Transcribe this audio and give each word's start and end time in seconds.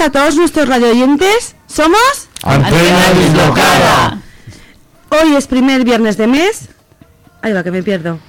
A 0.00 0.10
todos 0.10 0.36
nuestros 0.36 0.68
radioyentes. 0.68 1.56
Somos 1.66 2.28
Antena 2.44 3.12
Dislocada. 3.14 4.22
Hoy 5.10 5.34
es 5.34 5.48
primer 5.48 5.82
viernes 5.82 6.16
de 6.16 6.28
mes. 6.28 6.68
Ahí 7.42 7.52
va, 7.52 7.64
que 7.64 7.72
me 7.72 7.82
pierdo. 7.82 8.20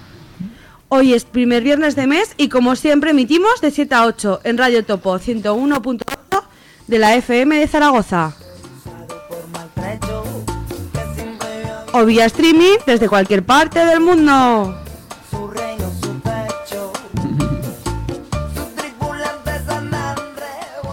Hoy 0.87 1.13
es 1.13 1.25
primer 1.25 1.61
viernes 1.61 1.95
de 1.95 2.07
mes 2.07 2.33
y 2.37 2.49
como 2.49 2.75
siempre 2.75 3.11
emitimos 3.11 3.61
de 3.61 3.69
7 3.69 3.93
a 3.93 4.05
8 4.05 4.41
en 4.45 4.57
Radio 4.57 4.83
Topo 4.83 5.19
101.8 5.19 6.43
de 6.87 6.97
la 6.97 7.15
FM 7.15 7.59
de 7.59 7.67
Zaragoza. 7.67 8.33
O 11.93 12.03
vía 12.03 12.25
streaming 12.25 12.77
desde 12.87 13.07
cualquier 13.07 13.45
parte 13.45 13.85
del 13.85 13.99
mundo. 13.99 14.88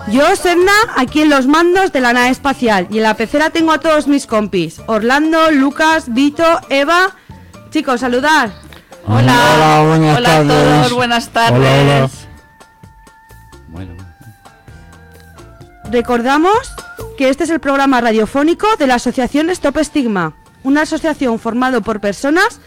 Yo, 0.08 0.36
Serna, 0.36 0.72
aquí 0.96 1.22
en 1.22 1.30
los 1.30 1.46
mandos 1.46 1.92
de 1.92 2.00
la 2.00 2.12
nave 2.12 2.28
espacial 2.30 2.86
y 2.90 2.98
en 2.98 3.02
la 3.02 3.14
pecera 3.14 3.50
tengo 3.50 3.72
a 3.72 3.78
todos 3.80 4.06
mis 4.06 4.26
compis. 4.26 4.80
Orlando, 4.86 5.50
Lucas, 5.50 6.04
Vito, 6.14 6.44
Eva. 6.68 7.16
Chicos, 7.70 8.00
saludar. 8.00 8.50
Hola. 9.06 9.36
Hola, 9.54 9.84
buenas 9.88 10.16
Hola 10.18 10.28
a 10.28 10.32
tardes. 10.32 10.48
todos, 10.48 10.92
buenas 10.92 11.28
tardes. 11.30 11.58
Hola, 11.58 11.82
hola. 11.82 12.10
Bueno, 13.68 13.94
Recordamos 15.90 16.72
que 17.18 17.28
este 17.28 17.44
es 17.44 17.50
el 17.50 17.60
programa 17.60 18.00
radiofónico 18.00 18.66
de 18.78 18.86
la 18.86 18.94
asociación 18.96 19.50
Stop 19.50 19.78
Stigma, 19.82 20.34
una 20.62 20.82
asociación 20.82 21.38
formada 21.40 21.80
por 21.80 22.00
personas 22.00 22.60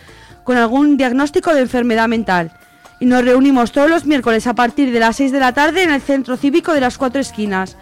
con 0.43 0.57
algún 0.57 0.97
diagnóstico 0.97 1.53
de 1.53 1.61
enfermedad 1.61 2.07
mental. 2.07 2.51
Y 3.00 3.05
nos 3.05 3.23
reunimos 3.23 3.72
todos 3.72 3.89
los 3.89 4.05
miércoles 4.05 4.45
a 4.47 4.55
partir 4.55 4.92
de 4.92 5.00
las 5.00 5.16
6 5.16 5.31
de 5.31 5.39
la 5.39 5.53
tarde 5.53 5.83
en 5.83 5.92
el 5.92 6.02
Centro 6.02 6.36
Cívico 6.38 6.73
de 6.73 6.81
las 6.81 6.97
Cuatro 6.97 7.22
Esquinas. 7.22 7.78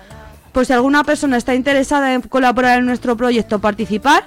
Pues 0.52 0.68
si 0.68 0.74
alguna 0.74 1.04
persona 1.04 1.38
está 1.38 1.56
interesada 1.56 2.14
en 2.14 2.22
colaborar 2.22 2.80
en 2.80 2.86
nuestro 2.86 3.18
proyecto 3.18 3.58
o 3.58 3.60
participar, 3.60 4.24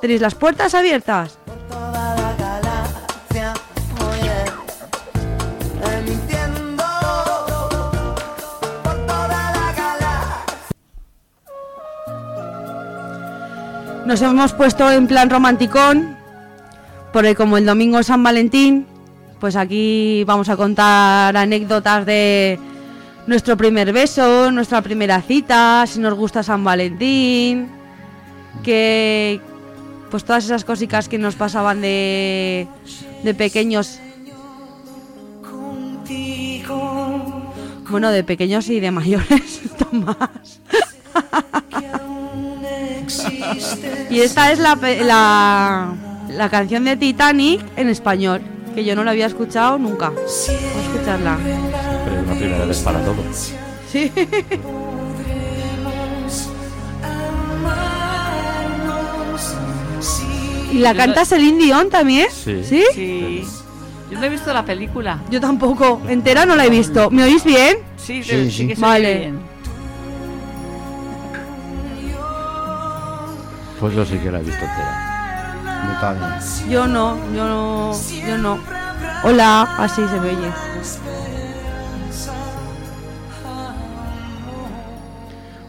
tenéis 0.00 0.20
las 0.20 0.34
puertas 0.34 0.74
abiertas. 0.74 1.38
por. 1.68 1.92
Nos 14.04 14.20
hemos 14.20 14.52
puesto 14.52 14.90
en 14.90 15.06
plan 15.06 15.30
romanticón, 15.30 16.16
porque 17.12 17.34
como 17.34 17.56
el 17.56 17.64
domingo 17.64 18.02
San 18.02 18.22
Valentín, 18.22 18.86
pues 19.42 19.56
aquí 19.56 20.22
vamos 20.24 20.48
a 20.48 20.56
contar 20.56 21.36
anécdotas 21.36 22.06
de 22.06 22.60
nuestro 23.26 23.56
primer 23.56 23.92
beso, 23.92 24.52
nuestra 24.52 24.80
primera 24.82 25.20
cita, 25.20 25.84
si 25.88 25.98
nos 25.98 26.14
gusta 26.14 26.44
San 26.44 26.62
Valentín, 26.62 27.68
que 28.62 29.40
pues 30.12 30.24
todas 30.24 30.44
esas 30.44 30.64
cositas 30.64 31.08
que 31.08 31.18
nos 31.18 31.34
pasaban 31.34 31.80
de, 31.80 32.68
de 33.24 33.34
pequeños, 33.34 33.98
bueno, 37.90 38.12
de 38.12 38.22
pequeños 38.22 38.68
y 38.68 38.78
de 38.78 38.92
mayores, 38.92 39.60
Tomás. 39.76 40.60
Y 44.08 44.20
esta 44.20 44.52
es 44.52 44.60
la, 44.60 45.96
la 46.28 46.48
canción 46.48 46.84
de 46.84 46.96
Titanic 46.96 47.60
en 47.74 47.88
español, 47.88 48.40
que 48.74 48.84
yo 48.84 48.94
no 48.96 49.04
la 49.04 49.10
había 49.12 49.26
escuchado 49.26 49.78
nunca. 49.78 50.10
Vamos 50.10 50.48
a 50.48 50.52
escucharla. 50.92 51.38
pero 52.04 52.20
una 52.22 52.34
primera 52.34 52.64
vez 52.64 52.78
para 52.80 53.00
todo. 53.04 53.16
Sí. 53.90 54.10
Amarnos, 58.32 59.54
sí. 60.00 60.68
¿Y 60.72 60.78
la 60.78 60.94
canta 60.94 61.24
Celine 61.24 61.58
Dion 61.64 61.90
también? 61.90 62.28
Sí. 62.30 62.62
¿Sí? 62.64 62.82
Sí. 62.94 63.44
Yo 64.10 64.18
no 64.18 64.24
he 64.26 64.28
visto 64.28 64.52
la 64.52 64.64
película. 64.64 65.18
Yo 65.30 65.40
tampoco. 65.40 66.00
Entera 66.08 66.44
no 66.46 66.54
la 66.56 66.66
he 66.66 66.70
visto. 66.70 67.10
¿Me 67.10 67.24
oís 67.24 67.44
bien? 67.44 67.78
Sí, 67.96 68.22
Sí, 68.22 68.44
sí, 68.44 68.50
sí. 68.50 68.68
que 68.68 68.74
Vale. 68.74 69.18
bien. 69.18 69.40
Pues 73.80 73.94
yo 73.94 74.04
sí 74.04 74.16
que 74.18 74.30
la 74.30 74.38
he 74.38 74.42
visto 74.42 74.64
entera. 74.64 75.11
Yo 76.68 76.86
no, 76.86 77.16
yo 77.34 77.46
no, 77.46 77.92
yo 78.26 78.38
no. 78.38 78.58
Hola, 79.24 79.62
así 79.78 80.02
se 80.08 80.20
me 80.20 80.30
oye. 80.30 80.52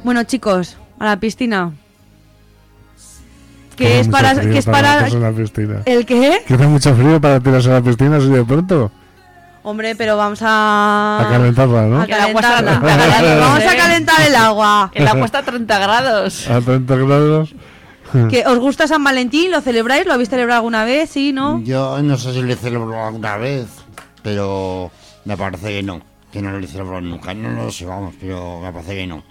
Bueno, 0.04 0.24
chicos, 0.24 0.78
a 1.00 1.06
la 1.06 1.18
piscina. 1.18 1.72
Que 3.76 4.00
es 4.00 4.08
para, 4.08 4.40
que 4.40 4.58
es 4.58 4.66
para, 4.66 5.08
la 5.10 5.32
piscina. 5.32 5.82
¿el 5.86 6.06
qué? 6.06 6.44
Que 6.48 6.54
hace 6.56 6.68
mucho 6.68 6.96
frío 6.96 7.20
para 7.20 7.40
tirarse 7.40 7.70
a 7.72 7.76
la 7.76 7.82
piscina 7.82 8.18
así 8.18 8.30
de 8.30 8.44
pronto. 8.44 8.92
Hombre, 9.64 9.96
pero 9.96 10.18
vamos 10.18 10.40
a... 10.42 11.20
A 11.22 11.30
calentarla, 11.30 11.84
¿no? 11.84 12.02
a 12.02 12.06
calentarla. 12.06 12.76
a 12.76 12.82
30 12.82 13.08
grados, 13.08 13.40
Vamos 13.40 13.64
a 13.64 13.78
calentar 13.78 14.22
el 14.28 14.36
agua. 14.36 14.92
El 14.94 15.08
agua 15.08 15.26
está 15.26 15.40
a 15.40 15.44
30 15.44 15.80
grados. 15.80 16.50
A 16.50 16.60
30 16.60 16.96
grados. 16.98 17.56
¿Que 18.30 18.46
¿Os 18.46 18.60
gusta 18.60 18.88
San 18.88 19.04
Valentín? 19.04 19.52
¿Lo 19.52 19.62
celebráis? 19.62 20.06
¿Lo 20.06 20.14
habéis 20.14 20.30
celebrado 20.30 20.60
alguna 20.60 20.86
vez? 20.86 21.10
¿Sí? 21.10 21.34
¿No? 21.34 21.62
Yo 21.62 22.02
no 22.02 22.18
sé 22.18 22.34
si 22.34 22.44
le 22.44 22.56
celebro 22.56 23.06
alguna 23.06 23.38
vez, 23.38 23.68
pero 24.22 24.92
me 25.26 25.36
parece 25.36 25.70
que 25.70 25.84
no. 25.84 26.02
Que 26.32 26.42
no 26.42 26.58
le 26.60 26.68
celebro 26.68 27.02
nunca. 27.02 27.34
No 27.34 27.50
lo 27.50 27.72
sé, 27.72 27.86
vamos, 27.86 28.14
pero 28.20 28.60
me 28.62 28.72
parece 28.72 28.96
que 28.96 29.08
no. 29.08 29.24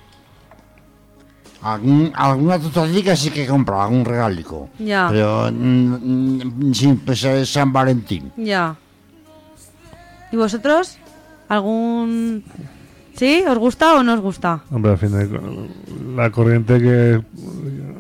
Algún, 1.63 2.13
alguna 2.15 2.59
tostadica 2.59 3.15
sí 3.15 3.31
que 3.31 3.45
he 3.45 3.47
comprado, 3.47 3.83
algún 3.83 4.05
regalico. 4.05 4.69
Ya. 4.81 5.09
Pero 5.11 5.49
mm, 5.53 6.71
mm, 6.71 6.75
sin 6.75 6.99
pues, 6.99 7.23
es 7.23 7.49
San 7.49 7.73
Valentín. 7.73 8.33
Ya. 8.37 8.75
¿Y 10.33 10.37
vosotros? 10.37 10.99
¿Algún... 11.49 12.43
¿Sí? 13.17 13.45
¿Os 13.47 13.59
gusta 13.59 13.95
o 13.95 14.03
no 14.03 14.15
os 14.15 14.21
gusta? 14.21 14.63
Hombre, 14.71 14.93
al 14.93 14.99
final, 14.99 15.29
la 16.17 16.31
corriente 16.31 16.79
que. 16.81 17.21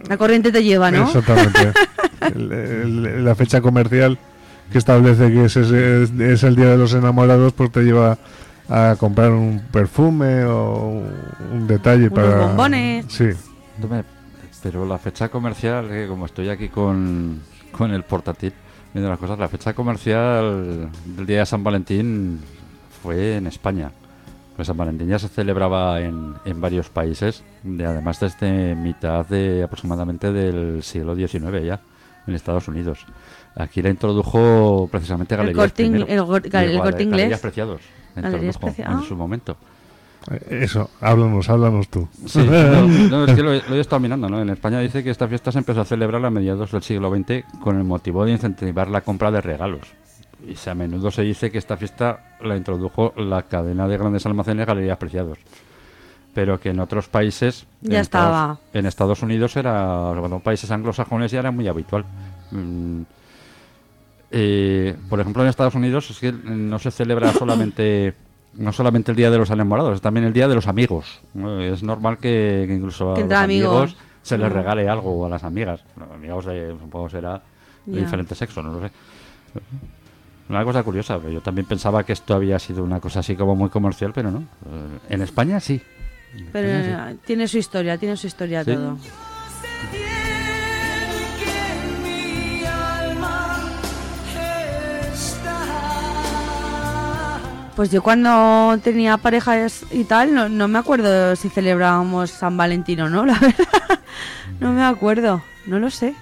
La 0.08 0.16
corriente 0.16 0.50
te 0.50 0.62
lleva, 0.64 0.90
¿no? 0.90 1.04
Exactamente. 1.06 1.72
El- 2.34 2.52
el- 2.52 3.24
la 3.24 3.34
fecha 3.34 3.60
comercial 3.60 4.16
que 4.70 4.78
establece 4.78 5.30
que 5.32 5.44
es, 5.47 5.56
ese- 5.56 6.04
es 6.32 6.42
el 6.44 6.54
día 6.54 6.66
de 6.66 6.76
los 6.78 6.94
enamorados, 6.94 7.53
pues 7.53 7.72
te 7.72 7.82
lleva 7.82 8.16
a 8.68 8.94
comprar 8.98 9.32
un 9.32 9.60
perfume 9.72 10.44
o 10.44 11.03
un, 11.53 11.66
detalle 11.66 12.06
Unos 12.06 12.15
para. 12.15 12.47
bombones. 12.47 13.06
Sí. 13.08 13.30
Pero 14.62 14.86
la 14.86 14.98
fecha 14.98 15.28
comercial, 15.28 15.88
que 15.88 16.06
como 16.06 16.26
estoy 16.26 16.48
aquí 16.48 16.68
con, 16.68 17.41
con 17.72 17.91
el 17.92 18.04
portátil 18.04 18.53
viendo 18.94 19.10
las 19.10 19.18
cosas, 19.18 19.38
la 19.38 19.48
fecha 19.48 19.74
comercial 19.74 20.88
del 21.16 21.26
día 21.26 21.41
de 21.41 21.47
San 21.47 21.65
Valentín 21.65 22.38
fue 23.03 23.36
en 23.36 23.48
España. 23.48 23.91
Pues 24.57 24.69
San 24.69 24.77
Valentín 24.77 25.09
ya 25.09 25.19
se 25.19 25.28
celebraba 25.28 26.01
en, 26.01 26.34
en 26.45 26.60
varios 26.60 26.89
países, 26.91 27.43
de, 27.63 27.87
además 27.87 28.21
desde 28.21 28.75
mitad 28.75 29.25
de 29.27 29.63
aproximadamente 29.63 30.31
del 30.33 30.83
siglo 30.83 31.16
XIX 31.16 31.65
ya, 31.65 31.81
en 32.27 32.34
Estados 32.34 32.69
Unidos. 32.69 33.07
Aquí 33.57 33.81
la 33.83 33.89
introdujo 33.91 34.89
precisamente 34.93 35.37
Galerías 35.37 35.57
Corte 35.65 35.84
Ing- 35.84 35.91
primero. 35.93 36.13
el 36.13 36.51
Gal- 36.51 36.65
el 36.71 36.78
Corte 36.81 37.03
Inglés. 37.03 37.19
Galerías 37.21 37.41
Preciados. 37.41 37.81
Galerías 38.15 38.54
introdujo 38.57 38.60
Precia- 38.77 38.87
ah. 38.89 38.93
en 39.01 39.09
su 39.09 39.16
momento. 39.16 39.57
Eh, 40.31 40.60
Eso, 40.63 40.89
háblanos, 41.01 41.49
háblanos 41.49 41.89
tú. 41.89 42.07
Sí, 42.27 42.39
no, 42.47 42.87
no, 42.87 43.25
es 43.25 43.34
que 43.34 43.43
lo, 43.43 43.53
he- 43.54 43.63
lo 43.69 43.75
he 43.75 43.81
estado 43.81 44.01
mirando, 44.01 44.28
¿no? 44.28 44.41
En 44.41 44.51
España 44.51 44.78
dice 44.81 45.03
que 45.03 45.10
esta 45.10 45.27
fiesta 45.27 45.51
se 45.51 45.59
empezó 45.59 45.81
a 45.81 45.84
celebrar 45.84 46.25
a 46.25 46.31
mediados 46.31 46.71
del 46.72 46.83
siglo 46.83 47.10
XX 47.10 47.45
con 47.60 47.77
el 47.78 47.84
motivo 47.84 48.25
de 48.25 48.33
incentivar 48.33 48.89
la 48.89 49.01
compra 49.01 49.31
de 49.31 49.41
regalos. 49.41 49.81
Y 50.47 50.68
a 50.68 50.74
menudo 50.74 51.10
se 51.10 51.22
dice 51.22 51.50
que 51.50 51.59
esta 51.59 51.77
fiesta 51.77 52.36
la 52.41 52.56
introdujo 52.56 53.12
la 53.16 53.42
cadena 53.42 53.86
de 53.86 53.97
grandes 53.97 54.27
almacenes 54.27 54.66
Galerías 54.66 54.98
Preciados. 54.98 55.39
Pero 56.34 56.59
que 56.59 56.71
en 56.71 56.80
otros 56.80 57.09
países... 57.09 57.66
Ya 57.83 57.97
en 57.97 58.00
Estados- 58.03 58.28
estaba. 58.30 58.59
en 58.72 58.86
Estados 58.86 59.22
Unidos 59.22 59.56
era... 59.56 60.12
Bueno, 60.12 60.41
países 60.41 60.71
anglosajones 60.71 61.30
ya 61.30 61.41
era 61.41 61.50
muy 61.50 61.68
habitual. 61.68 62.04
Mm, 62.50 63.03
eh, 64.30 64.97
por 65.09 65.21
ejemplo, 65.21 65.42
en 65.42 65.48
Estados 65.50 65.74
Unidos 65.74 66.10
es 66.10 66.18
que 66.18 66.33
no 66.33 66.78
se 66.78 66.91
celebra 66.91 67.33
solamente 67.39 68.15
no 68.54 68.71
solamente 68.72 69.10
el 69.12 69.16
día 69.16 69.30
de 69.30 69.39
los 69.39 69.48
enamorados, 69.50 69.94
es 69.97 70.00
también 70.03 70.27
el 70.27 70.33
día 70.34 70.47
de 70.47 70.54
los 70.54 70.66
amigos. 70.68 71.21
Es 71.60 71.83
normal 71.83 72.18
que, 72.18 72.65
que 72.66 72.74
incluso 72.74 73.15
a 73.15 73.18
los 73.18 73.30
amigos. 73.33 73.72
amigos 73.92 73.97
se 74.22 74.36
les 74.36 74.53
regale 74.53 74.86
algo 74.91 75.24
a 75.24 75.28
las 75.30 75.42
amigas. 75.44 75.83
Bueno, 75.97 76.12
amigos 76.15 76.44
de, 76.44 76.71
supongo 76.78 77.09
será 77.09 77.41
de 77.86 77.94
Ya. 77.94 78.00
diferente 78.04 78.34
sexo, 78.34 78.62
no 78.62 78.72
lo 78.72 78.80
sé. 78.86 78.92
Una 80.53 80.65
cosa 80.65 80.83
curiosa, 80.83 81.19
yo 81.31 81.41
también 81.41 81.66
pensaba 81.66 82.04
que 82.04 82.13
esto 82.13 82.34
había 82.34 82.59
sido 82.59 82.84
una 82.84 83.01
cosa 83.01 83.21
así 83.21 83.34
como 83.37 83.57
muy 83.57 83.71
comercial, 83.71 84.13
pero 84.15 84.31
no. 84.31 84.41
Eh, 84.41 84.99
En 85.09 85.22
España 85.22 85.59
sí. 85.60 85.81
En 86.37 86.47
Pero 86.53 86.69
España 86.69 87.09
sí. 87.09 87.15
eh, 87.15 87.19
tiene 87.25 87.49
su 87.49 87.57
historia, 87.57 87.97
tiene 87.97 88.19
su 88.19 88.27
historia 88.27 88.63
Sí. 88.63 88.75
todo. 88.75 88.99
Pues 97.75 97.91
yo 97.91 98.03
cuando 98.03 98.78
tenía 98.84 99.16
parejas 99.16 99.84
y 99.91 100.04
tal, 100.04 100.34
no, 100.34 100.49
no 100.51 100.69
me 100.69 100.78
acuerdo 100.78 101.34
si 101.37 101.49
celebrábamos 101.49 102.31
San 102.31 102.57
Valentín 102.57 103.01
o 103.01 103.09
no, 103.09 103.25
la 103.27 103.39
verdad. 103.39 104.01
No 104.60 104.72
me 104.72 104.84
acuerdo, 104.84 105.43
no 105.66 105.78
lo 105.78 105.89
sé. 105.91 106.15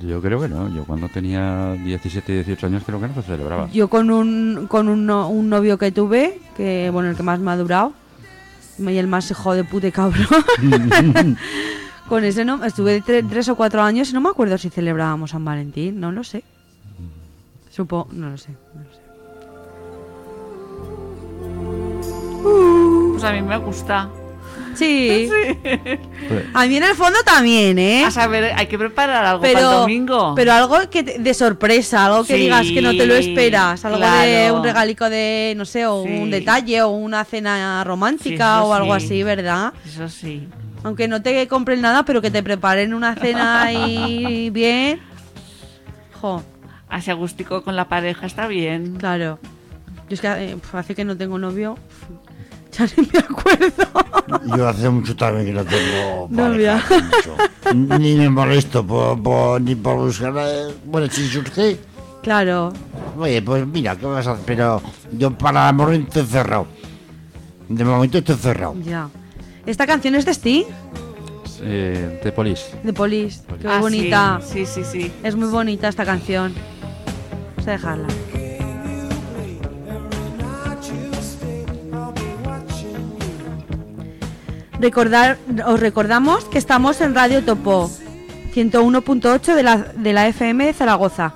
Yo 0.00 0.20
creo 0.20 0.40
que 0.40 0.48
no. 0.48 0.68
Yo 0.74 0.84
cuando 0.84 1.08
tenía 1.08 1.72
17 1.72 2.32
y 2.32 2.34
18 2.36 2.66
años 2.66 2.82
creo 2.86 3.00
que 3.00 3.08
no 3.08 3.14
se 3.14 3.22
celebraba. 3.22 3.68
Yo 3.70 3.88
con 3.88 4.10
un, 4.10 4.66
con 4.68 4.88
un, 4.88 5.04
no- 5.06 5.28
un 5.28 5.48
novio 5.48 5.78
que 5.78 5.92
tuve, 5.92 6.40
que 6.56 6.90
bueno, 6.92 7.10
el 7.10 7.16
que 7.16 7.22
más 7.22 7.38
me 7.40 7.50
ha 7.50 7.56
durado, 7.56 7.92
y 8.78 8.96
el 8.96 9.06
más 9.06 9.30
hijo 9.30 9.54
de 9.54 9.64
puta 9.64 9.90
cabrón. 9.90 10.26
con 12.08 12.24
ese 12.24 12.44
no, 12.44 12.64
estuve 12.64 13.02
tre- 13.02 13.26
tres 13.28 13.48
o 13.50 13.54
cuatro 13.56 13.82
años 13.82 14.10
y 14.10 14.14
no 14.14 14.20
me 14.20 14.30
acuerdo 14.30 14.56
si 14.58 14.70
celebrábamos 14.70 15.30
San 15.30 15.44
Valentín, 15.44 16.00
no 16.00 16.10
lo 16.12 16.24
sé. 16.24 16.44
Supo, 17.70 18.08
no 18.12 18.30
lo 18.30 18.36
sé. 18.38 18.50
no 18.74 18.82
lo 18.82 18.90
sé. 18.94 19.00
Pues 23.12 23.24
a 23.24 23.32
mí 23.32 23.42
me 23.42 23.56
gusta. 23.58 24.08
Sí, 24.74 25.28
Pues, 26.28 26.44
a 26.54 26.66
mí 26.66 26.76
en 26.76 26.82
el 26.84 26.94
fondo 26.94 27.18
también, 27.24 27.78
¿eh? 27.78 28.04
A 28.04 28.10
saber, 28.10 28.52
hay 28.56 28.66
que 28.66 28.78
preparar 28.78 29.24
algo 29.24 29.40
para 29.40 29.50
el 29.50 29.56
Pero, 29.56 29.70
domingo. 29.80 30.34
pero 30.34 30.52
algo 30.52 30.78
que 30.90 31.02
te- 31.02 31.18
de 31.18 31.34
sorpresa, 31.34 32.06
algo 32.06 32.24
que 32.24 32.34
Sí, 32.34 32.40
digas 32.40 32.66
que 32.68 32.80
no 32.82 32.90
te 32.90 33.06
lo 33.06 33.14
esperas, 33.14 33.84
algo 33.84 33.98
de 33.98 34.52
un 34.52 34.62
regalico 34.62 35.10
de, 35.10 35.54
no 35.56 35.64
sé, 35.64 35.86
o 35.86 36.04
Sí. 36.04 36.10
un 36.10 36.30
detalle, 36.30 36.82
o 36.82 36.88
una 36.90 37.24
cena 37.24 37.82
romántica, 37.84 38.62
o 38.62 38.72
algo 38.74 38.98
sí. 39.00 39.06
así, 39.06 39.22
¿verdad? 39.22 39.72
Eso 39.86 40.08
sí. 40.08 40.48
Aunque 40.82 41.08
no 41.08 41.20
te 41.20 41.46
compren 41.48 41.80
nada, 41.80 42.04
pero 42.04 42.22
que 42.22 42.30
te 42.30 42.42
preparen 42.42 42.94
una 42.94 43.14
cena 43.14 43.62
ahí 43.64 44.48
bien. 44.52 45.00
Jo, 46.20 46.42
Así 46.88 47.10
agustico 47.10 47.62
con 47.62 47.76
la 47.76 47.88
pareja 47.88 48.26
está 48.26 48.46
bien. 48.46 48.96
claro. 48.96 49.38
Yo 50.08 50.14
es 50.14 50.20
que 50.20 50.26
eh, 50.26 50.56
hace 50.72 50.94
que 50.96 51.04
no 51.04 51.16
tengo 51.16 51.38
novio. 51.38 51.78
Ya 52.78 52.86
ni 52.96 53.08
me 53.12 53.18
acuerdo. 53.18 54.56
Yo 54.56 54.68
hace 54.68 54.88
mucho 54.88 55.16
también 55.16 55.46
que 55.46 55.52
no 55.52 55.64
tengo 55.64 56.28
pareja, 56.36 56.82
mucho. 56.88 57.74
Ni 57.98 58.14
me 58.14 58.28
molesto 58.30 58.86
por, 58.86 59.20
por- 59.22 59.60
ni 59.60 59.74
por 59.74 59.96
buscar. 59.96 60.32
Bueno, 60.84 61.08
si 61.10 61.26
surge, 61.28 61.78
Claro. 62.22 62.72
oye, 63.18 63.42
pues 63.42 63.66
mira, 63.66 63.96
¿qué 63.96 64.06
vas 64.06 64.26
a 64.26 64.32
hacer? 64.32 64.44
Pero 64.46 64.80
yo 65.12 65.30
para 65.36 65.62
el 65.62 65.68
amor 65.68 65.94
estoy 65.94 66.24
cerrado. 66.26 66.66
De 67.68 67.84
momento 67.84 68.18
estoy 68.18 68.36
cerrado. 68.36 68.74
Ya. 68.84 69.08
Esta 69.66 69.86
canción 69.86 70.14
es 70.14 70.24
de 70.24 70.32
Sting, 70.32 70.64
eh, 71.62 72.20
de 72.22 72.32
Police. 72.32 72.64
de 72.82 72.92
Police. 72.92 73.42
Qué 73.60 73.66
Ah, 73.68 73.76
sí. 73.76 73.80
bonita. 73.80 74.40
Sí, 74.44 74.64
sí, 74.66 74.82
sí. 74.84 75.12
Es 75.22 75.34
muy 75.34 75.48
bonita 75.48 75.88
esta 75.88 76.04
canción. 76.04 76.54
Vamos 77.56 77.68
a 77.68 77.70
dejarla. 77.72 78.06
Recordar, 84.80 85.36
os 85.66 85.78
recordamos 85.78 86.44
que 86.46 86.56
estamos 86.56 87.02
en 87.02 87.14
Radio 87.14 87.44
Topo 87.44 87.90
101.8 88.54 89.54
de 89.54 89.62
la, 89.62 89.76
de 89.76 90.12
la 90.14 90.26
FM 90.26 90.64
de 90.64 90.72
Zaragoza. 90.72 91.34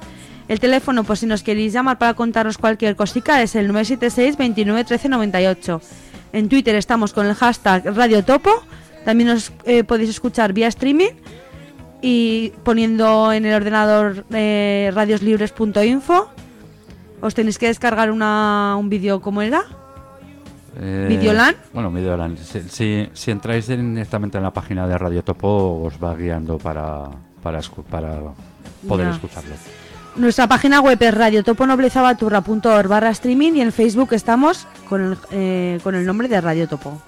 El 0.48 0.60
teléfono, 0.60 1.04
por 1.04 1.18
si 1.18 1.26
nos 1.26 1.42
queréis 1.42 1.74
llamar 1.74 1.98
para 1.98 2.14
contarnos 2.14 2.56
cualquier 2.56 2.96
cosica, 2.96 3.42
es 3.42 3.54
el 3.54 3.68
976 3.68 4.38
29 4.38 4.84
13 4.84 5.08
98. 5.10 5.80
En 6.32 6.48
Twitter 6.48 6.74
estamos 6.74 7.12
con 7.12 7.26
el 7.26 7.34
hashtag 7.34 7.94
Radio 7.94 8.24
Topo. 8.24 8.50
También 9.04 9.28
nos 9.28 9.52
eh, 9.66 9.84
podéis 9.84 10.08
escuchar 10.08 10.54
vía 10.54 10.68
streaming 10.68 11.12
y 12.00 12.54
poniendo 12.64 13.30
en 13.30 13.44
el 13.44 13.54
ordenador 13.54 14.24
eh, 14.32 14.90
radioslibres.info 14.94 16.30
os 17.20 17.34
tenéis 17.34 17.58
que 17.58 17.66
descargar 17.66 18.10
una, 18.10 18.76
un 18.78 18.88
vídeo 18.88 19.20
como 19.20 19.42
era 19.42 19.64
Eh, 20.76 21.06
¿Videolan? 21.08 21.54
Bueno, 21.72 21.90
Videolan. 21.90 22.36
Si, 22.36 22.60
si, 22.68 23.08
si 23.12 23.30
entráis 23.30 23.66
directamente 23.68 24.38
en 24.38 24.44
la 24.44 24.52
página 24.52 24.86
de 24.86 24.98
Radio 24.98 25.22
Topo, 25.22 25.82
os 25.84 26.02
va 26.02 26.14
guiando 26.14 26.58
para, 26.58 27.04
para, 27.42 27.60
para 27.90 28.20
poder 28.86 29.08
escucharlo. 29.08 29.54
nuestra 30.16 30.46
página 30.48 30.80
web 30.80 30.98
es 31.00 31.14
radiotoponoblezabaturra.org 31.14 32.88
barra 32.88 33.10
streaming 33.10 33.52
y 33.54 33.60
en 33.60 33.72
Facebook 33.72 34.12
estamos 34.12 34.66
con 34.88 35.02
el, 35.02 35.18
eh, 35.30 35.80
con 35.82 35.94
el 35.94 36.06
nombre 36.06 36.28
de 36.28 36.40
Radio 36.40 36.68
Topo 36.68 37.00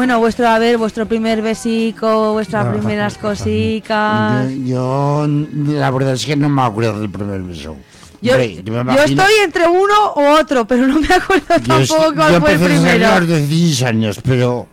bueno 0.00 0.18
vuestro 0.18 0.48
a 0.48 0.58
ver 0.58 0.78
vuestro 0.78 1.04
primer 1.04 1.42
besico 1.42 2.32
vuestras 2.32 2.64
No. 2.64 2.72
primeras 2.72 3.18
cosicas 3.18 4.48
Yo, 4.64 5.26
yo, 5.26 5.26
la 5.74 5.90
verdad 5.90 6.14
es 6.14 6.24
que 6.24 6.36
no 6.36 6.48
me 6.48 6.62
acuerdo 6.62 6.98
del 7.00 7.10
primer 7.10 7.42
beso. 7.42 7.76
Yo, 8.22 8.32
Hombre, 8.32 8.62
yo 8.64 8.82
yo 8.82 9.02
estoy 9.04 9.32
entre 9.44 9.66
uno 9.68 10.14
u 10.16 10.20
otro, 10.40 10.66
pero 10.66 10.86
no 10.86 10.98
me 11.00 11.06
acuerdo 11.14 11.44
Yo, 11.58 11.66
tampoco 11.66 12.14
cuál 12.14 12.32
yo 12.32 12.40
fue 12.40 12.54
el 12.54 12.62
a 12.62 12.66
primero. 12.66 13.20
los 13.20 13.26
16 13.28 13.82
años, 13.82 14.20
pero 14.24 14.66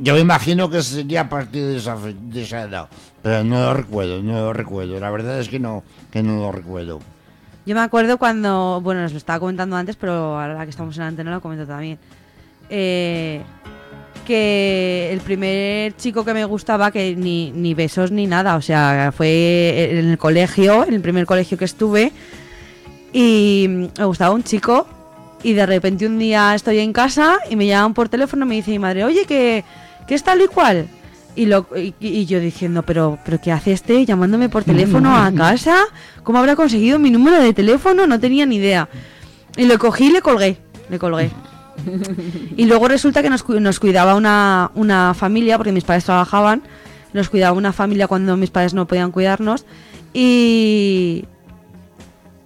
yo 0.00 0.14
me 0.14 0.20
imagino 0.20 0.68
que 0.68 0.82
sería 0.82 1.20
a 1.20 1.28
partir 1.28 1.64
de 1.66 1.76
esa, 1.76 1.96
fe- 1.96 2.16
de 2.20 2.42
esa 2.42 2.62
edad. 2.62 2.88
Pero 3.22 3.44
no 3.44 3.60
lo 3.60 3.74
recuerdo, 3.74 4.22
no 4.24 4.32
lo 4.40 4.52
recuerdo. 4.52 4.98
La 4.98 5.10
verdad 5.10 5.38
es 5.38 5.48
que 5.48 5.60
no, 5.60 5.84
que 6.10 6.20
no 6.22 6.36
lo 6.40 6.50
recuerdo. 6.50 6.98
Yo 7.64 7.74
me 7.76 7.80
acuerdo 7.80 8.18
cuando, 8.18 8.80
bueno, 8.82 9.04
os 9.04 9.12
lo 9.12 9.18
estaba 9.18 9.38
comentando 9.38 9.76
antes, 9.76 9.94
pero 9.94 10.40
ahora 10.40 10.64
que 10.64 10.70
estamos 10.70 10.96
en 10.96 11.02
la 11.02 11.08
antena 11.08 11.30
lo 11.30 11.40
comento 11.40 11.64
también. 11.64 11.96
Eh, 12.70 13.40
que 14.24 15.10
el 15.12 15.20
primer 15.20 15.96
chico 15.96 16.24
que 16.24 16.34
me 16.34 16.44
gustaba, 16.44 16.90
que 16.90 17.14
ni, 17.14 17.52
ni 17.52 17.74
besos 17.74 18.10
ni 18.10 18.26
nada, 18.26 18.56
o 18.56 18.62
sea, 18.62 19.12
fue 19.16 19.98
en 19.98 20.10
el 20.10 20.18
colegio, 20.18 20.84
en 20.84 20.94
el 20.94 21.00
primer 21.00 21.26
colegio 21.26 21.56
que 21.56 21.64
estuve, 21.64 22.12
y 23.12 23.66
me 23.68 24.04
gustaba 24.04 24.34
un 24.34 24.42
chico, 24.42 24.86
y 25.44 25.52
de 25.52 25.66
repente 25.66 26.06
un 26.06 26.18
día 26.18 26.54
estoy 26.54 26.78
en 26.78 26.92
casa 26.92 27.38
y 27.50 27.56
me 27.56 27.66
llaman 27.66 27.94
por 27.94 28.08
teléfono 28.08 28.46
y 28.46 28.48
me 28.48 28.54
dice 28.56 28.70
mi 28.70 28.78
madre, 28.78 29.04
oye, 29.04 29.26
que, 29.26 29.62
que 30.08 30.14
es 30.14 30.24
tal 30.24 30.40
y 30.40 30.48
cual. 30.48 30.88
Y, 31.36 31.46
lo, 31.46 31.66
y, 31.76 31.94
y 32.00 32.26
yo 32.26 32.40
diciendo, 32.40 32.82
pero, 32.82 33.18
pero 33.24 33.40
¿qué 33.40 33.52
hace 33.52 33.72
este 33.72 34.06
llamándome 34.06 34.48
por 34.48 34.64
teléfono 34.64 35.16
a 35.16 35.32
casa? 35.32 35.76
¿Cómo 36.22 36.38
habrá 36.38 36.56
conseguido 36.56 36.98
mi 36.98 37.10
número 37.10 37.42
de 37.42 37.52
teléfono? 37.52 38.06
No 38.06 38.20
tenía 38.20 38.46
ni 38.46 38.56
idea. 38.56 38.88
Y 39.56 39.66
lo 39.66 39.78
cogí 39.78 40.06
y 40.06 40.10
le 40.12 40.22
colgué, 40.22 40.58
le 40.88 40.98
colgué. 40.98 41.30
Y 42.56 42.66
luego 42.66 42.88
resulta 42.88 43.22
que 43.22 43.30
nos, 43.30 43.42
cu- 43.42 43.60
nos 43.60 43.80
cuidaba 43.80 44.14
una, 44.14 44.70
una 44.74 45.14
familia, 45.14 45.56
porque 45.56 45.72
mis 45.72 45.84
padres 45.84 46.04
trabajaban, 46.04 46.62
nos 47.12 47.28
cuidaba 47.28 47.56
una 47.56 47.72
familia 47.72 48.06
cuando 48.08 48.36
mis 48.36 48.50
padres 48.50 48.74
no 48.74 48.86
podían 48.86 49.10
cuidarnos. 49.12 49.64
Y 50.12 51.24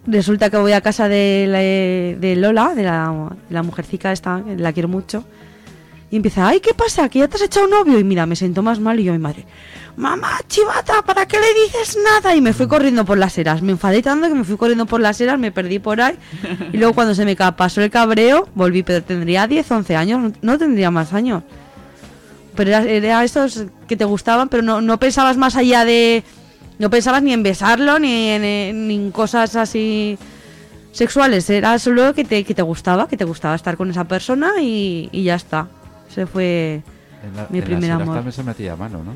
resulta 0.06 0.48
que 0.50 0.56
voy 0.56 0.72
a 0.72 0.80
casa 0.80 1.08
de, 1.08 1.46
la- 1.48 2.18
de 2.20 2.36
Lola, 2.36 2.74
de 2.74 2.82
la, 2.84 3.30
la 3.50 3.62
mujercica 3.62 4.12
esta, 4.12 4.42
la 4.56 4.72
quiero 4.72 4.88
mucho. 4.88 5.24
Y 6.10 6.16
empieza, 6.16 6.48
ay, 6.48 6.60
¿qué 6.60 6.72
pasa? 6.72 7.08
¿Que 7.08 7.18
ya 7.18 7.28
te 7.28 7.36
has 7.36 7.42
echado 7.42 7.66
novio? 7.66 7.98
Y 7.98 8.04
mira, 8.04 8.24
me 8.24 8.34
siento 8.34 8.62
más 8.62 8.80
mal 8.80 8.98
y 8.98 9.04
yo, 9.04 9.12
mi 9.12 9.18
madre, 9.18 9.44
mamá, 9.96 10.38
chivata, 10.48 11.02
¿para 11.02 11.26
qué 11.26 11.36
le 11.38 11.46
dices 11.64 11.98
nada? 12.02 12.34
Y 12.34 12.40
me 12.40 12.54
fui 12.54 12.66
corriendo 12.66 13.04
por 13.04 13.18
las 13.18 13.36
eras. 13.36 13.60
Me 13.60 13.72
enfadé 13.72 14.00
tanto 14.02 14.26
que 14.28 14.34
me 14.34 14.44
fui 14.44 14.56
corriendo 14.56 14.86
por 14.86 15.00
las 15.02 15.20
eras, 15.20 15.38
me 15.38 15.52
perdí 15.52 15.78
por 15.80 16.00
ahí. 16.00 16.16
Y 16.72 16.78
luego 16.78 16.94
cuando 16.94 17.14
se 17.14 17.26
me 17.26 17.36
pasó 17.36 17.82
el 17.82 17.90
cabreo, 17.90 18.48
volví, 18.54 18.82
pero 18.82 19.02
tendría 19.04 19.46
10, 19.46 19.70
11 19.70 19.96
años, 19.96 20.32
no, 20.40 20.56
tendría 20.58 20.90
más 20.90 21.12
años. 21.12 21.42
Pero 22.54 22.70
era, 22.70 22.82
era 22.84 23.22
esos 23.24 23.66
que 23.86 23.96
te 23.96 24.04
gustaban, 24.06 24.48
pero 24.48 24.62
no, 24.62 24.80
no 24.80 24.98
pensabas 24.98 25.36
más 25.36 25.56
allá 25.56 25.84
de... 25.84 26.24
No 26.78 26.88
pensabas 26.90 27.22
ni 27.22 27.32
en 27.32 27.42
besarlo, 27.42 27.98
ni 27.98 28.28
en, 28.30 28.44
en- 28.44 28.88
ni 28.88 28.94
en 28.94 29.10
cosas 29.10 29.56
así 29.56 30.16
sexuales. 30.92 31.50
Era 31.50 31.78
solo 31.78 32.14
que 32.14 32.24
te, 32.24 32.44
que 32.44 32.54
te 32.54 32.62
gustaba, 32.62 33.08
que 33.08 33.16
te 33.16 33.24
gustaba 33.24 33.54
estar 33.56 33.76
con 33.76 33.90
esa 33.90 34.04
persona 34.04 34.52
y, 34.60 35.08
y 35.12 35.24
ya 35.24 35.34
está. 35.34 35.68
Ese 36.18 36.26
fue... 36.26 36.82
En 37.22 37.36
la- 37.36 37.46
Mi 37.48 37.58
en 37.58 37.64
primer 37.64 37.92
amor. 37.92 38.16
también 38.16 38.32
se 38.32 38.42
metía 38.42 38.72
a 38.72 38.76
mano, 38.76 39.04
¿no? 39.04 39.12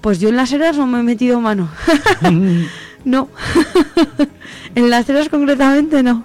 Pues 0.00 0.18
yo 0.18 0.28
en 0.30 0.36
las 0.36 0.52
eras 0.52 0.76
no 0.76 0.84
me 0.86 0.98
he 0.98 1.02
metido 1.04 1.40
mano. 1.40 1.68
no. 3.04 3.28
en 4.74 4.90
las 4.90 5.08
eras 5.08 5.28
concretamente 5.28 6.02
no. 6.02 6.24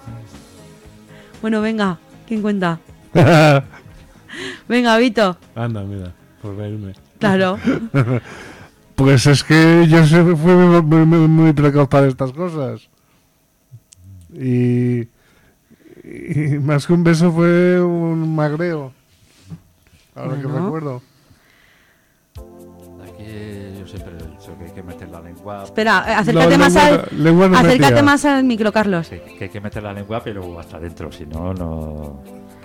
Bueno, 1.44 1.62
venga, 1.62 2.00
¿quién 2.28 2.42
cuenta? 2.42 2.80
Venga, 4.68 4.98
Vito. 4.98 5.38
Anda, 5.54 5.84
mira, 5.84 6.12
por 6.42 6.56
reírme. 6.56 6.94
Claro. 7.20 7.60
Pues 8.96 9.28
es 9.28 9.44
que 9.44 9.86
yo 9.88 10.04
se 10.08 10.24
fui 10.24 10.54
muy, 10.54 10.82
muy, 10.82 11.06
muy, 11.06 11.28
muy 11.28 11.54
precoz 11.54 11.88
para 11.88 12.08
estas 12.08 12.32
cosas. 12.32 12.90
Y, 14.34 15.02
y 16.04 16.58
más 16.64 16.88
que 16.88 16.94
un 16.94 17.04
beso 17.04 17.32
fue 17.32 17.80
un 17.80 18.34
magreo. 18.36 18.92
Ahora 20.16 20.36
que 20.36 20.48
recuerdo. 20.48 21.02
Aquí 23.04 23.26
yo 23.80 23.88
siempre 23.88 24.14
he 24.14 24.28
dicho 24.32 24.58
que 24.58 24.66
hay 24.66 24.72
que 24.72 24.84
meter 24.84 25.10
la 25.10 25.22
lengua. 25.22 25.64
Espera, 25.64 26.04
eh, 26.08 26.14
acércate 26.14 26.58
más 26.58 26.74
lengua 26.74 27.04
al. 27.12 27.24
lengua 27.24 27.48
no 27.50 27.58
acércate 27.58 28.04
más 28.04 28.26
al 28.26 28.44
micro, 28.44 28.72
Carlos. 28.72 29.10
Que, 29.10 29.22
que 29.38 29.44
hay 29.46 29.50
que 29.50 29.62
meter 29.62 29.84
la 29.84 29.94
lengua, 29.94 30.22
pero 30.24 30.60
hasta 30.60 30.78
adentro, 30.78 31.12
si 31.12 31.26
no, 31.26 31.54
no. 31.54 32.20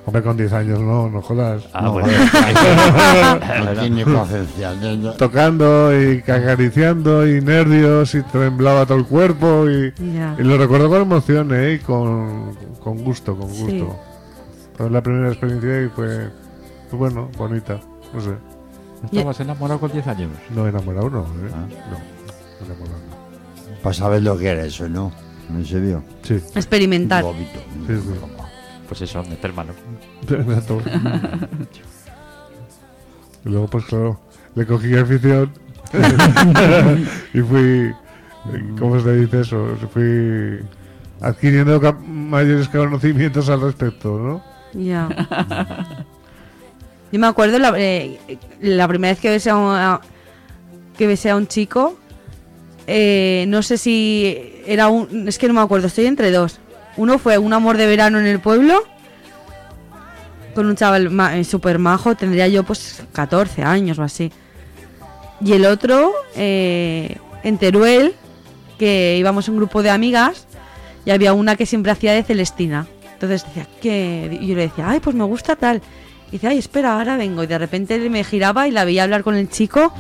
Hombre, 0.06 0.22
con 0.22 0.38
10 0.38 0.52
años 0.54 0.80
no, 0.80 1.10
no 1.10 1.20
jodas. 1.20 1.64
Ah, 1.74 1.82
No, 1.82 1.92
bueno. 1.92 2.08
No 3.64 3.80
tiene 3.80 4.04
no- 5.02 5.12
Tocando 5.14 5.92
y 6.00 6.18
acariciando 6.20 7.26
y 7.28 7.42
nervios 7.42 8.14
y 8.14 8.22
temblaba 8.22 8.86
todo 8.86 8.96
el 8.98 9.04
cuerpo 9.04 9.68
y, 9.68 9.92
y 10.00 10.42
lo 10.44 10.56
recuerdo 10.56 10.88
con 10.88 11.02
emoción, 11.02 11.52
¿eh? 11.54 11.74
Y 11.74 11.78
con, 11.80 12.56
con 12.82 13.04
gusto, 13.04 13.36
con 13.36 13.48
gusto. 13.48 13.66
Sí. 13.68 13.84
Fue 14.78 14.88
la 14.88 15.02
primera 15.02 15.28
experiencia 15.28 15.82
y 15.82 15.88
fue, 15.88 16.06
fue 16.18 16.30
bueno, 16.96 17.28
bonita. 17.36 17.80
No 18.12 18.20
sé, 18.20 18.30
¿Estabas 19.04 19.40
enamorado 19.40 19.80
con 19.80 19.92
10 19.92 20.06
años? 20.06 20.30
no 20.50 20.66
enamorado, 20.66 21.10
no, 21.10 21.22
¿eh? 21.22 21.50
Ah. 21.54 21.66
No, 21.90 22.66
enamorado. 22.66 22.98
no. 22.98 23.82
Para 23.82 23.94
saber 23.94 24.22
lo 24.22 24.36
que 24.36 24.48
era 24.48 24.64
eso, 24.64 24.88
¿no? 24.88 25.12
¿En 25.50 25.64
serio? 25.64 26.02
Sí, 26.22 26.34
Experimentar. 26.54 27.24
Un 27.24 27.36
sí, 27.36 27.46
sí. 27.86 28.14
Pues 28.88 29.02
eso, 29.02 29.22
meter 29.24 29.52
mano. 29.52 29.72
Exacto. 30.28 30.80
y 33.44 33.48
luego, 33.48 33.66
pues 33.68 33.84
claro, 33.84 34.20
le 34.54 34.66
cogí 34.66 34.96
afición 34.96 35.52
y 37.34 37.40
fui, 37.40 37.94
¿cómo 38.78 39.00
se 39.00 39.16
dice 39.16 39.40
eso? 39.40 39.76
Fui 39.92 40.60
adquiriendo 41.20 41.80
mayores 42.06 42.68
conocimientos 42.68 43.48
al 43.48 43.60
respecto, 43.60 44.18
¿no? 44.18 44.42
Ya. 44.74 45.08
Yo 47.12 47.18
me 47.18 47.26
acuerdo 47.26 47.58
la, 47.58 47.72
eh, 47.76 48.18
la 48.60 48.86
primera 48.88 49.12
vez 49.12 49.20
que 49.20 49.30
besé 49.30 49.50
a 49.50 49.56
un, 49.56 49.98
que 50.96 51.06
besé 51.06 51.30
a 51.30 51.36
un 51.36 51.46
chico. 51.46 51.98
eh, 52.86 53.44
no 53.48 53.62
sé 53.62 53.78
si 53.78 54.52
era 54.66 54.88
un. 54.88 55.28
Es 55.28 55.38
que 55.38 55.48
no 55.48 55.54
me 55.54 55.60
acuerdo, 55.60 55.86
estoy 55.86 56.06
entre 56.06 56.30
dos. 56.30 56.58
Uno 56.96 57.18
fue 57.18 57.38
un 57.38 57.52
amor 57.52 57.76
de 57.76 57.86
verano 57.86 58.18
en 58.18 58.26
el 58.26 58.40
pueblo. 58.40 58.82
Con 60.54 60.66
un 60.66 60.74
chaval 60.76 61.10
ma- 61.10 61.36
eh, 61.38 61.44
súper 61.44 61.78
majo, 61.78 62.14
tendría 62.16 62.48
yo 62.48 62.64
pues 62.64 63.02
14 63.12 63.62
años 63.62 63.98
o 63.98 64.02
así. 64.02 64.32
Y 65.40 65.52
el 65.52 65.66
otro, 65.66 66.12
eh, 66.34 67.16
en 67.44 67.58
Teruel, 67.58 68.14
que 68.78 69.16
íbamos 69.18 69.48
un 69.48 69.56
grupo 69.56 69.82
de 69.82 69.90
amigas 69.90 70.46
y 71.04 71.10
había 71.12 71.32
una 71.32 71.54
que 71.54 71.64
siempre 71.64 71.92
hacía 71.92 72.12
de 72.12 72.24
Celestina. 72.24 72.86
Entonces 73.14 73.44
decía, 73.46 73.66
que 73.80 74.38
yo 74.42 74.54
le 74.56 74.62
decía, 74.62 74.88
ay, 74.88 74.98
pues 75.00 75.14
me 75.14 75.24
gusta 75.24 75.54
tal. 75.54 75.80
Y 76.28 76.32
dice, 76.32 76.48
ay, 76.48 76.58
espera, 76.58 76.98
ahora 76.98 77.16
vengo. 77.16 77.42
Y 77.42 77.46
de 77.46 77.58
repente 77.58 77.98
me 78.10 78.22
giraba 78.24 78.68
y 78.68 78.70
la 78.70 78.84
veía 78.84 79.04
hablar 79.04 79.22
con 79.24 79.34
el 79.34 79.48
chico 79.48 79.92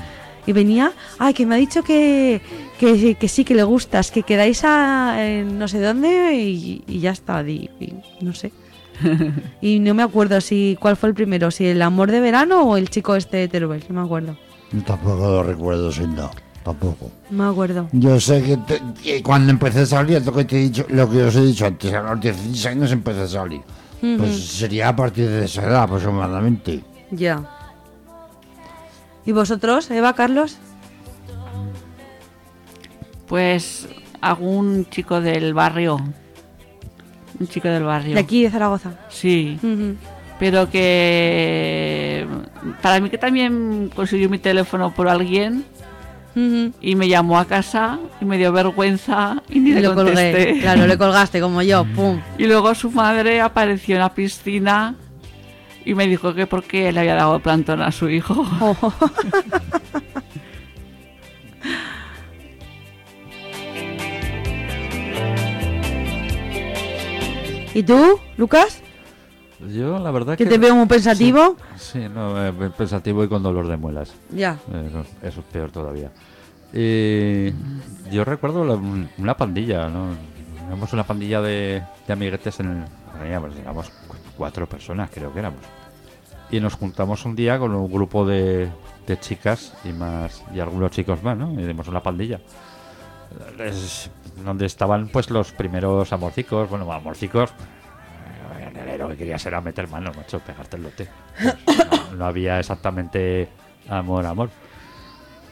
y 0.46 0.52
venía, 0.52 0.92
ay, 1.18 1.34
que 1.34 1.44
me 1.46 1.54
ha 1.54 1.58
dicho 1.58 1.82
que, 1.82 2.40
que, 2.78 3.14
que 3.16 3.28
sí, 3.28 3.44
que 3.44 3.54
le 3.54 3.62
gustas, 3.64 4.10
que 4.10 4.22
quedáis 4.22 4.62
a 4.64 5.16
no 5.44 5.68
sé 5.68 5.80
dónde 5.80 6.34
y, 6.34 6.82
y 6.86 7.00
ya 7.00 7.10
está, 7.10 7.42
y, 7.48 7.68
y 7.80 7.94
no 8.24 8.32
sé. 8.34 8.52
y 9.60 9.78
no 9.78 9.94
me 9.94 10.02
acuerdo 10.02 10.40
si 10.40 10.76
cuál 10.80 10.96
fue 10.96 11.08
el 11.10 11.14
primero, 11.14 11.50
si 11.50 11.66
el 11.66 11.80
amor 11.82 12.10
de 12.10 12.20
verano 12.20 12.62
o 12.62 12.76
el 12.76 12.90
chico 12.90 13.14
este 13.16 13.36
de 13.38 13.48
Teruel, 13.48 13.84
no 13.88 14.00
me 14.00 14.06
acuerdo. 14.06 14.36
Yo 14.72 14.82
tampoco 14.82 15.18
lo 15.28 15.42
recuerdo, 15.42 15.92
sin 15.92 16.14
no. 16.14 16.30
Tampoco. 16.64 17.10
No 17.30 17.44
me 17.44 17.50
acuerdo. 17.50 17.88
Yo 17.92 18.20
sé 18.20 18.42
que, 18.42 18.56
te- 18.58 18.82
que 19.02 19.22
cuando 19.22 19.50
empecé 19.52 19.80
a 19.80 19.86
salir, 19.86 20.20
lo 20.24 20.32
que, 20.34 20.44
te 20.44 20.56
he 20.56 20.60
dicho, 20.64 20.84
lo 20.90 21.08
que 21.08 21.22
os 21.22 21.36
he 21.36 21.42
dicho 21.42 21.64
antes, 21.64 21.92
a 21.94 22.02
los 22.02 22.20
16 22.20 22.66
años 22.66 22.92
empecé 22.92 23.20
a 23.22 23.28
salir. 23.28 23.60
Pues 24.00 24.46
sería 24.46 24.88
a 24.88 24.96
partir 24.96 25.28
de 25.28 25.44
esa 25.44 25.64
edad 25.64 25.82
aproximadamente. 25.82 26.84
Ya. 27.10 27.42
¿Y 29.26 29.32
vosotros, 29.32 29.90
Eva, 29.90 30.12
Carlos? 30.14 30.58
Pues 33.26 33.88
algún 34.20 34.86
chico 34.88 35.20
del 35.20 35.52
barrio. 35.54 35.96
Un 37.38 37.46
chico 37.48 37.68
del 37.68 37.84
barrio. 37.84 38.14
De 38.14 38.20
aquí, 38.20 38.42
de 38.42 38.50
Zaragoza. 38.50 38.92
Sí. 39.08 39.58
Pero 40.38 40.70
que 40.70 42.26
para 42.80 43.00
mí 43.00 43.10
que 43.10 43.18
también 43.18 43.90
consiguió 43.94 44.30
mi 44.30 44.38
teléfono 44.38 44.94
por 44.94 45.08
alguien 45.08 45.64
Y 46.80 46.94
me 46.94 47.08
llamó 47.08 47.38
a 47.38 47.44
casa 47.46 47.98
y 48.20 48.24
me 48.24 48.38
dio 48.38 48.52
vergüenza 48.52 49.42
y 49.48 49.60
ni 49.60 49.70
Y 49.70 49.74
le 49.74 49.80
lo 49.82 49.94
contesté. 49.94 50.32
colgué. 50.46 50.60
Claro, 50.60 50.86
le 50.86 50.98
colgaste 50.98 51.40
como 51.40 51.62
yo. 51.62 51.84
Pum. 51.96 52.20
Y 52.38 52.46
luego 52.46 52.74
su 52.74 52.90
madre 52.90 53.40
apareció 53.40 53.96
en 53.96 54.00
la 54.02 54.14
piscina 54.14 54.94
y 55.84 55.94
me 55.94 56.06
dijo 56.06 56.34
que 56.34 56.46
porque 56.46 56.92
le 56.92 57.00
había 57.00 57.14
dado 57.14 57.40
plantón 57.40 57.82
a 57.82 57.90
su 57.92 58.08
hijo. 58.08 58.46
Oh. 58.60 58.76
¿Y 67.74 67.82
tú, 67.82 68.18
Lucas? 68.36 68.82
Yo, 69.60 69.98
la 69.98 70.10
verdad 70.12 70.36
Que 70.36 70.44
que. 70.44 70.50
te 70.50 70.58
veo 70.58 70.74
muy 70.74 70.86
pensativo. 70.86 71.56
Sí, 71.76 72.06
no, 72.08 72.46
eh, 72.46 72.52
pensativo 72.76 73.24
y 73.24 73.28
con 73.28 73.42
dolor 73.42 73.66
de 73.66 73.76
muelas. 73.76 74.12
Ya. 74.30 74.56
Eso, 74.68 75.04
eso 75.22 75.40
es 75.40 75.46
peor 75.46 75.70
todavía. 75.70 76.10
Y 76.72 77.50
yo 78.10 78.24
recuerdo 78.24 78.64
la- 78.64 78.78
una 79.18 79.36
pandilla, 79.36 79.88
¿no? 79.88 80.10
Éramos 80.66 80.92
una 80.92 81.02
pandilla 81.04 81.40
de, 81.40 81.82
de 82.06 82.12
amiguetes 82.12 82.60
en 82.60 82.70
el. 82.70 83.26
Éramos 83.26 83.90
cu- 84.06 84.16
cuatro 84.36 84.66
personas, 84.68 85.10
creo 85.12 85.32
que 85.32 85.38
éramos. 85.40 85.60
Y 86.50 86.60
nos 86.60 86.74
juntamos 86.74 87.24
un 87.24 87.34
día 87.34 87.58
con 87.58 87.74
un 87.74 87.90
grupo 87.90 88.24
de, 88.26 88.68
de 89.06 89.18
chicas 89.20 89.74
y 89.84 89.88
más 89.92 90.44
y 90.54 90.60
algunos 90.60 90.90
chicos 90.92 91.22
más, 91.22 91.36
¿no? 91.36 91.52
Y 91.60 91.64
dimos 91.66 91.88
una 91.88 92.02
pandilla. 92.02 92.38
Es 93.58 94.10
donde 94.44 94.66
estaban 94.66 95.08
pues 95.08 95.30
los 95.30 95.52
primeros 95.52 96.12
amorcicos, 96.12 96.70
bueno, 96.70 96.90
amorcicos. 96.92 97.50
Lo 98.98 99.08
que 99.08 99.16
querías 99.16 99.44
era 99.46 99.60
meter 99.60 99.88
mano, 99.88 100.12
macho, 100.16 100.40
pegarte 100.40 100.76
el 100.76 100.82
lote. 100.84 101.08
No, 102.10 102.16
no 102.16 102.24
había 102.26 102.58
exactamente 102.58 103.48
amor, 103.88 104.24
amor. 104.24 104.50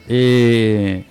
Y, 0.08 1.04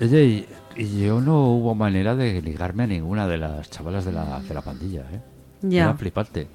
y, 0.00 0.46
y 0.76 1.00
yo 1.04 1.20
no 1.20 1.44
hubo 1.46 1.74
manera 1.74 2.14
de 2.14 2.40
ligarme 2.40 2.84
a 2.84 2.86
ninguna 2.86 3.26
de 3.28 3.36
las 3.36 3.70
chavalas 3.70 4.04
de 4.04 4.12
la, 4.12 4.40
de 4.40 4.54
la 4.54 4.62
pandilla, 4.62 5.02
¿eh? 5.12 5.20
Ya. 5.62 5.84
Era 5.84 5.94
flipante. 5.94 6.48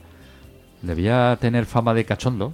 Debía 0.81 1.37
tener 1.39 1.65
fama 1.65 1.93
de 1.93 2.05
cachondo. 2.05 2.53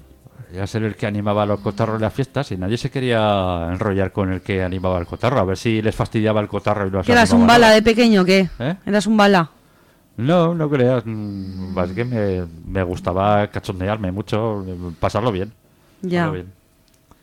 Debía 0.50 0.66
ser 0.68 0.84
el 0.84 0.96
que 0.96 1.06
animaba 1.06 1.44
a 1.44 1.46
los 1.46 1.60
cotarros 1.60 1.96
en 1.96 2.02
las 2.02 2.14
fiestas 2.14 2.52
y 2.52 2.58
nadie 2.58 2.78
se 2.78 2.90
quería 2.90 3.68
enrollar 3.72 4.12
con 4.12 4.34
el 4.34 4.42
que 4.42 4.64
animaba 4.64 5.00
el 5.00 5.06
cotarro. 5.06 5.40
A 5.40 5.44
ver 5.44 5.58
si 5.58 5.82
les 5.82 5.96
fastidiaba 5.96 6.42
el 6.42 6.48
cotarro 6.48 6.88
y 6.88 6.90
los 6.90 7.06
¿Que 7.06 7.12
eras 7.12 7.32
un 7.32 7.46
bala 7.46 7.70
de 7.70 7.82
pequeño 7.84 8.26
qué? 8.26 8.50
¿Eh? 8.60 8.76
¿Eras 8.86 9.06
un 9.06 9.16
bala? 9.16 9.52
No, 10.20 10.54
no 10.54 10.70
creas. 10.70 11.04
mm, 11.06 11.78
Es 11.80 11.92
que 11.94 12.06
me, 12.06 12.46
me 12.66 12.84
gustaba 12.84 13.48
cachondearme 13.48 14.12
mucho, 14.12 14.66
pasarlo 15.00 15.32
bien. 15.32 15.54
Ya. 16.02 16.22
pasarlo 16.22 16.34
bien. 16.34 16.54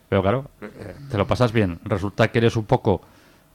Pero 0.09 0.21
claro, 0.21 0.45
te 1.11 1.17
lo 1.17 1.27
pasas 1.27 1.51
bien. 1.51 1.79
Resulta 1.83 2.29
que 2.29 2.37
eres 2.39 2.55
un 2.55 2.65
poco 2.65 3.01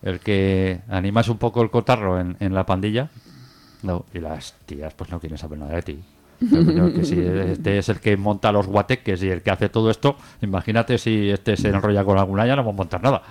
el 0.02 0.20
que 0.20 0.80
animas 0.88 1.28
un 1.28 1.38
poco 1.38 1.62
el 1.62 1.70
cotarro 1.70 2.20
en, 2.20 2.36
en 2.40 2.54
la 2.54 2.66
pandilla. 2.66 3.08
No, 3.82 4.04
y 4.14 4.20
las 4.20 4.54
tías 4.66 4.94
pues 4.94 5.10
no 5.10 5.18
quieren 5.18 5.38
saber 5.38 5.58
nada 5.58 5.74
de 5.74 5.82
ti. 5.82 5.98
Pero 6.50 6.92
que 6.92 7.04
si 7.04 7.18
este 7.20 7.78
es 7.78 7.88
el 7.88 8.00
que 8.00 8.16
monta 8.16 8.52
los 8.52 8.66
guateques 8.66 9.22
y 9.22 9.30
el 9.30 9.42
que 9.42 9.50
hace 9.50 9.68
todo 9.68 9.90
esto, 9.90 10.16
imagínate 10.40 10.98
si 10.98 11.30
este 11.30 11.56
se 11.56 11.68
enrolla 11.68 12.04
con 12.04 12.18
alguna 12.18 12.46
ya 12.46 12.54
no 12.56 12.62
vamos 12.62 12.74
a 12.74 12.78
montar 12.78 13.02
nada. 13.02 13.22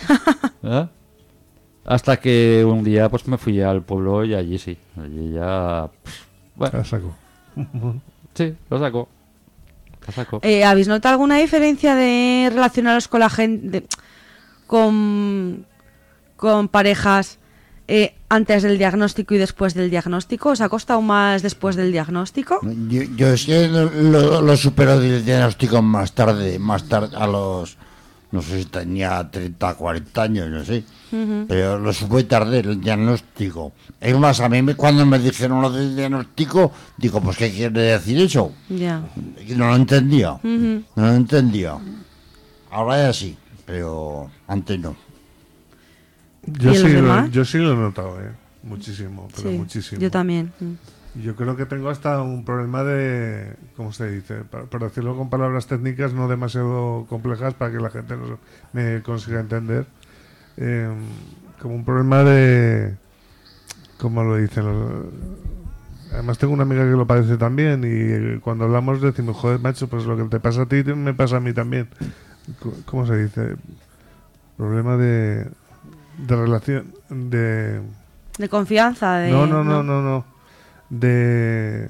¿Eh? 0.62 0.86
Hasta 1.84 2.18
que 2.18 2.64
un 2.64 2.84
día 2.84 3.08
pues 3.08 3.26
me 3.26 3.38
fui 3.38 3.60
al 3.60 3.82
pueblo 3.82 4.24
y 4.24 4.34
allí 4.34 4.58
sí. 4.58 4.76
Allí 4.96 5.32
ya... 5.32 5.88
pff, 6.04 6.20
Bueno, 6.56 6.80
A 6.80 6.84
saco. 6.84 7.16
sí, 8.34 8.54
lo 8.68 8.78
saco. 8.78 9.08
Lo 10.06 10.12
saco. 10.12 10.40
Eh, 10.42 10.64
¿Habéis 10.64 10.88
notado 10.88 11.14
alguna 11.14 11.38
diferencia 11.38 11.94
de 11.94 12.48
relacionaros 12.50 13.08
con 13.08 13.20
la 13.20 13.30
gente, 13.30 13.84
con, 14.66 15.66
con 16.36 16.68
parejas 16.68 17.38
eh, 17.88 18.14
antes 18.28 18.62
del 18.62 18.78
diagnóstico 18.78 19.34
y 19.34 19.38
después 19.38 19.74
del 19.74 19.90
diagnóstico? 19.90 20.50
¿Os 20.50 20.60
ha 20.60 20.68
costado 20.68 21.02
más 21.02 21.42
después 21.42 21.76
del 21.76 21.92
diagnóstico? 21.92 22.60
Yo, 22.62 23.02
yo 23.16 23.28
es 23.28 23.46
que 23.46 23.68
lo, 23.68 23.90
lo, 23.90 24.40
lo 24.42 24.56
supero 24.56 24.98
del 25.00 25.24
diagnóstico 25.24 25.82
más 25.82 26.12
tarde, 26.12 26.58
más 26.58 26.88
tarde, 26.88 27.16
a 27.16 27.26
los, 27.26 27.76
no 28.32 28.42
sé 28.42 28.58
si 28.60 28.64
tenía 28.66 29.28
30, 29.30 29.74
40 29.74 30.22
años, 30.22 30.48
no 30.48 30.64
sé. 30.64 30.84
Pero 31.48 31.78
lo 31.78 31.92
supe 31.92 32.22
tarde 32.24 32.60
el 32.60 32.80
diagnóstico. 32.80 33.72
Es 34.00 34.16
más, 34.16 34.38
a 34.40 34.48
mí 34.48 34.62
me- 34.62 34.76
cuando 34.76 35.04
me 35.04 35.18
dijeron 35.18 35.60
lo 35.60 35.70
del 35.70 35.96
diagnóstico, 35.96 36.70
digo, 36.96 37.20
pues 37.20 37.36
¿qué 37.36 37.50
quiere 37.50 37.80
decir 37.80 38.18
eso? 38.20 38.52
Ya. 38.68 39.02
Y 39.46 39.54
No 39.54 39.68
lo 39.68 39.76
entendía, 39.76 40.38
no 40.42 40.82
lo 40.94 41.12
entendía. 41.14 41.76
Ahora 42.70 42.98
ya 43.06 43.12
sí, 43.12 43.36
pero 43.66 44.30
antes 44.46 44.78
no. 44.78 44.94
Yo 46.46 46.72
¿Y 46.72 46.76
en 46.76 46.82
sí, 46.82 46.92
lo, 46.92 47.26
yo 47.26 47.44
sí 47.44 47.58
lo 47.58 47.72
he 47.72 47.76
notado, 47.76 48.20
¿eh? 48.20 48.30
Muchísimo, 48.62 49.28
pero 49.34 49.50
Sí, 49.50 49.56
muchísimo. 49.56 50.00
Yo 50.00 50.10
también. 50.10 50.52
Mm. 50.60 50.72
Yo 51.16 51.34
creo 51.34 51.56
que 51.56 51.66
tengo 51.66 51.90
hasta 51.90 52.22
un 52.22 52.44
problema 52.44 52.84
de, 52.84 53.54
¿cómo 53.76 53.92
se 53.92 54.08
dice? 54.10 54.36
Para, 54.44 54.64
para 54.64 54.86
decirlo 54.86 55.16
con 55.16 55.28
palabras 55.28 55.66
técnicas 55.66 56.12
no 56.14 56.28
demasiado 56.28 57.06
complejas 57.08 57.54
para 57.54 57.72
que 57.72 57.78
la 57.80 57.90
gente 57.90 58.16
no 58.16 58.38
me 58.72 59.02
consiga 59.02 59.40
entender. 59.40 59.86
eh, 60.56 60.88
como 61.60 61.74
un 61.74 61.84
problema 61.84 62.22
de... 62.24 62.94
¿Cómo 63.98 64.22
lo 64.24 64.36
dicen? 64.36 64.64
los- 64.66 65.06
Además 66.12 66.38
tengo 66.38 66.52
una 66.54 66.62
amiga 66.64 66.82
que 66.84 66.90
lo 66.96 67.06
padece 67.06 67.36
también 67.36 67.84
y 67.84 67.86
eh, 67.88 68.40
cuando 68.42 68.64
hablamos 68.64 69.00
decimos, 69.00 69.36
joder, 69.36 69.60
macho, 69.60 69.88
pues 69.88 70.04
lo 70.06 70.16
que 70.16 70.24
te 70.24 70.40
pasa 70.40 70.62
a 70.62 70.66
ti 70.66 70.82
me 70.84 71.12
pasa 71.14 71.36
a 71.36 71.40
mí 71.40 71.52
también. 71.52 71.88
¿Cómo 72.86 73.06
se 73.06 73.16
dice? 73.16 73.56
Problema 74.56 74.96
de, 74.96 75.44
de 76.18 76.36
relación, 76.36 76.92
de... 77.10 77.80
De 78.38 78.48
confianza, 78.48 79.16
de... 79.18 79.30
No, 79.30 79.46
no, 79.46 79.62
no, 79.62 79.82
no, 79.82 80.02
no. 80.02 80.24
De... 80.90 81.88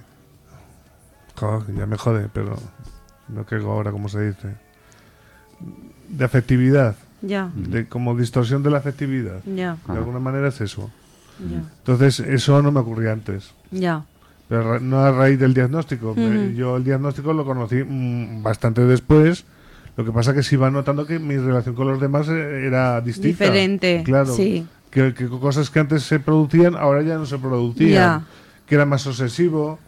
Joder, 1.37 1.75
ya 1.75 1.87
me 1.87 1.97
jode, 1.97 2.29
pero 2.33 2.57
no 3.29 3.45
caigo 3.45 3.73
ahora 3.73 3.91
cómo 3.93 4.09
se 4.09 4.29
dice. 4.29 4.49
De 6.09 6.25
afectividad, 6.25 6.97
Ya, 7.23 7.51
de 7.55 7.87
como 7.89 8.17
distorsión 8.17 8.63
de 8.63 8.71
la 8.71 8.79
afectividad. 8.79 9.41
ya, 9.45 9.77
De 9.87 9.93
alguna 9.99 10.19
manera 10.19 10.49
es 10.49 10.61
eso. 10.61 10.91
ya, 11.51 11.59
Entonces, 11.79 12.21
eso 12.21 12.61
no 12.63 12.71
me 12.73 12.81
ocurría 12.81 13.13
antes. 13.13 13.53
ya. 13.71 14.05
Pero 14.49 14.81
no 14.81 14.99
a 14.99 15.13
raíz 15.13 15.39
del 15.39 15.55
diagnóstico. 15.55 16.13
Yo 16.57 16.77
el 16.77 16.83
diagnóstico 16.83 17.33
lo 17.33 17.45
conocí 17.45 17.85
mm, 17.87 18.43
bastante 18.43 18.85
después. 18.85 19.45
Lo 19.97 20.05
que 20.05 20.11
pasa 20.11 20.35
que 20.35 20.43
sí 20.43 20.57
iba 20.57 20.69
notando 20.73 21.07
que 21.07 21.21
mi 21.21 21.37
relación 21.37 21.77
con 21.77 21.87
los 21.87 22.01
demás 22.01 22.27
eh, 22.29 22.67
era 22.67 23.01
distinta. 23.01 23.29
Diferente, 23.45 24.03
Claro. 24.05 24.35
sí. 24.35 24.67
Que, 24.91 25.15
que 25.15 25.29
cosas 25.29 25.71
que 25.71 25.79
antes 25.79 26.03
se 26.03 26.19
producían, 26.19 26.75
ahora 26.75 27.01
ya 27.03 27.15
no 27.15 27.27
se 27.27 27.39
producían. 27.39 27.91
Ya. 27.93 28.23
Que 28.71 28.77
era 28.77 28.87
más 28.87 29.07
obsesivo, 29.07 29.79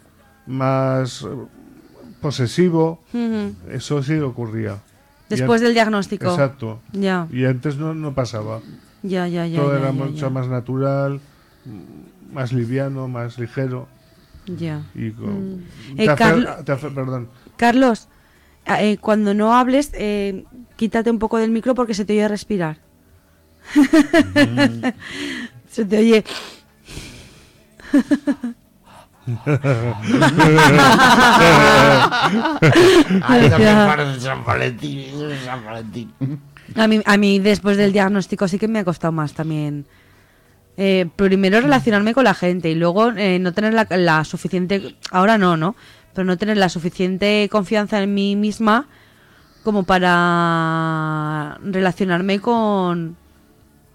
más 0.45 1.23
eh, 1.23 1.27
posesivo. 2.21 2.99
Eso 3.71 4.03
sí 4.03 4.19
ocurría. 4.19 4.77
Después 5.29 5.61
del 5.61 5.73
diagnóstico. 5.73 6.29
Exacto. 6.29 6.81
Ya, 6.91 7.27
Y 7.31 7.45
antes 7.45 7.77
no, 7.77 7.95
no 7.95 8.13
pasaba. 8.13 8.59
ya, 9.01 9.27
ya, 9.27 9.47
ya. 9.47 9.59
Todo 9.59 9.71
ya, 9.73 9.79
era 9.79 9.87
ya, 9.87 9.93
mucho 9.93 10.15
ya. 10.27 10.29
más 10.29 10.47
natural, 10.47 11.21
mm, 11.65 12.33
más 12.35 12.53
liviano, 12.53 13.07
más 13.07 13.39
ligero. 13.39 13.87
Ya. 14.45 14.83
Y 14.93 15.11
con- 15.11 15.55
Mm. 15.55 15.63
te 15.95 16.03
Eh, 16.03 16.09
hace- 16.09 16.23
Carl- 16.23 16.63
te 16.65 16.71
hace- 16.73 16.89
perdón. 16.91 17.29
Carlos, 17.55 18.09
eh, 18.65 18.97
cuando 18.97 19.33
no 19.33 19.55
hables, 19.55 19.91
eh, 19.93 20.43
quítate 20.75 21.09
un 21.09 21.19
poco 21.19 21.37
del 21.37 21.51
micro 21.51 21.73
porque 21.73 21.93
se 21.93 22.03
te 22.05 22.13
oye 22.13 22.27
respirar. 22.27 22.77
se 25.69 25.85
te 25.85 25.97
oye. 25.97 26.25
Ay, 33.21 33.49
San 34.19 34.43
Valentín, 34.43 35.05
San 35.45 35.63
Valentín. 35.63 36.13
A 36.75 36.87
mí, 36.87 37.01
a 37.05 37.17
mí 37.17 37.39
después 37.39 37.77
del 37.77 37.93
diagnóstico 37.93 38.47
sí 38.47 38.59
que 38.59 38.67
me 38.67 38.79
ha 38.79 38.83
costado 38.83 39.11
más 39.11 39.33
también. 39.33 39.85
Eh, 40.75 41.07
primero 41.15 41.61
relacionarme 41.61 42.13
con 42.13 42.23
la 42.23 42.33
gente 42.33 42.69
y 42.71 42.75
luego 42.75 43.11
eh, 43.11 43.37
no 43.39 43.53
tener 43.53 43.73
la, 43.73 43.87
la 43.91 44.23
suficiente, 44.25 44.95
ahora 45.11 45.37
no, 45.37 45.55
¿no? 45.55 45.75
Pero 46.13 46.25
no 46.25 46.37
tener 46.37 46.57
la 46.57 46.69
suficiente 46.69 47.47
confianza 47.51 48.01
en 48.01 48.13
mí 48.13 48.35
misma 48.35 48.87
como 49.63 49.83
para 49.83 51.57
relacionarme 51.63 52.39
con 52.39 53.15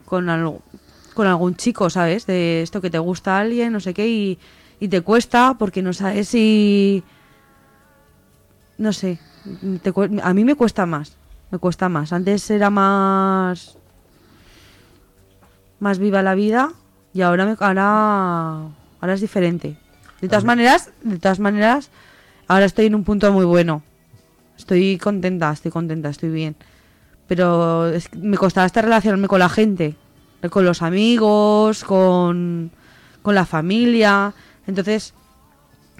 con 0.04 0.30
algo 0.30 0.62
con 1.14 1.26
algún 1.26 1.56
chico, 1.56 1.90
¿sabes? 1.90 2.26
De 2.26 2.62
esto 2.62 2.80
que 2.80 2.90
te 2.90 2.98
gusta 2.98 3.36
a 3.36 3.40
alguien, 3.40 3.72
no 3.72 3.80
sé 3.80 3.92
qué, 3.92 4.08
y, 4.08 4.38
y 4.80 4.88
te 4.88 5.00
cuesta 5.02 5.56
porque 5.58 5.82
no 5.82 5.92
sabes 5.92 6.28
si... 6.28 7.02
No 8.76 8.92
sé, 8.92 9.18
te 9.82 9.92
a 10.22 10.34
mí 10.34 10.44
me 10.44 10.54
cuesta 10.54 10.86
más, 10.86 11.16
me 11.50 11.58
cuesta 11.58 11.88
más. 11.88 12.12
Antes 12.12 12.48
era 12.50 12.70
más... 12.70 13.76
más 15.80 15.98
viva 15.98 16.22
la 16.22 16.34
vida 16.34 16.72
y 17.12 17.22
ahora, 17.22 17.44
me, 17.46 17.56
ahora, 17.58 18.68
ahora 19.00 19.14
es 19.14 19.20
diferente. 19.20 19.76
De 20.20 20.28
todas 20.28 20.44
maneras, 20.44 20.90
de 21.02 21.18
todas 21.18 21.40
maneras, 21.40 21.90
ahora 22.46 22.64
estoy 22.64 22.86
en 22.86 22.94
un 22.94 23.04
punto 23.04 23.32
muy 23.32 23.44
bueno. 23.44 23.82
Estoy 24.56 24.98
contenta, 24.98 25.52
estoy 25.52 25.70
contenta, 25.70 26.08
estoy 26.08 26.30
bien. 26.30 26.56
Pero 27.28 27.86
es 27.88 28.08
que 28.08 28.18
me 28.18 28.36
costaba 28.36 28.64
hasta 28.64 28.82
relacionarme 28.82 29.28
con 29.28 29.38
la 29.38 29.48
gente, 29.48 29.94
con 30.50 30.64
los 30.64 30.82
amigos, 30.82 31.84
con, 31.84 32.70
con 33.22 33.34
la 33.34 33.46
familia. 33.46 34.34
Entonces, 34.68 35.14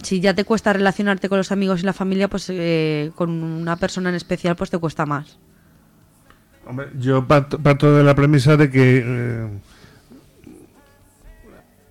si 0.03 0.21
ya 0.21 0.33
te 0.35 0.45
cuesta 0.45 0.73
relacionarte 0.73 1.29
con 1.29 1.39
los 1.39 1.51
amigos 1.51 1.81
y 1.83 1.87
la 1.87 1.93
familia, 1.93 2.29
pues 2.29 2.47
eh, 2.51 3.11
con 3.17 3.31
una 3.31 3.75
persona 3.77 4.11
en 4.11 4.15
especial, 4.15 4.55
pues 4.55 4.71
te 4.71 4.79
cuesta 4.79 5.05
más. 5.07 5.39
Hombre, 6.67 6.91
yo 7.01 7.27
parto, 7.27 7.59
parto 7.59 7.97
de 7.97 8.05
la 8.05 8.15
premisa 8.15 8.57
de 8.57 8.71
que 8.71 9.03
eh, 9.05 9.49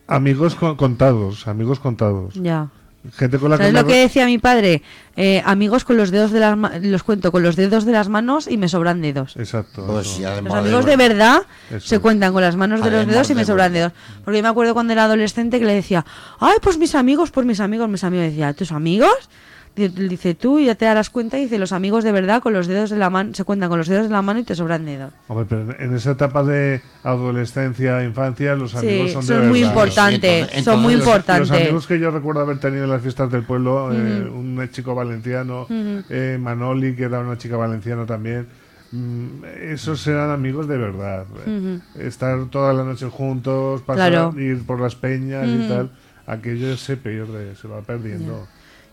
amigos 0.07 0.55
con- 0.55 0.75
contados, 0.75 1.47
amigos 1.47 1.79
contados. 1.79 2.35
Ya. 2.35 2.69
Gente 3.15 3.37
con 3.39 3.49
la 3.51 3.57
¿Sabes 3.57 3.71
que 3.73 3.77
lo 3.79 3.85
me- 3.87 3.93
que 3.93 3.99
decía 3.99 4.25
mi 4.25 4.37
padre? 4.37 4.81
Eh, 5.15 5.41
amigos 5.45 5.83
con 5.85 5.97
los 5.97 6.11
dedos 6.11 6.31
de 6.31 6.39
las 6.39 6.55
ma- 6.57 6.73
los 6.81 7.03
cuento 7.03 7.31
con 7.31 7.41
los 7.43 7.55
dedos 7.55 7.85
de 7.85 7.91
las 7.91 8.07
manos 8.09 8.47
y 8.49 8.57
me 8.57 8.69
sobran 8.69 9.01
dedos. 9.01 9.35
Exacto. 9.37 9.85
Pues 9.87 10.19
Los 10.19 10.53
amigos 10.53 10.85
de 10.85 10.95
verdad 10.97 11.41
Eso. 11.69 11.87
se 11.87 11.99
cuentan 11.99 12.33
con 12.33 12.41
las 12.41 12.55
manos 12.55 12.83
de 12.83 12.91
los 12.91 13.07
dedos 13.07 13.29
y 13.29 13.35
me 13.35 13.45
sobran 13.45 13.73
dedos. 13.73 13.93
Porque 14.23 14.37
yo 14.37 14.43
me 14.43 14.49
acuerdo 14.49 14.73
cuando 14.73 14.93
era 14.93 15.05
adolescente 15.05 15.59
que 15.59 15.65
le 15.65 15.73
decía, 15.73 16.05
ay, 16.39 16.57
pues 16.61 16.77
mis 16.77 16.93
amigos, 16.95 17.31
pues 17.31 17.45
mis 17.47 17.59
amigos, 17.59 17.89
mis 17.89 18.03
amigos. 18.03 18.27
Decía, 18.27 18.53
¿tus 18.53 18.71
amigos? 18.71 19.29
Di- 19.77 20.07
Dice 20.09 20.33
tú, 20.33 20.57
y 20.59 20.65
ya 20.65 20.75
te 20.75 20.85
darás 20.85 21.09
cuenta, 21.11 21.37
y 21.37 21.43
dice, 21.43 21.59
los 21.59 21.71
amigos 21.71 22.03
de 22.03 22.11
verdad 22.11 22.41
con 22.41 22.51
los 22.51 22.65
dedos 22.67 22.89
de 22.89 22.97
la 22.97 23.09
mano, 23.11 23.33
se 23.35 23.43
cuentan 23.43 23.69
con 23.69 23.77
los 23.77 23.87
dedos 23.87 24.07
de 24.07 24.11
la 24.13 24.21
mano 24.23 24.39
y 24.39 24.43
te 24.43 24.55
sobran 24.55 24.83
dedos. 24.85 25.13
Hombre, 25.27 25.45
pero 25.47 25.79
en 25.79 25.95
esa 25.95 26.11
etapa 26.11 26.43
de 26.43 26.81
adolescencia, 27.03 28.03
infancia, 28.03 28.55
los 28.55 28.75
amigos 28.75 29.07
Sí, 29.09 29.13
son, 29.13 29.23
son, 29.23 29.41
de 29.43 29.47
muy 29.49 29.59
verdad. 29.61 29.73
importantes, 29.73 30.41
Entonces- 30.41 30.63
son 30.63 30.79
muy 30.81 30.93
entonces, 30.93 30.97
Los- 30.97 31.07
importantes. 31.07 31.49
Los 31.49 31.61
amigos 31.61 31.87
que 31.87 31.99
yo 31.99 32.11
recuerdo 32.11 32.41
haber 32.41 32.59
tenido 32.59 32.83
en 32.85 32.89
las 32.89 33.01
fiestas 33.01 33.31
del 33.31 33.43
pueblo, 33.43 33.91
eh, 33.93 34.29
un 34.29 34.67
chico 34.71 34.95
valenciano, 34.95 35.67
eh, 35.69 36.37
Manoli, 36.41 36.95
que 36.95 37.03
era 37.03 37.19
una 37.19 37.37
chica 37.37 37.57
valenciana 37.57 38.05
también, 38.05 38.47
mm, 38.91 39.43
esos 39.73 40.05
eran 40.07 40.31
amigos 40.31 40.67
de 40.67 40.77
verdad. 40.77 41.25
eh. 41.45 41.79
Estar 41.99 42.45
toda 42.49 42.73
la 42.73 42.83
noche 42.83 43.07
juntos, 43.09 43.81
pasar, 43.81 44.11
Claro. 44.11 44.39
ir 44.39 44.65
por 44.65 44.79
las 44.79 44.95
peñas 44.95 45.47
y 45.47 45.67
tal, 45.67 45.91
aquello 46.25 46.75
se 46.77 46.97
pierde, 46.97 47.55
se 47.55 47.67
va 47.67 47.81
perdiendo. 47.81 48.47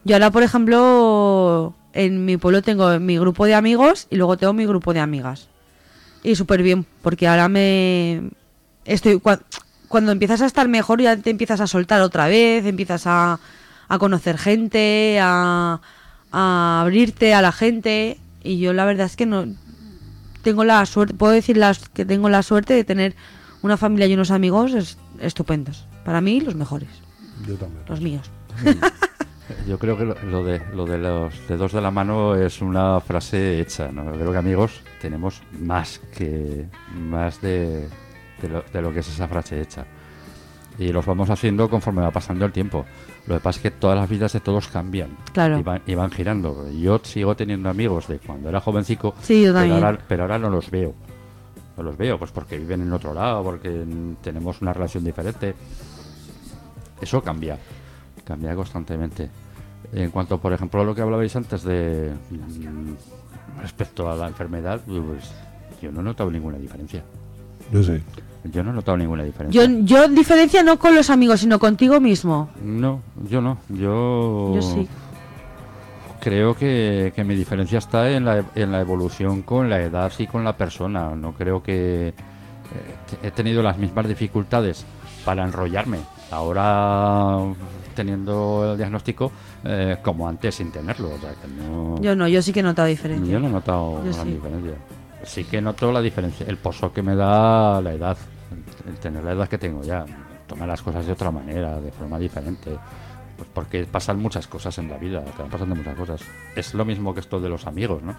Yo 0.04 0.16
ahora, 0.16 0.30
por 0.30 0.42
ejemplo, 0.42 1.74
en 1.92 2.24
mi 2.24 2.36
pueblo 2.36 2.62
tengo 2.62 2.98
mi 3.00 3.18
grupo 3.18 3.46
de 3.46 3.54
amigos 3.54 4.06
y 4.10 4.16
luego 4.16 4.36
tengo 4.36 4.52
mi 4.52 4.66
grupo 4.66 4.92
de 4.92 5.00
amigas. 5.00 5.48
Y 6.22 6.36
súper 6.36 6.62
bien, 6.62 6.86
porque 7.02 7.26
ahora 7.28 7.48
me... 7.48 8.30
estoy 8.84 9.14
cua- 9.16 9.40
Cuando 9.88 10.12
empiezas 10.12 10.40
a 10.42 10.46
estar 10.46 10.68
mejor 10.68 11.00
ya 11.00 11.16
te 11.16 11.30
empiezas 11.30 11.60
a 11.60 11.66
soltar 11.66 12.00
otra 12.02 12.26
vez, 12.28 12.64
empiezas 12.66 13.06
a, 13.06 13.38
a 13.88 13.98
conocer 13.98 14.38
gente, 14.38 15.18
a, 15.22 15.80
a 16.32 16.80
abrirte 16.82 17.32
a 17.34 17.42
la 17.42 17.52
gente. 17.52 18.18
Y 18.42 18.58
yo 18.58 18.72
la 18.72 18.84
verdad 18.84 19.06
es 19.06 19.16
que 19.16 19.26
no... 19.26 19.46
Tengo 20.42 20.64
la 20.64 20.84
suerte, 20.84 21.14
puedo 21.14 21.32
decir 21.32 21.56
las, 21.56 21.88
que 21.88 22.04
tengo 22.04 22.28
la 22.28 22.42
suerte 22.42 22.74
de 22.74 22.84
tener 22.84 23.16
una 23.62 23.78
familia 23.78 24.06
y 24.06 24.12
unos 24.12 24.30
amigos 24.30 24.74
es- 24.74 24.98
estupendos. 25.20 25.86
Para 26.04 26.20
mí, 26.20 26.40
los 26.42 26.54
mejores, 26.54 26.90
Yo 27.48 27.54
también. 27.54 27.82
los 27.88 28.00
míos. 28.02 28.30
Yo 29.68 29.78
creo 29.78 29.96
que 29.96 30.04
lo, 30.04 30.14
lo 30.24 30.44
de, 30.44 30.60
lo 30.74 30.84
de 30.84 30.98
los 30.98 31.48
dedos 31.48 31.72
de 31.72 31.80
la 31.80 31.90
mano 31.90 32.34
es 32.34 32.60
una 32.60 33.00
frase 33.00 33.60
hecha. 33.60 33.90
¿no? 33.90 34.12
Creo 34.12 34.32
que 34.32 34.38
amigos 34.38 34.80
tenemos 35.00 35.42
más 35.60 36.00
que 36.16 36.66
más 36.94 37.40
de, 37.40 37.88
de 38.42 38.48
lo, 38.48 38.62
de 38.72 38.82
lo 38.82 38.92
que 38.92 39.00
es 39.00 39.08
esa 39.08 39.26
frase 39.28 39.60
hecha. 39.60 39.86
Y 40.78 40.88
los 40.92 41.06
vamos 41.06 41.30
haciendo 41.30 41.70
conforme 41.70 42.02
va 42.02 42.10
pasando 42.10 42.44
el 42.44 42.52
tiempo. 42.52 42.84
Lo 43.26 43.36
que 43.36 43.40
pasa 43.40 43.58
es 43.58 43.62
que 43.62 43.70
todas 43.70 43.96
las 43.96 44.08
vidas 44.08 44.32
de 44.32 44.40
todos 44.40 44.66
cambian 44.68 45.16
Claro. 45.32 45.58
y, 45.58 45.62
van, 45.62 45.82
y 45.86 45.94
van 45.94 46.10
girando. 46.10 46.68
Yo 46.70 47.00
sigo 47.04 47.36
teniendo 47.36 47.70
amigos 47.70 48.08
de 48.08 48.18
cuando 48.18 48.48
era 48.48 48.60
jovencico, 48.60 49.14
Sí, 49.22 49.44
yo 49.44 49.54
pero 49.54 49.74
ahora, 49.74 49.98
pero 50.08 50.22
ahora 50.24 50.38
no 50.38 50.50
los 50.50 50.70
veo. 50.70 50.92
No 51.76 51.82
los 51.84 51.96
veo, 51.96 52.18
pues 52.18 52.32
porque 52.32 52.58
viven 52.58 52.82
en 52.82 52.92
otro 52.92 53.14
lado, 53.14 53.42
porque 53.44 53.84
tenemos 54.20 54.60
una 54.62 54.72
relación 54.72 55.04
diferente. 55.04 55.54
Eso 57.00 57.22
cambia, 57.22 57.56
cambia 58.24 58.54
constantemente. 58.54 59.30
En 59.94 60.10
cuanto, 60.10 60.38
por 60.38 60.52
ejemplo, 60.52 60.80
a 60.80 60.84
lo 60.84 60.94
que 60.94 61.02
hablabais 61.02 61.34
antes 61.36 61.62
de 61.62 62.12
mm, 62.30 63.60
respecto 63.62 64.10
a 64.10 64.16
la 64.16 64.26
enfermedad, 64.28 64.80
pues 64.86 65.32
yo 65.80 65.92
no 65.92 66.00
he 66.00 66.04
notado 66.04 66.30
ninguna 66.30 66.58
diferencia. 66.58 67.02
Yo 67.72 67.82
sí. 67.82 68.00
Yo 68.52 68.62
no 68.62 68.70
he 68.70 68.74
notado 68.74 68.96
ninguna 68.98 69.22
diferencia. 69.22 69.64
Yo, 69.64 69.80
yo 69.84 70.08
diferencia 70.08 70.62
no 70.62 70.78
con 70.78 70.94
los 70.94 71.08
amigos, 71.10 71.40
sino 71.40 71.58
contigo 71.58 72.00
mismo. 72.00 72.50
No, 72.62 73.00
yo 73.28 73.40
no. 73.40 73.58
Yo, 73.70 74.54
Yo 74.56 74.62
sí. 74.62 74.86
creo 76.20 76.54
que, 76.54 77.12
que 77.14 77.24
mi 77.24 77.34
diferencia 77.36 77.78
está 77.78 78.10
en 78.10 78.24
la, 78.24 78.44
en 78.54 78.72
la 78.72 78.80
evolución 78.80 79.42
con 79.42 79.70
la 79.70 79.80
edad 79.80 80.12
y 80.18 80.26
con 80.26 80.44
la 80.44 80.56
persona. 80.56 81.14
No 81.14 81.32
creo 81.32 81.62
que 81.62 82.08
eh, 82.08 82.14
he 83.22 83.30
tenido 83.30 83.62
las 83.62 83.78
mismas 83.78 84.08
dificultades 84.08 84.84
para 85.24 85.44
enrollarme 85.44 85.98
ahora 86.30 87.38
teniendo 87.94 88.72
el 88.72 88.76
diagnóstico 88.76 89.32
eh, 89.64 89.96
como 90.02 90.28
antes 90.28 90.54
sin 90.56 90.70
tenerlo. 90.70 91.08
O 91.14 91.18
sea, 91.18 91.30
que 91.32 91.48
no, 91.48 92.00
Yo 92.00 92.14
no, 92.14 92.28
yo 92.28 92.42
sí 92.42 92.52
que 92.52 92.60
he 92.60 92.62
notado 92.62 92.88
diferencia. 92.88 93.32
yo 93.32 93.40
no 93.40 93.48
he 93.48 93.50
notado 93.50 94.04
Yo 94.04 94.12
gran 94.12 94.26
sí. 94.26 94.32
diferencia. 94.32 94.74
sí 95.24 95.44
que 95.44 95.60
noto 95.62 95.90
la 95.92 96.00
diferencia, 96.00 96.46
el 96.46 96.56
pozo 96.58 96.92
que 96.92 97.02
me 97.02 97.14
da 97.14 97.80
la 97.80 97.92
edad, 97.94 98.16
el, 98.86 98.94
tener 98.96 99.24
la 99.24 99.32
edad 99.32 99.48
que 99.48 99.58
tengo 99.58 99.82
ya. 99.82 100.04
Tomar 100.46 100.68
las 100.68 100.82
cosas 100.82 101.06
de 101.06 101.12
otra 101.12 101.30
manera, 101.30 101.80
de 101.80 101.90
forma 101.90 102.18
diferente. 102.18 102.76
Pues 103.36 103.48
porque 103.52 103.84
pasan 103.84 104.20
muchas 104.20 104.46
cosas 104.46 104.76
en 104.78 104.88
la 104.90 104.98
vida, 104.98 105.24
van 105.38 105.48
pasando 105.48 105.74
muchas 105.74 105.96
cosas. 105.96 106.20
Es 106.54 106.74
lo 106.74 106.84
mismo 106.84 107.14
que 107.14 107.20
esto 107.20 107.40
de 107.40 107.48
los 107.48 107.66
amigos, 107.66 108.02
¿no? 108.02 108.14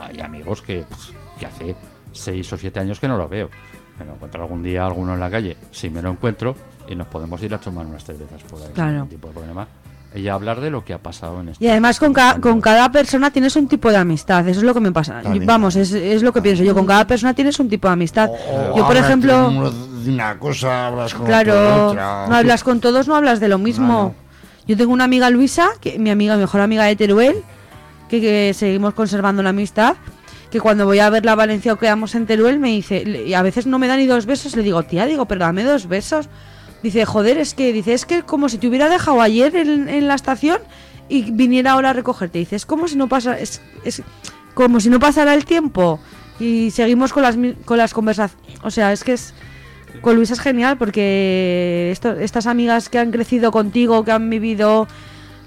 Hay 0.00 0.18
amigos 0.20 0.62
que, 0.62 0.84
pues, 0.88 1.12
que 1.38 1.46
hace 1.46 1.76
seis 2.12 2.50
o 2.52 2.56
siete 2.56 2.80
años 2.80 2.98
que 2.98 3.06
no 3.06 3.16
los 3.18 3.28
veo. 3.30 3.50
Me 3.98 4.04
lo 4.04 4.14
encuentro 4.14 4.42
algún 4.42 4.62
día 4.62 4.84
alguno 4.84 5.14
en 5.14 5.20
la 5.20 5.30
calle, 5.30 5.56
si 5.70 5.88
me 5.90 6.02
lo 6.02 6.10
encuentro, 6.10 6.56
y 6.88 6.94
nos 6.94 7.06
podemos 7.08 7.42
ir 7.42 7.54
a 7.54 7.58
tomar 7.58 7.86
unas 7.86 8.04
cervezas 8.04 8.42
por 8.44 8.58
ahí, 8.60 8.66
sin 8.66 8.74
Claro. 8.74 8.92
ningún 8.92 9.08
tipo 9.08 9.28
de 9.28 9.34
problema. 9.34 9.66
Y 10.14 10.28
hablar 10.28 10.60
de 10.60 10.70
lo 10.70 10.82
que 10.82 10.94
ha 10.94 10.98
pasado 10.98 11.40
en 11.40 11.50
este 11.50 11.62
Y 11.62 11.68
además 11.68 11.98
con, 11.98 12.14
ca- 12.14 12.40
con 12.40 12.60
cada 12.60 12.90
persona 12.90 13.30
tienes 13.30 13.54
un 13.56 13.68
tipo 13.68 13.90
de 13.90 13.98
amistad, 13.98 14.48
eso 14.48 14.60
es 14.60 14.64
lo 14.64 14.72
que 14.72 14.80
me 14.80 14.90
pasa. 14.92 15.20
Vamos, 15.44 15.76
es, 15.76 15.92
es 15.92 16.22
lo 16.22 16.32
que 16.32 16.40
pienso 16.40 16.62
yo, 16.62 16.74
con 16.74 16.86
cada 16.86 17.06
persona 17.06 17.34
tienes 17.34 17.58
un 17.60 17.68
tipo 17.68 17.86
de 17.88 17.92
amistad. 17.94 18.30
Yo, 18.30 18.72
por 18.76 18.84
hablas 18.96 19.04
ejemplo, 19.04 19.44
con 19.44 19.56
uno 19.58 19.70
de 19.70 20.10
una 20.12 20.38
cosa, 20.38 20.86
hablas 20.86 21.12
con 21.12 21.22
otro 21.22 21.36
de 21.36 21.42
claro, 21.44 21.86
otra. 21.88 22.26
no 22.28 22.34
hablas 22.34 22.64
con 22.64 22.80
todos, 22.80 23.08
no 23.08 23.14
hablas 23.16 23.40
de 23.40 23.48
lo 23.48 23.58
mismo. 23.58 24.14
Yo 24.66 24.76
tengo 24.76 24.92
una 24.92 25.04
amiga 25.04 25.28
Luisa, 25.28 25.68
que 25.80 25.98
mi 25.98 26.08
amiga, 26.10 26.36
mejor 26.36 26.60
amiga 26.62 26.84
de 26.84 26.96
Teruel, 26.96 27.36
que, 28.08 28.20
que 28.20 28.54
seguimos 28.54 28.94
conservando 28.94 29.42
la 29.42 29.50
amistad, 29.50 29.96
que 30.50 30.60
cuando 30.60 30.86
voy 30.86 31.00
a 31.00 31.10
ver 31.10 31.26
la 31.26 31.34
Valencia 31.34 31.72
o 31.74 31.76
quedamos 31.76 32.14
en 32.14 32.24
Teruel 32.26 32.58
me 32.58 32.68
dice, 32.68 33.02
y 33.26 33.34
a 33.34 33.42
veces 33.42 33.66
no 33.66 33.78
me 33.78 33.86
da 33.86 33.96
ni 33.98 34.06
dos 34.06 34.24
besos, 34.24 34.56
le 34.56 34.62
digo, 34.62 34.82
tía, 34.84 35.04
digo, 35.04 35.26
pero 35.26 35.40
dame 35.40 35.62
dos 35.62 35.88
besos. 35.88 36.28
Dice, 36.82 37.04
joder, 37.04 37.38
es 37.38 37.54
que, 37.54 37.72
dice, 37.72 37.94
es 37.94 38.06
que 38.06 38.22
como 38.22 38.48
si 38.48 38.58
te 38.58 38.68
hubiera 38.68 38.88
dejado 38.88 39.20
ayer 39.20 39.56
en, 39.56 39.88
en 39.88 40.08
la 40.08 40.14
estación 40.14 40.58
y 41.08 41.30
viniera 41.30 41.72
ahora 41.72 41.90
a 41.90 41.92
recogerte. 41.92 42.38
Dice, 42.38 42.56
es 42.56 42.66
como 42.66 42.88
si 42.88 42.96
no 42.96 43.08
pasa, 43.08 43.38
es, 43.38 43.60
es 43.84 44.02
como 44.54 44.80
si 44.80 44.88
no 44.88 44.98
pasara 44.98 45.34
el 45.34 45.44
tiempo 45.44 46.00
y 46.38 46.70
seguimos 46.70 47.12
con 47.12 47.22
las 47.22 47.36
con 47.64 47.78
las 47.78 47.94
conversaciones. 47.94 48.60
O 48.62 48.70
sea, 48.70 48.92
es 48.92 49.04
que 49.04 49.14
es 49.14 49.34
con 50.00 50.16
Luisa 50.16 50.34
es 50.34 50.40
genial 50.40 50.76
porque 50.76 51.90
estas 51.92 52.46
amigas 52.46 52.88
que 52.88 52.98
han 52.98 53.10
crecido 53.10 53.50
contigo, 53.50 54.04
que 54.04 54.12
han 54.12 54.28
vivido 54.28 54.86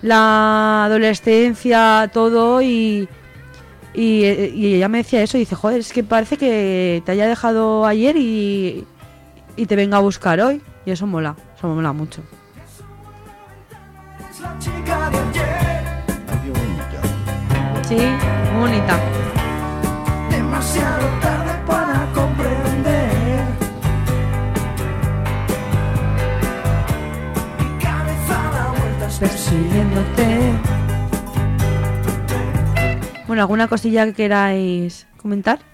la 0.02 0.86
adolescencia, 0.86 2.10
todo 2.13 2.62
y 2.62 3.08
y, 3.94 4.26
y 4.26 4.76
ella 4.76 4.88
me 4.88 5.00
decía 5.00 5.22
eso, 5.24 5.38
dice, 5.38 5.56
joder, 5.56 5.80
es 5.80 5.92
que 5.92 6.04
parece 6.04 6.38
que 6.38 7.02
te 7.06 7.12
haya 7.12 7.28
dejado 7.28 7.86
ayer 7.86 8.15
y, 8.18 8.86
y 9.56 9.65
te 9.65 9.76
venga 9.76 9.98
a 9.98 10.02
buscar 10.02 10.39
hoy. 10.39 10.62
Y 10.86 10.92
eso 10.92 11.06
mola, 11.06 11.36
eso 11.56 11.68
mola 11.68 11.94
mucho. 11.94 12.22
Sí, 17.84 17.98
muy 18.54 18.62
bonita. 18.62 19.00
demasiado 20.30 21.08
tarde 21.22 21.54
para 21.65 22.08
comprender. 22.13 23.46
Mi 27.60 27.84
cabeza 27.84 28.52
da 28.54 28.74
vueltas 28.80 29.20
Persiguiéndote. 29.20 30.54
Bueno, 33.28 33.42
¿alguna 33.42 33.68
cosilla 33.68 34.06
que 34.06 34.13
queráis 34.13 35.08
comentar? 35.18 35.69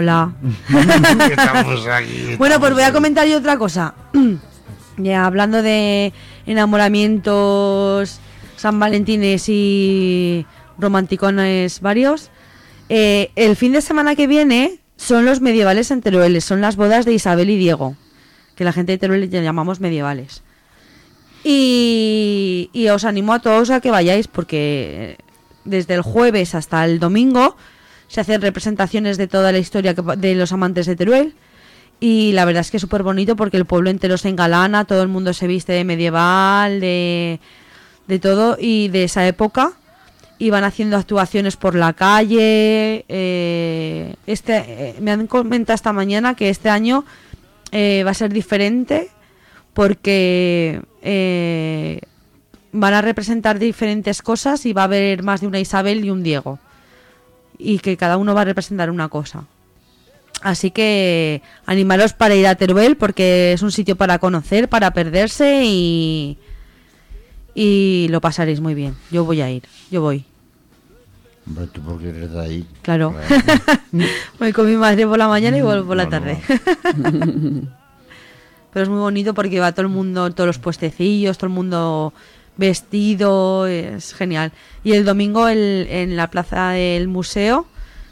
Hola. 0.00 0.32
Estamos 1.30 1.86
aquí. 1.86 2.34
Bueno, 2.38 2.58
pues 2.58 2.72
voy 2.72 2.84
a 2.84 2.90
comentar 2.90 3.28
yo 3.28 3.36
otra 3.36 3.58
cosa. 3.58 3.92
ya 4.96 5.26
hablando 5.26 5.60
de 5.60 6.14
enamoramientos, 6.46 8.18
San 8.56 8.78
Valentines 8.80 9.46
y 9.50 10.46
romanticones 10.78 11.82
varios. 11.82 12.30
eh, 12.88 13.30
el 13.36 13.56
fin 13.56 13.72
de 13.74 13.82
semana 13.82 14.16
que 14.16 14.26
viene 14.26 14.78
son 14.96 15.26
los 15.26 15.42
medievales 15.42 15.90
en 15.90 16.00
Teruel, 16.00 16.40
son 16.40 16.62
las 16.62 16.76
bodas 16.76 17.04
de 17.04 17.12
Isabel 17.12 17.50
y 17.50 17.58
Diego, 17.58 17.94
que 18.54 18.64
la 18.64 18.72
gente 18.72 18.92
de 18.92 18.98
Teruel 18.98 19.28
ya 19.28 19.42
llamamos 19.42 19.80
medievales. 19.80 20.42
Y, 21.44 22.70
y 22.72 22.88
os 22.88 23.04
animo 23.04 23.34
a 23.34 23.40
todos 23.40 23.68
a 23.68 23.80
que 23.82 23.90
vayáis 23.90 24.28
porque 24.28 25.18
desde 25.66 25.92
el 25.92 26.00
jueves 26.00 26.54
hasta 26.54 26.86
el 26.86 27.00
domingo 27.00 27.54
se 28.10 28.20
hacen 28.20 28.42
representaciones 28.42 29.18
de 29.18 29.28
toda 29.28 29.52
la 29.52 29.58
historia 29.58 29.94
de 29.94 30.34
los 30.34 30.50
amantes 30.50 30.86
de 30.86 30.96
Teruel. 30.96 31.32
Y 32.00 32.32
la 32.32 32.44
verdad 32.44 32.62
es 32.62 32.72
que 32.72 32.78
es 32.78 32.80
súper 32.80 33.04
bonito 33.04 33.36
porque 33.36 33.56
el 33.56 33.66
pueblo 33.66 33.88
entero 33.88 34.18
se 34.18 34.28
engalana, 34.28 34.84
todo 34.84 35.02
el 35.02 35.08
mundo 35.08 35.32
se 35.32 35.46
viste 35.46 35.72
de 35.74 35.84
medieval, 35.84 36.80
de, 36.80 37.38
de 38.08 38.18
todo 38.18 38.56
y 38.58 38.88
de 38.88 39.04
esa 39.04 39.28
época. 39.28 39.74
Y 40.38 40.50
van 40.50 40.64
haciendo 40.64 40.96
actuaciones 40.96 41.56
por 41.56 41.76
la 41.76 41.92
calle. 41.92 43.04
eh, 43.08 44.16
este, 44.26 44.56
eh, 44.56 44.94
me 45.00 45.12
han 45.12 45.28
comentado 45.28 45.76
esta 45.76 45.92
mañana 45.92 46.34
que 46.34 46.48
este 46.48 46.68
año 46.68 47.04
eh, 47.70 48.02
va 48.04 48.10
a 48.10 48.14
ser 48.14 48.32
diferente 48.32 49.08
porque 49.72 50.82
van 52.72 52.94
a 52.94 53.02
representar 53.02 53.60
diferentes 53.60 54.20
cosas 54.20 54.66
y 54.66 54.72
va 54.72 54.82
a 54.82 54.86
haber 54.86 55.22
más 55.22 55.42
de 55.42 55.46
una 55.46 55.60
Isabel 55.60 56.04
y 56.04 56.10
un 56.10 56.24
Diego. 56.24 56.58
Y 57.62 57.78
que 57.78 57.96
cada 57.96 58.16
uno 58.16 58.34
va 58.34 58.42
a 58.42 58.46
representar 58.46 58.90
una 58.90 59.08
cosa. 59.08 59.44
Así 60.42 60.70
que 60.70 61.42
animaros 61.66 62.14
para 62.14 62.34
ir 62.34 62.46
a 62.46 62.54
Teruel 62.54 62.96
porque 62.96 63.52
es 63.52 63.62
un 63.62 63.72
sitio 63.72 63.96
para 63.96 64.18
conocer, 64.18 64.68
para 64.68 64.92
perderse 64.92 65.62
y, 65.64 66.38
y 67.54 68.06
lo 68.10 68.20
pasaréis 68.22 68.60
muy 68.60 68.74
bien. 68.74 68.96
Yo 69.10 69.24
voy 69.24 69.42
a 69.42 69.50
ir, 69.50 69.64
yo 69.90 70.00
voy, 70.00 70.24
Hombre, 71.46 71.66
tú 71.66 71.80
porque 71.82 72.10
eres 72.10 72.30
de 72.30 72.40
ahí. 72.40 72.66
claro. 72.82 73.14
voy 74.38 74.52
con 74.52 74.66
mi 74.66 74.76
madre 74.76 75.06
por 75.06 75.18
la 75.18 75.28
mañana 75.28 75.58
y 75.58 75.62
vuelvo 75.62 75.88
por 75.88 75.96
la 75.96 76.08
tarde. 76.08 76.38
Pero 78.72 78.84
es 78.84 78.88
muy 78.88 79.00
bonito 79.00 79.34
porque 79.34 79.58
va 79.58 79.72
todo 79.72 79.82
el 79.82 79.88
mundo, 79.88 80.30
todos 80.30 80.46
los 80.46 80.58
puestecillos, 80.58 81.36
todo 81.38 81.48
el 81.48 81.54
mundo 81.54 82.12
vestido, 82.60 83.66
es 83.66 84.14
genial. 84.14 84.52
Y 84.84 84.92
el 84.92 85.04
domingo 85.04 85.48
el- 85.48 85.86
en 85.90 86.16
la 86.16 86.30
plaza 86.30 86.70
del 86.70 87.08
museo 87.08 87.66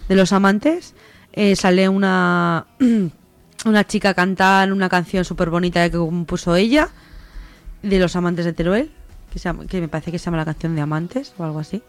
de 0.09 0.17
los 0.17 0.33
amantes 0.33 0.95
eh, 1.35 1.55
sale 1.55 1.89
una, 1.89 2.67
una 3.67 3.87
chica 3.87 4.09
a 4.11 4.15
cantar 4.15 4.73
una 4.73 4.89
canción 4.89 5.25
súper 5.25 5.51
bonita 5.51 5.89
que 5.89 5.97
compuso 5.99 6.57
ella, 6.57 6.89
de 7.83 7.99
los 8.01 8.17
amantes 8.17 8.45
de 8.45 8.53
Teruel, 8.55 8.91
que, 9.33 9.39
se 9.39 9.53
que 9.69 9.81
me 9.81 9.89
parece 9.89 10.11
que 10.11 10.19
se 10.19 10.25
llama 10.25 10.39
la 10.39 10.45
canción 10.47 10.75
de 10.75 10.81
amantes 10.81 11.33
o 11.39 11.45
algo 11.45 11.61
así. 11.61 11.83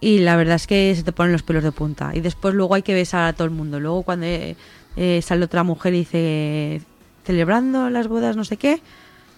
Y 0.00 0.18
la 0.20 0.36
verdad 0.36 0.54
es 0.56 0.66
que 0.66 0.94
se 0.96 1.02
te 1.02 1.12
ponen 1.12 1.32
los 1.32 1.42
pelos 1.42 1.62
de 1.62 1.70
punta. 1.72 2.12
Y 2.14 2.20
después 2.20 2.54
luego 2.54 2.74
hay 2.74 2.82
que 2.82 2.94
besar 2.94 3.24
a 3.24 3.32
todo 3.34 3.44
el 3.44 3.50
mundo. 3.52 3.78
Luego 3.78 4.02
cuando 4.02 4.26
eh, 4.26 4.56
eh, 4.96 5.20
sale 5.22 5.44
otra 5.44 5.62
mujer 5.64 5.94
y 5.94 5.98
dice, 5.98 6.82
celebrando 7.24 7.88
las 7.90 8.08
bodas, 8.08 8.36
no 8.36 8.44
sé 8.44 8.56
qué, 8.56 8.80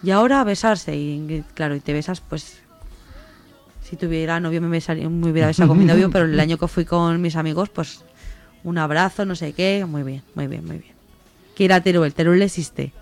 y 0.05 0.11
ahora 0.11 0.41
a 0.41 0.45
besarse. 0.45 0.95
Y 0.97 1.45
claro, 1.55 1.75
y 1.75 1.81
te 1.81 1.93
besas, 1.93 2.21
pues... 2.21 2.61
Si 3.83 3.97
tuviera 3.97 4.41
novio 4.41 4.63
me, 4.63 4.69
besaría, 4.69 5.09
me 5.11 5.31
hubiera 5.31 5.49
besado 5.49 5.69
con 5.69 5.79
mi 5.79 5.85
novio, 5.85 6.11
pero 6.11 6.25
el 6.25 6.41
año 6.41 6.57
que 6.57 6.67
fui 6.69 6.87
con 6.87 7.21
mis 7.21 7.37
amigos, 7.37 7.69
pues 7.69 8.03
un 8.65 8.79
abrazo, 8.79 9.27
no 9.27 9.37
sé 9.37 9.53
qué. 9.53 9.85
Muy 9.87 10.03
bien, 10.03 10.23
muy 10.35 10.47
bien, 10.47 10.65
muy 10.67 10.79
bien. 10.79 10.95
Que 11.55 11.65
ir 11.65 11.73
a 11.73 11.83
Teruel, 11.83 12.15
Teruel 12.15 12.41
existe. 12.41 12.93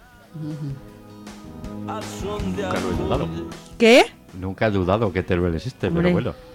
Nunca 1.84 2.80
lo 2.80 2.90
he 2.90 2.96
dudado. 2.96 3.28
¿Qué? 3.78 4.04
Nunca 4.38 4.66
he 4.66 4.70
dudado 4.70 5.12
que 5.12 5.22
Teruel 5.22 5.54
existe, 5.54 5.86
Hombre. 5.86 6.02
pero 6.02 6.12
bueno. 6.14 6.51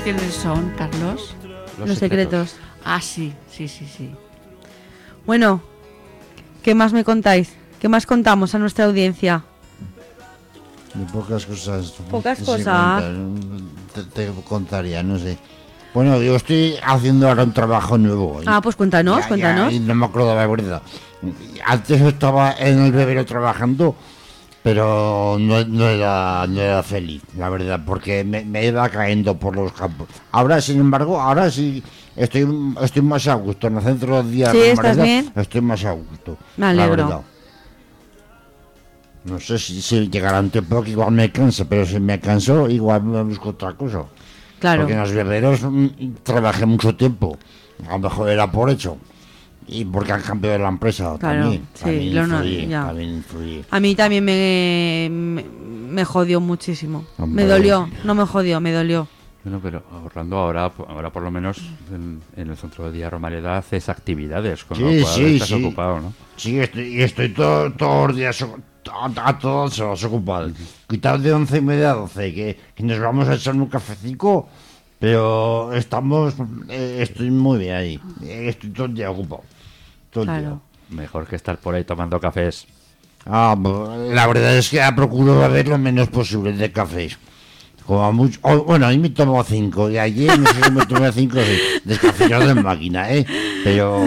¿Estos 0.00 0.16
quiénes 0.16 0.34
son, 0.34 0.72
Carlos? 0.78 1.34
Los, 1.78 1.98
secretos. 1.98 2.56
Ah, 2.84 3.02
sí, 3.02 3.34
sí, 3.50 3.68
sí, 3.68 3.86
sí. 3.86 4.10
Bueno, 5.26 5.60
¿qué 6.62 6.74
más 6.74 6.94
me 6.94 7.04
contáis? 7.04 7.52
¿Qué 7.78 7.88
más 7.90 8.06
contamos 8.06 8.54
a 8.54 8.58
nuestra 8.58 8.86
audiencia? 8.86 9.44
De 10.94 11.04
pocas 11.12 11.44
cosas. 11.44 11.90
Pocas 12.10 12.38
cosas. 12.40 13.04
Te, 13.94 14.02
te 14.04 14.32
contaría, 14.48 15.02
no 15.02 15.18
sé. 15.18 15.36
Bueno, 15.92 16.20
yo 16.22 16.34
estoy 16.36 16.76
haciendo 16.82 17.28
ahora 17.28 17.44
un 17.44 17.52
trabajo 17.52 17.98
nuevo. 17.98 18.40
Ah, 18.46 18.62
pues 18.62 18.76
cuéntanos, 18.76 19.16
Ya- 19.16 19.22
ya, 19.22 19.28
cuéntanos. 19.28 19.72
y 19.72 19.80
no 19.80 19.94
me 19.94 20.06
acuerdo 20.06 20.34
la 20.34 20.46
verdad. 20.46 20.80
Antes 21.66 22.00
estaba 22.00 22.54
en 22.58 22.78
el 22.78 22.92
bebero 22.92 23.26
trabajando, 23.26 23.94
pero 24.62 25.36
no, 25.40 25.64
no 25.64 25.88
era, 25.88 26.46
no 26.48 26.60
era 26.60 26.82
feliz, 26.82 27.22
la 27.36 27.48
verdad, 27.48 27.80
porque 27.84 28.24
me, 28.24 28.44
me 28.44 28.66
iba 28.66 28.88
cayendo 28.88 29.36
por 29.38 29.56
los 29.56 29.72
campos. 29.72 30.08
Ahora, 30.32 30.60
sin 30.60 30.78
embargo, 30.80 31.20
ahora 31.20 31.50
sí 31.50 31.82
estoy, 32.16 32.46
estoy 32.82 33.02
más 33.02 33.26
a 33.28 33.34
gusto. 33.34 33.66
En 33.68 33.76
el 33.78 33.82
centro 33.82 34.22
de 34.22 34.30
día 34.30 34.50
Sí, 34.52 34.58
de 34.58 34.70
¿estás 34.72 34.96
Mareda 34.96 35.02
bien? 35.04 35.32
Estoy 35.34 35.60
más 35.62 35.84
a 35.84 35.92
gusto. 35.92 36.36
Me 36.56 36.66
la 36.74 36.84
alegro. 36.84 37.04
verdad. 37.06 37.20
No 39.24 39.38
sé 39.38 39.58
si, 39.58 39.82
si 39.82 40.08
llegará 40.08 40.40
un 40.40 40.50
tiempo 40.50 40.82
que 40.82 40.90
igual 40.92 41.10
me 41.12 41.30
canse, 41.30 41.64
pero 41.66 41.84
si 41.84 42.00
me 42.00 42.18
canso, 42.20 42.68
igual 42.68 43.02
me 43.02 43.22
busco 43.22 43.50
otra 43.50 43.74
cosa. 43.74 44.04
Claro. 44.58 44.82
Porque 44.82 44.94
en 44.94 45.00
los 45.00 45.12
beberos 45.12 45.60
mm, 45.62 45.86
trabajé 46.22 46.66
mucho 46.66 46.94
tiempo. 46.96 47.38
A 47.88 47.92
lo 47.92 47.98
mejor 47.98 48.28
era 48.30 48.50
por 48.50 48.70
hecho. 48.70 48.96
Y 49.72 49.84
porque 49.84 50.12
han 50.12 50.22
cambiado 50.22 50.58
la 50.58 50.68
empresa 50.68 51.16
Claro, 51.18 51.42
también. 51.42 51.62
sí, 51.74 51.84
también, 51.84 52.14
lo 52.14 52.26
no- 52.26 52.86
también 52.86 53.10
influye. 53.14 53.64
A 53.70 53.78
mí 53.80 53.94
también 53.94 54.24
me, 54.24 55.08
me, 55.10 55.44
me 55.44 56.04
jodió 56.04 56.40
muchísimo. 56.40 57.04
Hombre. 57.18 57.44
Me 57.44 57.48
dolió, 57.48 57.88
no 58.04 58.14
me 58.14 58.24
jodió, 58.26 58.60
me 58.60 58.72
dolió. 58.72 59.06
Bueno, 59.44 59.58
pero 59.62 59.82
ahorrando 59.90 60.36
ahora, 60.36 60.70
ahora 60.88 61.10
por 61.10 61.22
lo 61.22 61.30
menos 61.30 61.58
en, 61.90 62.20
en 62.36 62.50
el 62.50 62.56
centro 62.58 62.84
de 62.90 62.92
día 62.98 63.08
Romareda 63.08 63.56
haces 63.56 63.88
actividades, 63.88 64.64
con 64.64 64.76
Sí, 64.76 64.82
lo 64.82 64.90
cual 65.02 65.14
sí, 65.14 65.24
estás 65.34 65.48
sí. 65.48 65.54
ocupado, 65.54 66.00
¿no? 66.00 66.12
Sí, 66.36 66.58
estoy, 66.58 66.98
y 66.98 67.02
estoy 67.02 67.30
todo- 67.30 67.72
todos 67.72 68.08
los 68.08 68.16
días 68.16 68.42
a, 68.42 69.28
a 69.28 69.38
todos 69.38 69.78
los 69.78 70.04
ocupados. 70.04 70.52
Quitad 70.88 71.18
de 71.20 71.32
once 71.32 71.56
y 71.58 71.60
media 71.62 71.92
a 71.92 71.94
doce, 71.94 72.34
que, 72.34 72.58
que 72.74 72.82
nos 72.82 72.98
vamos 73.00 73.28
a 73.28 73.34
echar 73.36 73.54
un 73.54 73.66
cafecito, 73.66 74.46
pero 74.98 75.72
estamos, 75.72 76.34
eh, 76.68 76.98
estoy 77.00 77.30
muy 77.30 77.58
bien 77.60 77.74
ahí. 77.74 78.00
Eh, 78.22 78.48
Estoy 78.50 78.68
todo 78.70 78.86
el 78.86 78.94
día 78.94 79.10
ocupado. 79.10 79.42
Todo 80.10 80.24
el 80.24 80.28
Claro. 80.30 80.60
Mejor 80.90 81.26
que 81.26 81.36
estar 81.36 81.56
por 81.58 81.74
ahí 81.74 81.84
tomando 81.84 82.18
cafés. 82.20 82.66
Ah, 83.26 83.54
la 84.12 84.26
verdad 84.26 84.56
es 84.56 84.68
que 84.70 84.80
procuro 84.96 85.38
beber 85.38 85.68
lo 85.68 85.78
menos 85.78 86.08
posible 86.08 86.52
de 86.52 86.72
cafés. 86.72 87.16
Como 87.86 88.04
a 88.04 88.12
mucho, 88.12 88.38
o- 88.42 88.64
bueno, 88.64 88.86
hoy 88.88 88.98
me 88.98 89.10
tomo 89.10 89.42
cinco 89.44 89.90
y 89.90 89.98
ayer 89.98 90.38
no 90.38 90.46
sé 90.52 90.62
si 90.64 90.70
me 90.70 90.86
tomé 90.86 91.12
cinco 91.12 91.36
de 91.36 91.58
descafeinados 91.84 92.50
en 92.50 92.62
máquina, 92.62 93.10
¿eh? 93.12 93.26
Pero, 93.64 94.00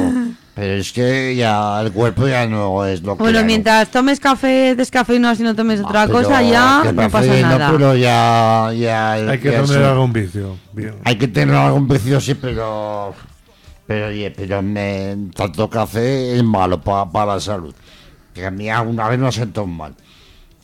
pero 0.56 0.74
es 0.76 0.92
que 0.94 1.36
ya 1.36 1.82
el 1.82 1.92
cuerpo 1.92 2.28
ya 2.28 2.48
no 2.48 2.86
es 2.86 3.02
lo 3.02 3.18
que 3.18 3.24
Bueno, 3.24 3.44
mientras 3.44 3.90
tomes 3.90 4.20
café 4.20 4.74
descafeinado 4.76 5.36
si 5.36 5.44
no 5.44 5.54
tomes 5.56 5.80
otra 5.82 6.04
Ah, 6.04 6.08
pero 6.08 6.20
cosa, 6.20 6.42
ya 6.42 6.84
no 6.94 7.10
pasa 7.10 7.34
no, 7.34 7.42
nada. 7.42 7.72
pero 7.72 7.96
ya, 7.96 8.72
ya 8.74 9.14
Hay 9.14 9.40
que 9.40 9.52
ya 9.52 9.62
tener 9.64 9.68
sí. 9.68 9.84
algún 9.84 10.14
vicio. 10.14 10.58
Bien. 10.74 10.96
Hay 11.04 11.18
que 11.18 11.28
tener 11.28 11.56
algún 11.56 11.88
vicio, 11.88 12.20
sí, 12.22 12.36
pero. 12.36 13.14
Pero, 13.88 14.08
oye, 14.08 14.32
pero 14.32 14.62
me, 14.62 15.16
tanto 15.36 15.70
café 15.70 16.38
es 16.38 16.44
malo 16.44 16.80
pa- 16.82 17.10
para 17.12 17.34
la 17.36 17.40
salud. 17.40 17.74
Que 18.34 18.46
a 18.46 18.52
mí 18.52 18.70
alguna 18.70 19.10
vez 19.10 19.20
me 19.20 19.32
sentado 19.32 19.68
mal. 19.68 19.94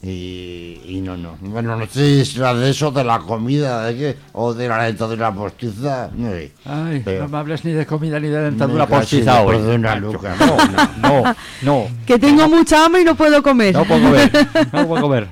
Y, 0.02 0.80
y 0.86 1.02
no, 1.04 1.18
no. 1.18 1.36
Bueno, 1.42 1.76
no 1.76 1.86
sé 1.86 2.24
si 2.24 2.38
era 2.40 2.54
de 2.54 2.70
eso, 2.70 2.90
de 2.92 3.04
la 3.04 3.20
comida, 3.20 3.84
de 3.84 3.98
qué, 3.98 4.18
o 4.32 4.54
de 4.54 4.70
la 4.70 4.84
dentadura 4.86 5.34
postiza, 5.34 6.10
no 6.16 6.30
sé. 6.32 6.54
Ay, 6.64 7.02
Pero- 7.04 7.24
no 7.24 7.28
me 7.30 7.38
hables 7.38 7.66
ni 7.66 7.74
de 7.74 7.86
comida 7.86 8.18
ni 8.18 8.30
de 8.30 8.50
Me 8.52 8.88
casi 8.88 9.18
le 9.18 9.26
perdona, 9.26 9.96
Lucas. 9.98 10.38
No, 10.40 11.24
no, 11.24 11.36
no, 11.64 11.88
Que 12.06 12.18
tengo 12.18 12.48
mucha 12.48 12.86
hambre 12.86 13.02
y 13.02 13.06
no 13.06 13.16
puedo 13.16 13.44
comer. 13.44 13.74
no 13.74 13.84
puedo 13.84 14.02
comer, 14.02 14.32
no 14.72 14.88
puedo 14.88 15.02
comer. 15.02 15.28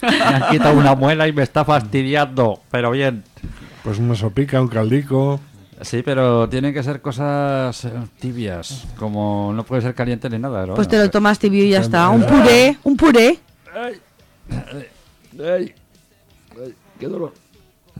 Me 0.00 0.08
han 0.16 0.48
quitado 0.50 0.78
una 0.78 0.94
muela 0.94 1.28
y 1.28 1.32
me 1.34 1.42
está 1.42 1.66
fastidiando, 1.66 2.60
pero 2.70 2.92
bien. 2.92 3.22
Pues 3.84 3.98
una 3.98 4.14
sopica, 4.14 4.60
un 4.62 4.68
caldico. 4.68 5.40
Sí, 5.82 6.02
pero 6.02 6.48
tienen 6.48 6.72
que 6.72 6.82
ser 6.82 7.00
cosas 7.00 7.84
eh, 7.84 7.92
tibias, 8.18 8.86
como 8.98 9.52
no 9.54 9.64
puede 9.64 9.82
ser 9.82 9.94
caliente 9.94 10.30
ni 10.30 10.38
nada. 10.38 10.66
¿no? 10.66 10.74
Pues 10.74 10.88
te 10.88 10.96
lo 10.96 11.10
tomas 11.10 11.38
tibio 11.38 11.64
y 11.64 11.70
ya 11.70 11.80
está. 11.80 12.08
Un 12.08 12.24
puré, 12.24 12.78
un 12.82 12.96
puré. 12.96 13.38
Ay, 13.74 14.00
ay, 15.44 15.74
qué 16.98 17.06
dolor. 17.06 17.34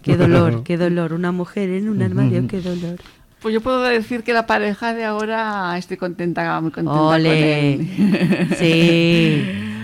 Qué 0.03 0.17
dolor, 0.17 0.63
qué 0.65 0.77
dolor. 0.79 1.13
Una 1.13 1.33
mujer 1.33 1.71
en 1.71 1.89
un 1.89 2.03
armario, 2.03 2.47
qué 2.49 2.61
dolor. 2.61 2.99
Pues 3.43 3.53
yo 3.53 3.61
puedo 3.61 3.83
decir 3.83 4.23
que 4.25 4.33
la 4.33 4.47
pareja 4.47 4.95
de 4.95 5.05
ahora 5.05 5.77
estoy 5.77 5.99
contenta, 5.99 6.59
muy 6.61 6.71
contenta 6.71 7.01
Ole. 7.01 7.77
con 7.77 7.87
él. 8.09 8.57
Sí. 8.59 9.63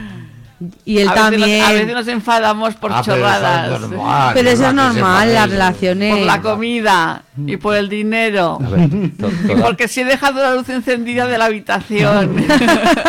Y 0.84 0.98
él 0.98 1.08
a, 1.08 1.12
veces 1.14 1.30
nos, 1.30 1.40
también. 1.40 1.64
a 1.64 1.72
veces 1.72 1.94
nos 1.94 2.08
enfadamos 2.08 2.74
por 2.76 2.92
Ah, 2.92 3.02
pero 3.04 3.16
eso 3.16 3.26
es 3.26 3.32
chorradas. 3.34 3.80
normal, 3.80 4.30
Pero 4.34 4.48
eso 4.50 4.62
es 4.62 4.68
se 4.68 4.74
normal, 4.74 5.34
las 5.34 5.50
relaciones. 5.50 6.16
Por 6.16 6.26
la 6.26 6.40
comida 6.42 7.22
y 7.46 7.56
por 7.56 7.76
el 7.76 7.88
dinero. 7.88 8.58
A 8.64 8.68
ver, 8.68 8.88
to- 9.18 9.30
Y 9.52 9.60
porque 9.60 9.88
si 9.88 10.00
he 10.00 10.04
dejado 10.04 10.40
la 10.42 10.54
luz 10.54 10.68
encendida 10.68 11.26
de 11.26 11.38
la 11.38 11.46
habitación. 11.46 12.34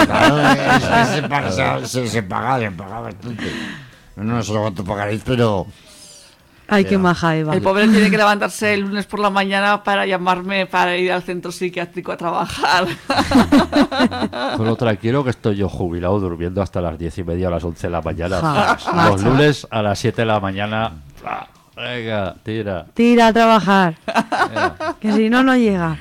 Claro, 0.05 0.39
es 0.41 0.57
que 1.09 1.15
se 1.15 1.21
paga, 1.27 1.51
se, 1.81 1.87
se, 1.87 2.07
se 2.07 2.23
paga, 2.23 2.59
se 2.59 2.71
paga 2.71 2.99
bastante. 3.01 3.43
No, 4.15 4.23
no 4.23 4.43
sé 4.43 4.53
cuánto 4.53 4.83
pagaréis, 4.83 5.21
pero. 5.25 5.65
Ay, 6.67 6.85
qué 6.85 6.97
maja 6.97 7.35
Eva. 7.35 7.53
El 7.53 7.61
pobre 7.61 7.87
tiene 7.87 8.09
que 8.09 8.17
levantarse 8.17 8.73
el 8.73 8.81
lunes 8.81 9.05
por 9.05 9.19
la 9.19 9.29
mañana 9.29 9.83
para 9.83 10.05
llamarme 10.05 10.65
para 10.65 10.95
ir 10.97 11.11
al 11.11 11.21
centro 11.21 11.51
psiquiátrico 11.51 12.11
a 12.11 12.17
trabajar. 12.17 12.87
Solo 14.57 14.75
tranquilo 14.75 15.23
que 15.23 15.31
estoy 15.31 15.55
yo 15.57 15.69
jubilado 15.69 16.19
durmiendo 16.19 16.61
hasta 16.61 16.81
las 16.81 16.97
diez 16.97 17.17
y 17.17 17.23
media 17.23 17.47
o 17.47 17.51
las 17.51 17.63
once 17.63 17.87
de 17.87 17.91
la 17.91 18.01
mañana. 18.01 18.39
Ja, 18.41 19.09
Los 19.09 19.23
lunes 19.23 19.67
a 19.69 19.81
las 19.81 19.99
7 19.99 20.21
de 20.21 20.25
la 20.25 20.39
mañana. 20.39 20.93
Venga, 21.75 22.35
tira. 22.43 22.85
Tira 22.93 23.27
a 23.27 23.33
trabajar. 23.33 23.95
venga. 24.49 24.95
Que 24.99 25.11
si 25.11 25.29
no, 25.29 25.43
no 25.43 25.55
llega. 25.57 25.97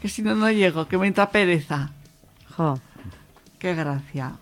que 0.00 0.08
si 0.08 0.22
no, 0.22 0.34
no 0.34 0.50
llego, 0.50 0.86
que 0.88 0.96
me 0.96 1.06
entra 1.06 1.30
pereza. 1.30 1.90
Jo. 2.56 2.78
Qué 3.58 3.74
gracia. 3.74 4.32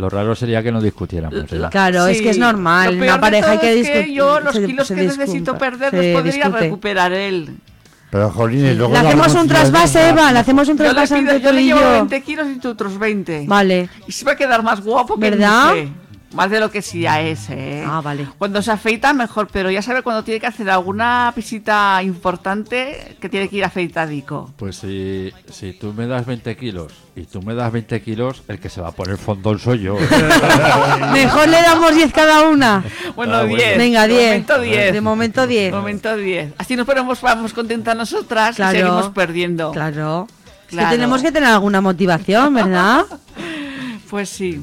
Lo 0.00 0.08
raro 0.08 0.34
sería 0.34 0.62
que 0.62 0.72
no 0.72 0.80
discutiéramos. 0.80 1.48
¿verdad? 1.50 1.70
Claro, 1.70 2.06
es 2.06 2.22
que 2.22 2.30
es 2.30 2.38
normal. 2.38 2.86
Lo 2.86 2.92
En 2.94 2.98
peor 3.00 3.08
una 3.08 3.16
de 3.16 3.20
pareja 3.20 3.50
hay 3.52 3.58
que 3.58 3.80
es 3.80 3.86
que 3.86 3.92
discutir. 3.98 4.14
yo 4.14 4.40
los 4.40 4.54
se- 4.54 4.64
kilos 4.66 4.86
se 4.88 4.94
que 4.94 5.02
necesito 5.02 5.32
disculpa, 5.52 5.58
perder 5.58 5.90
se 5.90 5.96
los 6.12 6.22
podría 6.22 6.32
discute. 6.44 6.58
recuperar 6.60 7.12
él. 7.12 7.56
Pero, 8.10 8.30
Jolines, 8.30 8.76
luego. 8.76 8.92
Le 8.94 8.98
hacemos 8.98 9.34
un 9.34 9.46
trasvase, 9.46 10.08
Eva. 10.08 10.32
Le 10.32 10.38
hacemos 10.40 10.68
un 10.68 10.76
Yo 10.78 10.82
le, 10.84 10.90
trasvase 10.90 11.16
pido, 11.20 11.30
entre 11.32 11.44
yo 11.46 11.52
le 11.52 11.62
y 11.62 11.64
llevo 11.66 11.80
yo. 11.80 11.90
20 11.92 12.22
kilos 12.22 12.48
y 12.48 12.58
tú 12.58 12.70
otros 12.70 12.98
20. 12.98 13.44
Vale. 13.46 13.88
Y 14.08 14.12
se 14.12 14.24
va 14.24 14.32
a 14.32 14.36
quedar 14.36 14.62
más 14.64 14.80
guapo 14.80 15.14
que 15.16 15.30
¿Verdad? 15.30 15.74
dice. 15.74 15.88
Más 16.32 16.48
de 16.48 16.60
lo 16.60 16.70
que 16.70 16.80
sí 16.80 17.00
ya 17.00 17.20
es, 17.20 17.50
¿eh? 17.50 17.84
Ah, 17.84 18.00
vale. 18.00 18.28
Cuando 18.38 18.62
se 18.62 18.70
afeita, 18.70 19.12
mejor, 19.12 19.48
pero 19.52 19.68
ya 19.68 19.82
sabe 19.82 20.02
cuando 20.02 20.22
tiene 20.22 20.38
que 20.38 20.46
hacer 20.46 20.70
alguna 20.70 21.32
visita 21.34 22.00
importante 22.04 23.16
que 23.20 23.28
tiene 23.28 23.48
que 23.48 23.56
ir 23.56 23.64
afeitadico. 23.64 24.48
Pues 24.56 24.76
si, 24.76 25.32
si 25.50 25.72
tú 25.72 25.92
me 25.92 26.06
das 26.06 26.26
20 26.26 26.56
kilos 26.56 26.92
y 27.16 27.22
tú 27.24 27.42
me 27.42 27.54
das 27.56 27.72
20 27.72 28.00
kilos, 28.02 28.44
el 28.46 28.60
que 28.60 28.68
se 28.68 28.80
va 28.80 28.88
a 28.88 28.92
poner 28.92 29.16
fondón 29.18 29.58
soy 29.58 29.80
yo. 29.80 29.96
Mejor 31.12 31.48
le 31.48 31.62
damos 31.62 31.94
10 31.96 32.12
cada 32.12 32.48
una. 32.48 32.84
Bueno, 33.16 33.34
Ah, 33.34 33.40
bueno. 33.42 33.56
10. 33.56 33.78
Venga, 33.78 34.06
De 34.06 34.14
10. 34.14 34.28
momento 34.30 34.60
10. 34.60 34.92
De 34.92 35.00
momento 35.00 35.46
10. 35.48 35.72
De 35.72 35.78
momento 35.78 36.16
10. 36.16 36.52
Así 36.58 36.76
nos 36.76 36.86
ponemos, 36.86 37.20
vamos 37.20 37.52
contentas 37.52 37.96
nosotras 37.96 38.54
Claro. 38.56 38.78
y 38.78 38.80
seguimos 38.82 39.08
perdiendo. 39.10 39.72
Claro. 39.72 40.28
Es 40.28 40.66
que 40.68 40.76
Claro. 40.76 40.90
tenemos 40.90 41.22
que 41.22 41.32
tener 41.32 41.48
alguna 41.48 41.80
motivación, 41.80 42.54
¿verdad? 42.54 43.04
Pues 44.08 44.28
sí. 44.28 44.60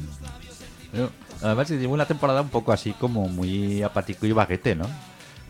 Además, 1.42 1.70
llevo 1.70 1.94
una 1.94 2.06
temporada 2.06 2.40
un 2.42 2.48
poco 2.48 2.72
así 2.72 2.92
como 2.92 3.28
muy 3.28 3.82
apático 3.82 4.26
y 4.26 4.32
baguete, 4.32 4.74
¿no? 4.74 4.86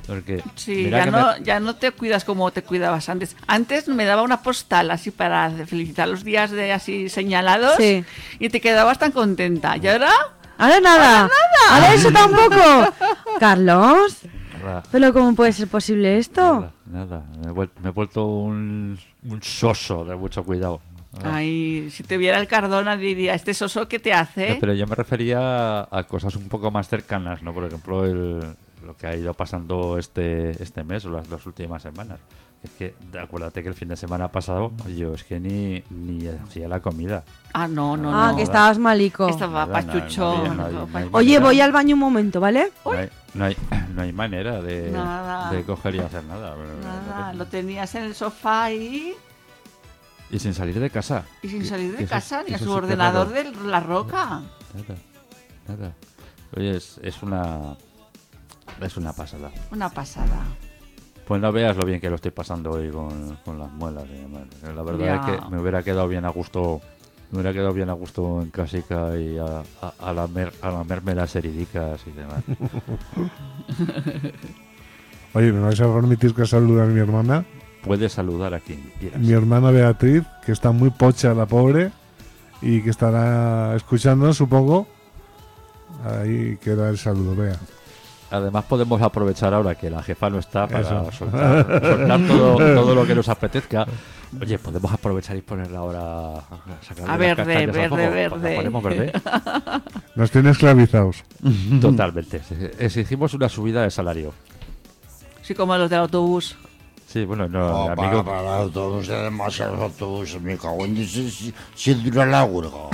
Porque 0.06 0.42
Sí, 0.54 0.88
ya 0.88 1.04
no, 1.06 1.34
me- 1.38 1.44
ya 1.44 1.60
no 1.60 1.76
te 1.76 1.90
cuidas 1.92 2.24
como 2.24 2.50
te 2.50 2.62
cuidabas 2.62 3.08
antes. 3.10 3.36
Antes 3.46 3.88
me 3.88 4.04
daba 4.06 4.22
una 4.22 4.40
postal 4.42 4.90
así 4.90 5.10
para 5.10 5.50
felicitar 5.50 6.08
los 6.08 6.24
días 6.24 6.50
de 6.50 6.72
así 6.72 7.08
señalados 7.10 7.74
Sí. 7.76 8.04
y 8.38 8.48
te 8.48 8.60
quedabas 8.60 8.98
tan 8.98 9.12
contenta. 9.12 9.76
¿Y 9.76 9.86
ahora? 9.86 10.10
Ahora 10.56 10.80
nada. 10.80 11.30
Ahora 11.70 11.92
eso 11.94 12.10
tampoco. 12.10 12.94
Carlos, 13.38 14.18
Nada, 14.64 14.82
pero 14.90 15.12
¿cómo 15.12 15.34
puede 15.34 15.52
ser 15.52 15.68
posible 15.68 16.18
esto? 16.18 16.42
nada, 16.60 16.72
nada. 16.86 17.24
Me, 17.44 17.50
he 17.50 17.54
vuel- 17.54 17.70
me 17.82 17.90
he 17.90 17.92
vuelto 17.92 18.24
un, 18.26 18.98
un 19.28 19.42
soso 19.42 20.04
de 20.04 20.16
mucho 20.16 20.42
cuidado. 20.42 20.80
Ay, 21.24 21.88
si 21.90 22.02
te 22.02 22.16
viera 22.18 22.38
el 22.38 22.46
Cardona 22.46 22.96
diría, 22.96 23.34
este 23.34 23.54
soso 23.54 23.88
que 23.88 23.98
te 23.98 24.12
hace. 24.12 24.50
No, 24.50 24.56
pero 24.60 24.74
yo 24.74 24.86
me 24.86 24.94
refería 24.94 25.80
a, 25.90 26.04
cosas 26.06 26.36
un 26.36 26.48
poco 26.48 26.70
más 26.70 26.88
cercanas, 26.88 27.42
¿no? 27.42 27.52
Por 27.54 27.64
ejemplo, 27.64 28.04
el, 28.04 28.40
lo 28.84 28.96
que 28.96 29.06
ha 29.06 29.16
ido 29.16 29.32
pasando 29.34 29.98
este, 29.98 30.50
este 30.62 30.84
mes 30.84 31.04
o 31.06 31.10
las 31.10 31.28
dos 31.28 31.46
últimas 31.46 31.82
semanas. 31.82 32.20
Es 32.62 32.70
que, 32.72 32.94
acuérdate 33.18 33.62
que 33.62 33.68
el 33.68 33.74
fin 33.74 33.88
de 33.88 33.96
semana 33.96 34.28
pasado 34.32 34.72
yo 34.96 35.14
es 35.14 35.22
que 35.22 35.38
ni, 35.38 35.82
ni 35.90 36.26
hacía 36.26 36.66
la 36.66 36.80
comida. 36.80 37.22
Ah, 37.52 37.68
no, 37.68 37.96
no, 37.96 38.12
Ah, 38.12 38.30
no. 38.32 38.36
que 38.36 38.42
estabas 38.42 38.78
malico. 38.78 39.28
Estaba 39.28 39.64
Nada, 39.64 39.82
no, 39.82 39.92
pachucho. 39.92 40.44
no 40.44 40.54
no 40.54 40.86
no 40.86 41.08
Oye, 41.12 41.38
voy 41.38 41.60
al 41.60 41.70
baño 41.70 41.94
un 41.94 42.00
momento, 42.00 42.40
¿vale? 42.40 42.72
No 42.84 42.90
hay, 42.92 43.08
no 43.34 43.44
hay, 43.44 43.56
no 43.94 44.02
hay 44.02 44.12
manera 44.12 44.60
de, 44.60 44.90
de 44.90 45.62
coger 45.64 45.94
y 45.94 45.98
hacer 46.00 46.24
nada. 46.24 46.56
Nada, 46.82 47.32
lo 47.32 47.46
tenías 47.46 47.94
en 47.94 48.02
el 48.02 48.14
sofá 48.16 48.72
y, 48.72 49.14
Y 50.30 50.38
sin 50.38 50.52
salir 50.54 50.78
de 50.78 50.90
casa. 50.90 51.24
y 51.42 51.48
sin 51.48 51.64
salir 51.64 51.96
de 51.96 52.04
casa 52.06 52.42
ni 52.46 52.54
a 52.54 52.58
su 52.58 52.70
ordenador 52.70 53.30
de 53.30 53.44
la 53.66 53.80
roca. 53.80 54.42
Nada, 54.74 54.96
nada. 55.66 55.94
Oye, 56.56 56.76
es, 56.76 56.98
es 57.02 57.22
una... 57.22 57.76
Es 58.80 58.96
una 58.96 59.12
pasada. 59.12 59.50
Una 59.72 59.88
pasada. 59.88 60.42
Pues 61.26 61.40
no 61.40 61.50
veas 61.52 61.76
lo 61.76 61.84
bien 61.86 62.00
que 62.00 62.08
lo 62.10 62.16
estoy 62.16 62.30
pasando 62.30 62.70
hoy 62.72 62.90
con, 62.90 63.36
con 63.44 63.58
las 63.58 63.70
muelas. 63.72 64.08
demás. 64.08 64.42
La 64.74 64.82
verdad 64.82 65.04
Ya. 65.04 65.14
es 65.34 65.40
que 65.42 65.50
me 65.50 65.60
hubiera 65.60 65.82
quedado 65.82 66.08
bien 66.08 66.24
a 66.24 66.28
gusto... 66.30 66.80
Me 67.30 67.36
hubiera 67.40 67.52
quedado 67.52 67.74
bien 67.74 67.90
a 67.90 67.92
gusto 67.92 68.40
en 68.40 68.50
casica 68.50 69.14
y 69.18 69.36
a, 69.36 69.62
a, 69.82 69.92
a 70.00 70.12
lamer, 70.14 70.50
a 70.62 70.70
lamerme 70.70 71.14
las 71.14 71.36
heridicas 71.36 72.00
y 72.06 72.10
demás. 72.12 72.42
Oye, 75.34 75.52
¿me 75.52 75.60
vais 75.60 75.78
a 75.80 75.92
permitir 75.92 76.34
que 76.34 76.46
salude 76.46 76.82
a 76.82 76.86
mi 76.86 76.98
hermana? 77.00 77.44
Puedes 77.88 78.12
saludar 78.12 78.54
a 78.54 78.60
quien 78.60 78.92
quieras. 79.00 79.18
Mi 79.20 79.32
hermana 79.32 79.70
Beatriz, 79.70 80.24
que 80.44 80.52
está 80.52 80.70
muy 80.70 80.90
pocha 80.90 81.34
la 81.34 81.46
pobre 81.46 81.90
y 82.62 82.82
que 82.82 82.90
estará 82.90 83.74
escuchando, 83.74 84.32
supongo. 84.32 84.86
Ahí 86.04 86.56
queda 86.62 86.90
el 86.90 86.98
saludo, 86.98 87.34
vea. 87.34 87.56
además 88.30 88.64
podemos 88.66 89.00
aprovechar 89.02 89.52
ahora 89.54 89.74
que 89.74 89.90
la 89.90 90.02
jefa 90.02 90.30
no 90.30 90.38
está 90.38 90.68
para 90.68 91.10
soltar, 91.10 91.82
soltar 91.84 92.26
todo, 92.28 92.56
todo 92.74 92.94
lo 92.94 93.06
que 93.06 93.14
nos 93.14 93.28
apetezca. 93.28 93.86
Oye, 94.40 94.58
podemos 94.58 94.92
aprovechar 94.92 95.36
y 95.36 95.40
ponerla 95.40 95.78
ahora 95.78 96.34
A 96.34 96.38
las 97.06 97.18
verde, 97.18 97.44
verde. 97.66 97.88
Pues 97.88 98.42
verde. 98.42 98.50
La 98.50 98.56
ponemos 98.56 98.82
verde. 98.82 99.12
Nos 100.16 100.30
tiene 100.30 100.50
esclavizados. 100.50 101.24
Totalmente. 101.80 102.42
Exigimos 102.78 103.32
una 103.32 103.48
subida 103.48 103.82
de 103.82 103.90
salario. 103.90 104.34
Sí, 105.40 105.54
como 105.54 105.74
los 105.78 105.88
del 105.88 106.00
autobús. 106.00 106.58
Sí, 107.10 107.24
bueno, 107.24 107.48
no, 107.48 107.68
No, 107.70 107.88
mi 107.88 107.96
para, 107.96 108.08
amigo, 108.08 108.24
para 108.24 108.40
el 108.40 108.62
autobús, 108.64 109.08
demasiados 109.08 109.80
autobuses, 109.80 110.42
me 110.42 110.58
cago 110.58 110.84
en 110.84 110.94
Dios, 110.94 111.10
si, 111.10 111.54
si, 111.74 111.94
dura 111.94 112.26
la 112.26 112.44
huelga. 112.44 112.90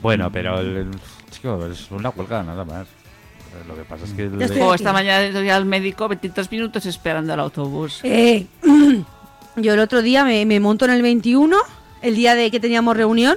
Bueno, 0.00 0.32
pero 0.32 0.60
el, 0.60 0.90
chico, 1.30 1.66
es 1.66 1.90
una 1.90 2.08
huelga 2.08 2.42
nada 2.42 2.64
más. 2.64 2.86
Eh, 2.86 3.64
Lo 3.68 3.76
que 3.76 3.82
pasa 3.82 4.06
es 4.06 4.12
que 4.14 4.22
el- 4.22 4.38
Ya 4.38 4.46
estoy 4.46 4.62
O 4.62 4.72
aquí. 4.72 4.76
esta 4.82 4.94
mañana 4.94 5.38
voy 5.38 5.50
al 5.50 5.66
médico 5.66 6.08
23 6.08 6.50
minutos 6.50 6.86
esperando 6.86 7.34
el 7.34 7.40
autobús. 7.40 8.00
Eh, 8.02 8.46
yo 9.56 9.74
el 9.74 9.80
otro 9.80 10.00
día 10.00 10.24
me, 10.24 10.46
me 10.46 10.58
monto 10.58 10.86
en 10.86 10.92
el 10.92 11.02
21, 11.02 11.54
el 12.00 12.14
día 12.14 12.34
de 12.34 12.50
que 12.50 12.60
teníamos 12.60 12.96
reunión, 12.96 13.36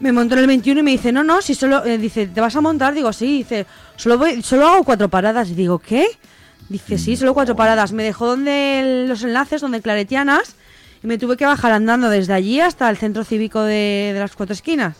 me 0.00 0.10
monto 0.10 0.34
en 0.34 0.40
el 0.40 0.46
21 0.48 0.80
y 0.80 0.82
me 0.82 0.90
dice, 0.90 1.12
no, 1.12 1.22
no, 1.22 1.40
si 1.40 1.54
solo, 1.54 1.84
eh, 1.84 1.98
dice, 1.98 2.26
¿te 2.26 2.40
vas 2.40 2.56
a 2.56 2.60
montar? 2.60 2.94
Digo, 2.94 3.12
sí, 3.12 3.38
dice, 3.38 3.64
solo, 3.94 4.18
voy, 4.18 4.42
solo 4.42 4.66
hago 4.66 4.82
cuatro 4.82 5.08
paradas. 5.08 5.48
Y 5.50 5.54
digo, 5.54 5.78
¿qué? 5.78 6.08
Dice, 6.68 6.98
sí, 6.98 7.16
solo 7.16 7.32
cuatro 7.34 7.54
paradas. 7.56 7.92
Me 7.92 8.02
dejó 8.02 8.26
donde 8.26 8.80
el- 8.80 9.08
los 9.08 9.22
enlaces, 9.22 9.60
donde 9.60 9.80
Claretianas, 9.80 10.56
y 11.02 11.06
me 11.06 11.18
tuve 11.18 11.36
que 11.36 11.46
bajar 11.46 11.72
andando 11.72 12.08
desde 12.10 12.32
allí 12.32 12.60
hasta 12.60 12.88
el 12.90 12.96
centro 12.96 13.22
cívico 13.24 13.62
de, 13.62 14.10
de 14.14 14.18
las 14.18 14.34
cuatro 14.34 14.52
esquinas. 14.54 14.96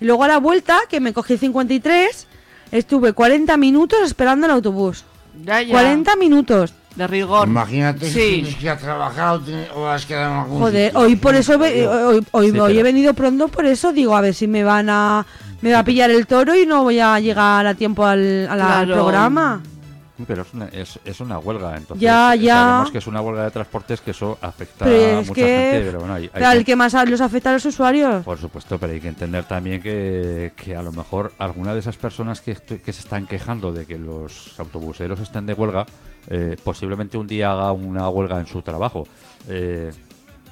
Y 0.00 0.04
luego 0.04 0.24
a 0.24 0.28
la 0.28 0.38
vuelta, 0.38 0.80
que 0.88 1.00
me 1.00 1.12
cogí 1.12 1.34
el 1.34 1.38
53, 1.38 2.26
estuve 2.72 3.12
40 3.12 3.56
minutos 3.56 4.00
esperando 4.04 4.46
el 4.46 4.52
autobús. 4.52 5.04
Ya, 5.44 5.62
ya. 5.62 5.70
40 5.72 6.16
minutos. 6.16 6.74
De 6.96 7.06
rigor. 7.06 7.46
Imagínate 7.46 8.06
si 8.06 8.12
Sí. 8.12 8.18
tienes 8.36 8.54
que 8.56 8.62
ir 8.64 8.70
a 8.70 8.78
trabajar 8.78 9.38
o, 9.74 9.86
has 9.86 10.06
quedado 10.06 10.32
en 10.32 10.38
algún 10.40 10.58
Joder, 10.60 10.86
sitio. 10.86 11.00
hoy 11.00 11.16
por 11.16 11.34
eso 11.34 11.58
ve- 11.58 11.86
hoy, 11.86 12.26
hoy- 12.32 12.50
Sí, 12.50 12.50
hoy 12.50 12.52
pero- 12.52 12.68
he 12.68 12.82
venido 12.82 13.12
pronto 13.12 13.48
por 13.48 13.66
eso 13.66 13.92
digo 13.92 14.16
a 14.16 14.22
ver 14.22 14.32
si 14.34 14.46
me 14.48 14.64
van 14.64 14.88
a 14.88 15.26
me 15.60 15.72
va 15.72 15.80
a 15.80 15.84
pillar 15.84 16.10
el 16.10 16.26
toro 16.26 16.54
y 16.56 16.64
no 16.64 16.84
voy 16.84 16.98
a 17.00 17.20
llegar 17.20 17.66
a 17.66 17.74
tiempo 17.74 18.04
al, 18.06 18.48
Claro. 18.50 18.94
programa. 18.94 19.60
Pero 20.26 20.42
es 20.42 20.54
una, 20.54 20.66
es, 20.68 20.98
es 21.04 21.20
una 21.20 21.38
huelga, 21.38 21.76
entonces 21.76 22.00
Ya, 22.02 22.34
eh, 22.34 22.38
ya. 22.38 22.54
sabemos 22.54 22.90
que 22.90 22.98
es 22.98 23.06
una 23.06 23.20
huelga 23.20 23.44
de 23.44 23.50
transportes 23.50 24.00
que 24.00 24.12
eso 24.12 24.38
afecta 24.40 24.84
Pero 24.86 25.18
a 25.18 25.20
mucha 25.20 25.34
que 25.34 25.42
gente, 25.42 25.82
pero 25.86 25.98
bueno, 25.98 26.14
hay, 26.14 26.22
hay 26.24 26.30
Pero 26.32 26.46
al 26.46 26.58
que- 26.58 26.64
que 26.64 26.76
más 26.76 26.94
los 27.08 27.20
afecta 27.20 27.50
a 27.50 27.52
los 27.52 27.64
usuarios. 27.66 28.24
por 28.24 28.38
supuesto, 28.38 28.78
pero 28.78 28.92
hay 28.94 29.00
que 29.00 29.08
entender 29.08 29.44
también 29.44 29.82
que, 29.82 30.52
que 30.56 30.74
a 30.74 30.82
lo 30.82 30.90
mejor 30.92 31.32
alguna 31.38 31.74
de 31.74 31.80
esas 31.80 31.96
personas 31.98 32.40
que, 32.40 32.54
que 32.56 32.92
se 32.92 33.00
están 33.00 33.26
quejando 33.26 33.72
de 33.72 33.84
que 33.84 33.98
los 33.98 34.58
autobuseros 34.58 35.20
estén 35.20 35.44
de 35.46 35.52
huelga, 35.52 35.84
eh, 36.28 36.56
posiblemente 36.64 37.18
un 37.18 37.26
día 37.26 37.52
haga 37.52 37.72
una 37.72 38.08
huelga 38.08 38.40
en 38.40 38.46
su 38.46 38.62
trabajo 38.62 39.06
eh, 39.48 39.92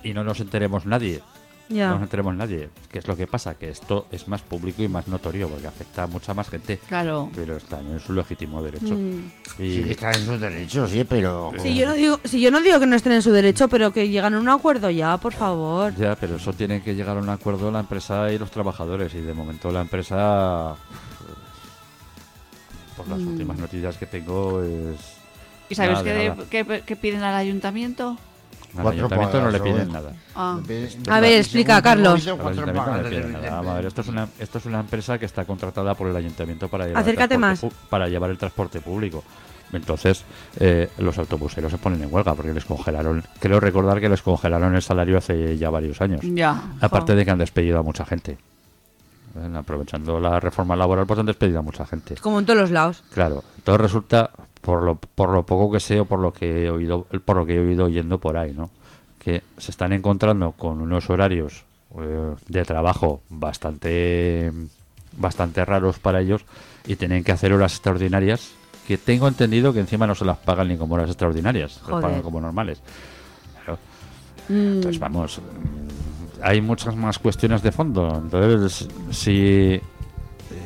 y 0.03 0.13
no 0.13 0.23
nos 0.25 0.41
enteremos 0.41 0.85
nadie. 0.87 1.23
No 1.69 1.77
Ya. 1.77 1.91
nos 1.91 2.03
enteremos 2.03 2.35
nadie. 2.35 2.69
¿Qué 2.93 2.99
es 2.99 3.09
lo 3.09 3.17
que 3.17 3.27
pasa? 3.27 3.55
Que 3.55 3.71
esto 3.71 4.07
es 4.13 4.29
más 4.29 4.43
público 4.43 4.83
y 4.83 4.89
más 4.89 5.09
notorio 5.09 5.49
porque 5.49 5.67
afecta 5.67 6.03
a 6.03 6.07
mucha 6.07 6.35
más 6.35 6.49
gente. 6.51 6.79
Claro. 6.89 7.31
Pero 7.35 7.57
está 7.57 7.81
en 7.81 7.99
su 8.01 8.13
legítimo 8.13 8.63
derecho. 8.63 8.95
Mm. 8.95 9.31
Y 9.63 9.73
Sí, 9.83 9.85
está 9.89 10.11
en 10.13 10.27
sus 10.27 10.39
derechos, 10.39 10.91
sí, 10.91 11.05
pero... 11.05 11.53
Si 11.59 11.75
yo 11.75 11.87
no 11.87 11.95
digo 11.95 12.21
si 12.25 12.41
yo 12.41 12.51
no 12.51 12.61
digo 12.61 12.79
que 12.81 12.87
no 12.87 12.97
estén 12.97 13.13
en 13.13 13.23
su 13.23 13.33
derecho, 13.33 13.69
pero 13.69 13.93
que 13.95 14.09
llegan 14.11 14.35
a 14.35 14.41
un 14.41 14.49
acuerdo 14.51 14.91
ya, 14.91 15.17
por 15.17 15.33
favor. 15.33 15.95
Ya, 15.97 16.15
pero 16.17 16.37
eso 16.37 16.53
tiene 16.53 16.83
que 16.83 16.95
llegar 16.95 17.17
a 17.17 17.21
un 17.21 17.31
acuerdo 17.31 17.71
la 17.71 17.81
empresa 17.81 18.31
y 18.31 18.39
los 18.39 18.51
trabajadores. 18.51 19.15
Y 19.15 19.23
de 19.23 19.33
momento 19.33 19.73
la 19.73 19.81
empresa, 19.81 20.77
por 22.97 23.09
las 23.09 23.21
últimas 23.21 23.57
noticias 23.59 23.97
que 23.97 24.07
tengo, 24.07 24.63
es. 24.63 24.97
¿Y 25.71 25.75
sabes 25.75 26.01
qué- 26.51 26.83
qué 26.85 26.97
piden 26.97 27.23
al 27.23 27.35
ayuntamiento? 27.35 28.19
Al 28.77 28.83
Cuatro 28.83 28.91
ayuntamiento 29.07 29.41
no 29.41 29.51
le 29.51 29.59
pagas, 29.59 29.73
piden 29.75 29.87
¿no? 29.89 29.93
nada. 29.95 30.13
Ah. 30.35 30.59
A 31.11 31.21
ver, 31.21 31.33
explica, 31.39 31.81
Carlos. 31.81 32.27
Al 32.27 32.41
ayuntamiento 32.49 32.91
no 32.91 33.03
le 33.03 33.09
piden 33.11 33.33
nada. 33.33 33.51
Vamos 33.51 33.71
a 33.71 33.75
ver, 33.77 33.87
esto 33.87 34.01
es 34.01 34.09
una, 34.09 34.29
esto 34.39 34.59
es 34.59 34.67
una 34.67 34.81
empresa 34.81 35.19
que 35.19 35.27
está 35.27 35.45
contratada 35.45 35.95
por 35.95 36.09
el 36.09 36.17
ayuntamiento 36.17 36.69
para 36.69 36.87
llevar, 36.87 37.03
Acércate 37.03 37.35
el, 37.35 37.41
transporte 37.41 37.77
pu- 37.77 37.89
para 37.89 38.09
llevar 38.09 38.31
el 38.31 38.39
transporte 38.39 38.81
público. 38.81 39.23
Entonces, 39.73 40.25
eh, 40.61 40.89
los 40.99 41.19
autobuseros 41.19 41.71
se 41.73 41.79
ponen 41.79 42.03
en 42.03 42.13
huelga 42.13 42.35
porque 42.35 42.53
les 42.53 42.65
congelaron. 42.65 43.25
Creo 43.41 43.59
recordar 43.59 44.01
que 44.01 44.09
les 44.09 44.23
congelaron 44.23 44.75
el 44.75 44.83
salario 44.83 45.19
hace 45.19 45.57
ya 45.59 45.71
varios 45.71 46.01
años. 46.01 46.21
Ya. 46.23 46.63
Aparte 46.81 47.13
jo. 47.13 47.17
de 47.19 47.25
que 47.25 47.31
han 47.31 47.39
despedido 47.39 47.79
a 47.79 47.83
mucha 47.83 48.05
gente. 48.05 48.39
Bueno, 49.35 49.59
aprovechando 49.59 50.21
la 50.21 50.39
reforma 50.39 50.77
laboral, 50.77 51.07
pues 51.07 51.19
han 51.19 51.27
despedido 51.27 51.59
a 51.59 51.63
mucha 51.63 51.85
gente. 51.87 52.15
Como 52.17 52.39
en 52.39 52.47
todos 52.47 52.61
los 52.61 52.71
lados. 52.71 53.03
Claro. 53.13 53.43
Entonces 53.57 53.81
resulta, 53.81 54.31
por 54.65 54.83
lo, 54.83 54.95
por 54.95 55.29
lo 55.29 55.45
poco 55.45 55.71
que 55.71 55.79
sé 55.79 56.01
o 56.01 56.07
por 56.07 56.19
lo 56.19 56.33
que 56.33 56.65
he 56.65 56.71
oído, 56.71 57.07
por 57.25 57.37
lo 57.37 57.45
que 57.45 57.57
he 57.57 57.61
oído 57.61 57.89
yendo 57.89 58.19
por 58.19 58.39
ahí, 58.39 58.53
¿no? 58.53 58.71
Que 59.23 59.43
se 59.59 59.71
están 59.71 59.93
encontrando 59.93 60.53
con 60.53 60.81
unos 60.81 61.11
horarios 61.11 61.65
eh, 61.99 62.35
de 62.49 62.65
trabajo 62.65 63.21
bastante, 63.29 64.51
bastante 65.19 65.65
raros 65.67 65.99
para 65.99 66.23
ellos 66.23 66.47
y 66.87 66.97
tienen 66.97 67.23
que 67.25 67.33
hacer 67.33 67.53
horas 67.53 67.75
extraordinarias 67.75 68.53
que 68.89 68.97
tengo 68.97 69.29
entendido 69.29 69.75
que 69.75 69.81
encima 69.81 70.07
no 70.07 70.15
se 70.15 70.25
las 70.25 70.39
pagan 70.39 70.69
ni 70.69 70.79
como 70.79 70.95
horas 70.95 71.11
extraordinarias, 71.11 71.77
las 71.83 71.91
Joder. 71.91 72.03
pagan 72.03 72.23
como 72.23 72.41
normales. 72.41 72.81
Claro. 73.65 73.79
Mm. 74.49 74.77
Entonces, 74.77 74.99
vamos, 74.99 75.41
hay 76.43 76.63
muchas 76.63 76.97
más 76.97 77.19
cuestiones 77.19 77.63
de 77.63 77.71
fondo. 77.71 78.23
Entonces, 78.23 78.89
si 79.11 79.81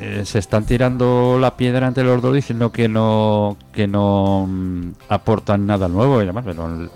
eh, 0.00 0.22
se 0.24 0.38
están 0.38 0.64
tirando 0.64 1.38
la 1.40 1.56
piedra 1.56 1.86
entre 1.88 2.04
los 2.04 2.22
dos 2.22 2.34
diciendo 2.34 2.70
que 2.72 2.88
no 2.88 3.56
que 3.72 3.86
no 3.86 4.46
mm, 4.48 4.90
aportan 5.08 5.66
nada 5.66 5.88
nuevo 5.88 6.22
y 6.22 6.26
demás, 6.26 6.44
pero 6.46 6.88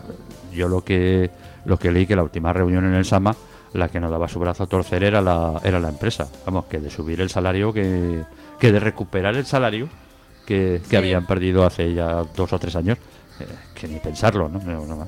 yo 0.52 0.68
lo 0.68 0.82
que 0.84 1.30
lo 1.64 1.78
que 1.78 1.90
leí 1.90 2.06
que 2.06 2.16
la 2.16 2.22
última 2.22 2.52
reunión 2.52 2.84
en 2.84 2.94
el 2.94 3.04
Sama 3.04 3.34
la 3.72 3.88
que 3.88 4.00
nos 4.00 4.10
daba 4.10 4.28
su 4.28 4.38
brazo 4.38 4.64
a 4.64 4.66
torcer 4.66 5.02
era 5.04 5.20
la 5.20 5.60
era 5.64 5.80
la 5.80 5.88
empresa, 5.88 6.28
vamos, 6.44 6.66
que 6.66 6.78
de 6.78 6.90
subir 6.90 7.20
el 7.20 7.30
salario 7.30 7.72
que 7.72 8.22
que 8.58 8.70
de 8.70 8.78
recuperar 8.80 9.34
el 9.36 9.46
salario 9.46 9.88
que, 10.46 10.80
que 10.82 10.88
Sí. 10.90 10.96
habían 10.96 11.26
perdido 11.26 11.64
hace 11.64 11.94
ya 11.94 12.24
dos 12.36 12.52
o 12.52 12.58
tres 12.58 12.76
años, 12.76 12.98
eh, 13.40 13.46
que 13.74 13.88
ni 13.88 13.98
pensarlo, 14.00 14.48
no, 14.48 14.58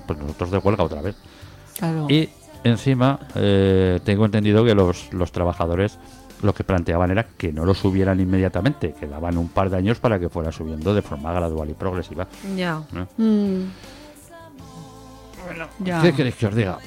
Pues 0.07 0.19
nosotros 0.19 0.51
de 0.53 0.59
huelga 0.59 0.85
otra 0.85 1.03
vez. 1.03 1.17
Claro. 1.79 2.07
Y 2.09 2.29
encima, 2.65 3.19
eh, 3.35 4.01
tengo 4.05 4.25
entendido 4.25 4.65
que 4.65 4.75
los, 4.75 5.13
los 5.13 5.31
trabajadores 5.33 5.99
lo 6.43 6.53
que 6.53 6.65
planteaban 6.65 7.11
era 7.11 7.25
que 7.25 7.53
no 7.53 7.65
lo 7.65 7.73
subieran 7.75 8.21
inmediatamente, 8.21 8.95
que 8.99 9.07
daban 9.07 9.39
un 9.39 9.49
par 9.49 9.71
de 9.71 9.77
años 9.79 9.99
para 9.99 10.19
que 10.19 10.29
fuera 10.29 10.53
subiendo 10.53 10.93
de 10.95 11.01
forma 11.03 11.33
gradual 11.33 11.71
y 11.71 11.75
progresiva. 11.75 12.27
Ya. 12.57 12.83
¿no? 12.93 13.07
Mm, 13.17 13.63
Ya. 15.81 16.03
¿Qué 16.03 16.13
queréis 16.13 16.35
que 16.37 16.47
os 16.47 16.55
diga? 16.55 16.79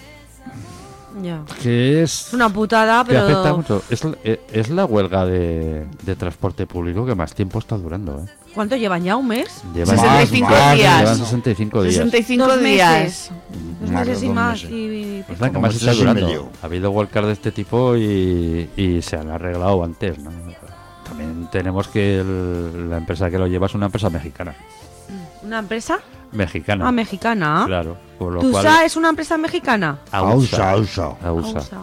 ya. 1.22 1.44
Que 1.62 2.04
es... 2.04 2.28
Es 2.28 2.34
una 2.34 2.50
putada, 2.50 3.04
que 3.06 3.18
afecta 3.18 3.44
pero 3.44 3.58
mucho. 3.58 3.82
Es, 3.90 4.04
la- 4.04 4.18
eh, 4.24 4.42
es 4.52 4.70
la 4.70 4.86
huelga 4.86 5.26
de, 5.26 5.86
de 6.04 6.16
transporte 6.16 6.68
público 6.68 7.06
que 7.06 7.16
más 7.16 7.34
tiempo 7.34 7.58
está 7.60 7.78
durando. 7.78 8.20
¿eh? 8.24 8.30
¿Cuánto 8.58 8.76
llevan 8.76 9.04
ya? 9.04 9.16
¿Un 9.16 9.28
mes? 9.30 9.62
Llevan, 9.74 9.98
65 9.98 10.50
más, 10.50 10.76
días. 10.76 11.00
llevan 11.00 11.18
65 11.18 11.82
días. 11.84 11.96
65 11.96 12.46
Dos 12.48 12.60
días. 12.60 12.92
meses. 13.04 13.32
Dos 13.80 13.90
meses 13.92 14.24
y 14.24 14.26
dos 14.26 14.36
más. 14.36 14.54
meses. 14.64 14.70
y- 14.72 15.20
Es 15.30 15.40
la 15.40 15.48
que 15.48 15.54
Como 15.54 15.68
más 15.68 15.76
está 15.76 15.94
durando. 15.94 16.52
Ha 16.62 16.66
habido 16.66 16.92
huelgas 16.92 17.26
de 17.28 17.32
este 17.32 17.52
tipo 17.54 17.96
y, 17.96 18.70
y 18.76 19.02
se 19.02 19.16
han 19.16 19.30
arreglado 19.30 19.82
antes. 19.84 20.20
¿no? 20.20 20.32
También 21.08 21.48
tenemos 21.52 21.88
que 21.88 22.20
el- 22.20 22.90
la 22.90 22.98
empresa 22.98 23.30
que 23.32 23.38
lo 23.38 23.48
lleva 23.48 23.68
es 23.68 23.74
una 23.76 23.86
empresa 23.86 24.10
mexicana. 24.10 24.54
¿Una 25.44 25.60
empresa? 25.60 26.00
Mexicana. 26.34 26.88
Ah, 26.88 26.92
mexicana. 26.92 27.64
Claro. 27.66 27.98
Por 28.20 28.34
lo 28.34 28.42
¿Tusa 28.42 28.62
cual, 28.64 28.86
es 28.86 28.98
una 28.98 29.10
empresa 29.10 29.38
mexicana? 29.38 30.00
Ausa, 30.12 30.72
Ausa. 30.72 31.16
Ausa. 31.24 31.60
Ausa. 31.60 31.82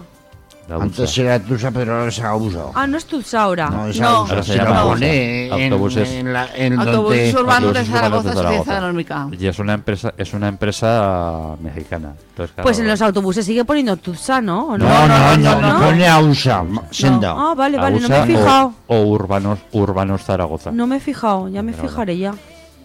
La 0.69 0.77
USA. 0.79 0.85
Antes 0.85 1.19
era 1.19 1.39
Tusa, 1.41 1.71
pero 1.71 1.93
ahora 1.95 2.09
es 2.09 2.21
Ausa. 2.21 2.65
Ah, 2.75 2.87
no 2.87 2.97
es 2.97 3.05
Tusa 3.05 3.43
ahora. 3.43 3.69
No, 3.69 3.87
es 3.87 4.01
No. 4.01 4.09
Ausa. 4.09 4.31
Ahora 4.33 4.43
se 4.43 4.57
llama 4.57 4.71
la 4.71 4.81
Ausa. 4.81 4.93
pone 4.95 5.47
en, 5.47 5.73
Autobuses. 5.73 6.09
en 6.11 6.33
la, 6.33 6.49
en 6.57 6.79
Autobuses 6.81 7.35
donde... 7.35 7.41
urbanos 7.43 7.75
de 7.75 7.81
urbanos 7.81 8.25
de 8.25 8.33
Zaragoza, 8.33 8.65
Zaragoza. 8.65 9.29
Y 9.39 9.47
es 9.47 9.59
una 9.59 9.75
empresa, 9.75 10.15
es 10.17 10.33
una 10.33 10.49
empresa 10.49 11.57
mexicana. 11.61 12.15
Entonces, 12.31 12.55
claro, 12.55 12.63
Pues 12.65 12.79
en 12.79 12.89
los 12.89 13.03
autobuses 13.03 13.45
sigue 13.45 13.65
poniendo 13.65 13.97
Tusa, 13.99 14.41
¿no? 14.41 14.69
¿O 14.69 14.79
No, 14.79 14.87
no, 15.07 15.37
no, 15.37 15.61
no, 15.61 15.81
pone 15.81 16.09
Ausa, 16.09 16.65
senda. 16.91 17.35
Ah, 17.37 17.55
vale, 17.55 17.77
vale, 17.77 18.01
no 18.01 18.09
me 18.09 18.17
Ausa 18.17 18.25
he 18.33 18.37
fijado. 18.37 18.73
O, 18.87 18.97
o 18.97 19.03
urbanos, 19.09 19.59
urbanos 19.73 20.23
Zaragoza. 20.23 20.71
No 20.71 20.87
me 20.87 20.97
he 20.97 21.01
fijado, 21.01 21.49
ya 21.49 21.63
me 21.63 21.73
Pero 21.73 21.89
fijaré 21.89 22.17
ya. 22.17 22.35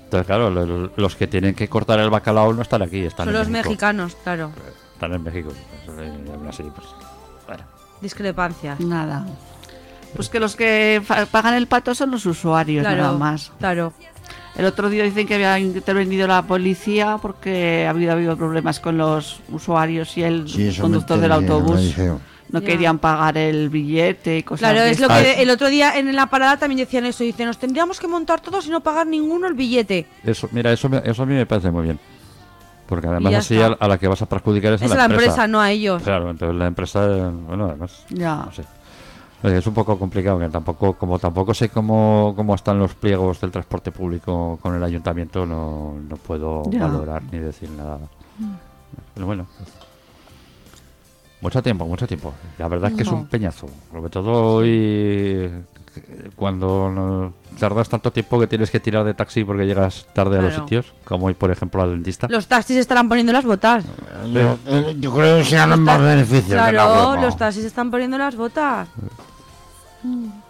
Entonces, 0.03 0.25
claro, 0.27 0.49
lo- 0.49 0.65
lo- 0.65 0.91
los 0.97 1.15
que 1.15 1.27
tienen 1.27 1.53
que 1.55 1.69
cortar 1.69 1.99
el 1.99 2.09
bacalao 2.09 2.51
no 2.53 2.61
están 2.63 2.81
aquí, 2.81 3.05
están 3.05 3.27
Son 3.27 3.35
en 3.35 3.39
los 3.39 3.47
México. 3.47 3.69
mexicanos, 3.69 4.17
claro. 4.23 4.51
Están 4.95 5.13
en 5.13 5.23
México. 5.23 5.51
Eh, 5.99 6.11
así, 6.49 6.63
pues. 6.63 6.87
Discrepancias. 8.01 8.79
Nada. 8.79 9.25
Pues 10.15 10.29
que 10.29 10.39
los 10.39 10.55
que 10.55 11.01
pagan 11.31 11.53
el 11.53 11.67
pato 11.67 11.93
son 11.93 12.11
los 12.11 12.25
usuarios, 12.25 12.83
nada 12.83 13.11
más. 13.13 13.51
claro. 13.59 13.93
El 14.55 14.65
otro 14.65 14.89
día 14.89 15.03
dicen 15.03 15.25
que 15.25 15.35
había 15.35 15.57
intervenido 15.59 16.27
la 16.27 16.41
policía 16.41 17.17
porque 17.21 17.87
había 17.87 18.11
habido 18.11 18.35
problemas 18.35 18.79
con 18.81 18.97
los 18.97 19.39
usuarios 19.49 20.17
y 20.17 20.23
el 20.23 20.49
Sí, 20.49 20.75
conductor 20.81 21.17
del 21.19 21.31
autobús. 21.31 21.95
no 22.51 22.59
Ya. 22.59 22.65
querían 22.65 22.97
pagar 22.97 23.37
el 23.37 23.69
billete 23.69 24.39
y 24.39 24.43
cosas 24.43 24.71
Claro, 24.71 24.83
de 24.83 24.89
es 24.91 24.99
lo 24.99 25.07
que 25.07 25.41
el 25.43 25.49
otro 25.51 25.69
día 25.69 25.97
en 25.97 26.13
la 26.13 26.25
parada 26.25 26.57
también 26.57 26.79
decían 26.79 27.05
eso. 27.05 27.23
Dicen, 27.23 27.45
nos 27.45 27.57
tendríamos 27.59 27.99
que 27.99 28.07
montar 28.07 28.41
todos 28.41 28.65
y 28.65 28.69
no 28.71 28.81
pagar 28.81 29.05
ninguno 29.07 29.47
el 29.47 29.53
billete. 29.53 30.07
Eso, 30.25 30.49
mira, 30.51 30.73
eso, 30.73 30.89
me- 30.89 31.03
eso 31.05 31.23
a 31.23 31.25
mí 31.27 31.35
me 31.35 31.45
parece 31.45 31.69
muy 31.71 31.83
bien. 31.83 31.99
Porque 32.89 33.07
además 33.07 33.35
así 33.35 33.61
a, 33.61 33.67
a 33.67 33.87
la 33.87 33.99
que 33.99 34.07
vas 34.07 34.19
a 34.23 34.25
perjudicar 34.25 34.73
es, 34.73 34.81
Es 34.81 34.91
a 34.91 34.95
la 34.95 35.05
empresa, 35.05 35.47
no 35.47 35.61
a 35.61 35.69
ellos. 35.69 36.01
Claro, 36.01 36.31
entonces 36.31 36.57
la 36.57 36.65
empresa, 36.65 37.05
eh, 37.05 37.29
bueno, 37.47 37.65
además, 37.67 38.03
Ya. 38.09 38.43
no 38.47 38.51
sé. 38.51 38.63
Oye, 39.43 39.57
Es 39.59 39.67
un 39.67 39.73
poco 39.75 39.97
complicado, 39.97 40.39
que 40.39 40.49
tampoco, 40.49 40.93
como 40.93 41.17
tampoco 41.19 41.53
sé 41.53 41.69
cómo, 41.69 42.33
cómo 42.35 42.55
están 42.55 42.79
los 42.79 42.95
pliegos 42.95 43.39
del 43.39 43.51
transporte 43.51 43.91
público 43.91 44.57
con 44.61 44.75
el 44.75 44.83
ayuntamiento, 44.83 45.45
no, 45.45 45.93
no 46.09 46.15
puedo 46.17 46.63
Ya. 46.71 46.87
valorar 46.87 47.21
ni 47.31 47.37
decir 47.37 47.69
nada. 47.69 47.99
Pero 49.13 49.25
bueno, 49.27 49.45
mucho 51.41 51.61
tiempo, 51.61 51.85
mucho 51.85 52.05
tiempo. 52.07 52.33
La 52.57 52.67
verdad 52.67 52.89
es 52.89 52.97
que 52.97 53.03
es 53.03 53.09
un 53.09 53.27
peñazo. 53.27 53.67
Sobre 53.91 54.09
todo 54.09 54.55
hoy, 54.55 55.49
cuando 56.35 57.33
tardas 57.59 57.89
tanto 57.89 58.11
tiempo 58.11 58.39
que 58.39 58.47
tienes 58.47 58.71
que 58.71 58.79
tirar 58.79 59.03
de 59.03 59.13
taxi 59.13 59.43
porque 59.43 59.65
llegas 59.65 60.07
tarde 60.13 60.39
a 60.39 60.41
los 60.41 60.55
sitios, 60.55 60.93
como 61.03 61.27
hoy, 61.27 61.33
por 61.33 61.51
ejemplo, 61.51 61.81
al 61.81 61.91
dentista. 61.91 62.27
Los 62.29 62.47
taxis 62.47 62.77
estarán 62.77 63.09
poniendo 63.09 63.33
las 63.33 63.45
botas. 63.45 63.83
Yo, 64.31 64.57
eh, 64.65 64.95
yo 64.99 65.13
creo 65.13 65.37
que 65.39 65.45
serán 65.45 65.71
los 65.71 65.79
más 65.79 66.01
beneficios 66.01 66.49
de 66.49 66.55
la 66.55 66.69
Claro, 66.69 67.21
los 67.21 67.37
taxis 67.37 67.65
están 67.65 67.91
poniendo 67.91 68.17
las 68.17 68.35
botas. 68.35 68.87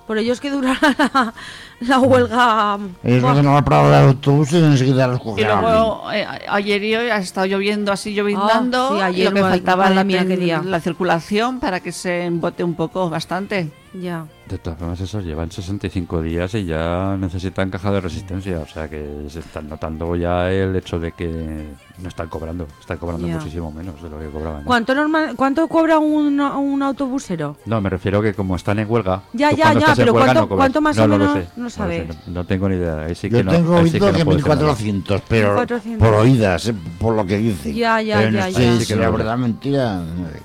Por 0.10 0.18
ello 0.18 0.34
es 0.34 0.40
que 0.40 0.50
durará 0.50 0.80
la, 1.14 1.34
la 1.82 2.00
huelga. 2.00 2.80
Ellos 3.04 3.22
Buah. 3.22 3.34
van 3.36 3.46
a 3.46 3.54
la 3.54 3.62
parada 3.64 4.02
de 4.02 4.08
autobús 4.08 4.52
y 4.54 4.58
enseguida 4.58 5.08
los 5.08 5.20
Y 5.20 5.24
cogen 5.24 5.46
a 5.46 5.62
luego, 5.62 6.12
eh, 6.12 6.26
ayer 6.48 6.84
y 6.84 6.96
hoy 6.96 7.10
ha 7.12 7.18
estado 7.18 7.46
lloviendo 7.46 7.92
así, 7.92 8.16
lloviznando. 8.16 8.86
Ah, 8.86 8.90
sí, 8.90 8.98
y 8.98 9.02
ayer, 9.02 9.26
lo 9.30 9.36
que 9.36 9.42
faltaba 9.42 9.88
la, 9.92 10.04
mía, 10.04 10.26
qué 10.26 10.36
día. 10.36 10.64
la 10.66 10.80
circulación 10.80 11.60
para 11.60 11.80
que 11.80 11.92
se 11.92 12.26
embote 12.26 12.64
un 12.64 12.74
poco, 12.74 13.08
bastante. 13.12 13.70
Ya. 13.94 14.26
De 14.48 14.58
todas 14.58 14.80
formas, 14.80 15.00
esos 15.00 15.24
llevan 15.24 15.52
65 15.52 16.24
días 16.24 16.56
y 16.56 16.66
ya 16.66 17.16
necesitan 17.16 17.70
caja 17.70 17.92
de 17.92 18.02
resistencia. 18.02 18.62
O 18.62 18.66
sea 18.66 18.90
que 18.90 19.28
se 19.28 19.42
están 19.42 19.70
notando 19.70 20.16
ya 20.16 20.50
el 20.50 20.76
hecho 20.76 20.98
de 20.98 21.12
que 21.12 21.68
no 22.02 22.08
están 22.10 22.28
cobrando. 22.30 22.68
Están 22.80 22.98
cobrando 22.98 23.28
Ya. 23.28 23.36
muchísimo 23.38 23.72
menos 23.72 24.02
de 24.02 24.10
lo 24.10 24.20
que 24.20 24.28
cobraban. 24.30 24.62
¿eh? 24.62 24.66
¿Cuánto, 24.66 24.96
normal, 24.96 25.34
¿Cuánto 25.36 25.68
cobra 25.68 26.00
un, 26.00 26.40
un 26.40 26.84
autobusero? 26.84 27.58
No, 27.66 27.82
me 27.82 27.90
refiero 27.90 28.22
que 28.22 28.34
como 28.34 28.56
están 28.56 28.80
en 28.80 28.90
huelga. 28.90 29.24
Ya, 29.34 29.52
ya, 29.52 29.74
ya, 29.74 29.94
pero 29.96 30.14
huelga 30.14 30.34
¿cuánto- 30.34 30.42
no 30.50 30.56
cuánto 30.56 30.82
más 30.82 30.98
no, 30.98 31.04
o 31.04 31.08
no 31.08 31.18
lo 31.18 31.26
menos 31.26 31.44
sé, 31.46 31.50
no 31.58 31.64
lo 31.64 31.70
sé, 31.70 31.76
sabes? 31.78 32.08
no, 32.28 32.34
no 32.34 32.46
tengo 32.46 32.70
ni 32.70 32.76
idea. 32.76 33.02
Ahí 33.02 33.16
sí 33.16 33.30
Yo 33.30 33.38
que 33.40 33.44
no, 33.44 33.52
tengo 33.52 33.76
oído 33.78 34.00
no 34.08 34.14
que 34.18 34.26
puedo 34.26 34.38
decir 34.38 34.48
nada. 34.50 34.56
1400, 34.66 35.22
pero 35.28 35.48
1400. 35.56 36.08
por 36.08 36.18
oídas, 36.18 36.68
eh, 36.68 36.76
por 37.00 37.16
lo 37.16 37.26
que 37.26 37.38
dicen. 37.38 37.74
Ya, 37.76 38.02
ya, 38.02 38.18
pero 38.18 38.32
ya, 38.32 38.42
no 38.46 38.50
ya. 38.50 38.58
sé 38.58 38.80
Sí, 38.86 38.88
que 38.94 39.00
la 39.00 39.06
no. 39.08 39.12
verdad 39.18 39.38
mentira. 39.38 39.96
no 39.96 40.28
sé. 40.30 40.42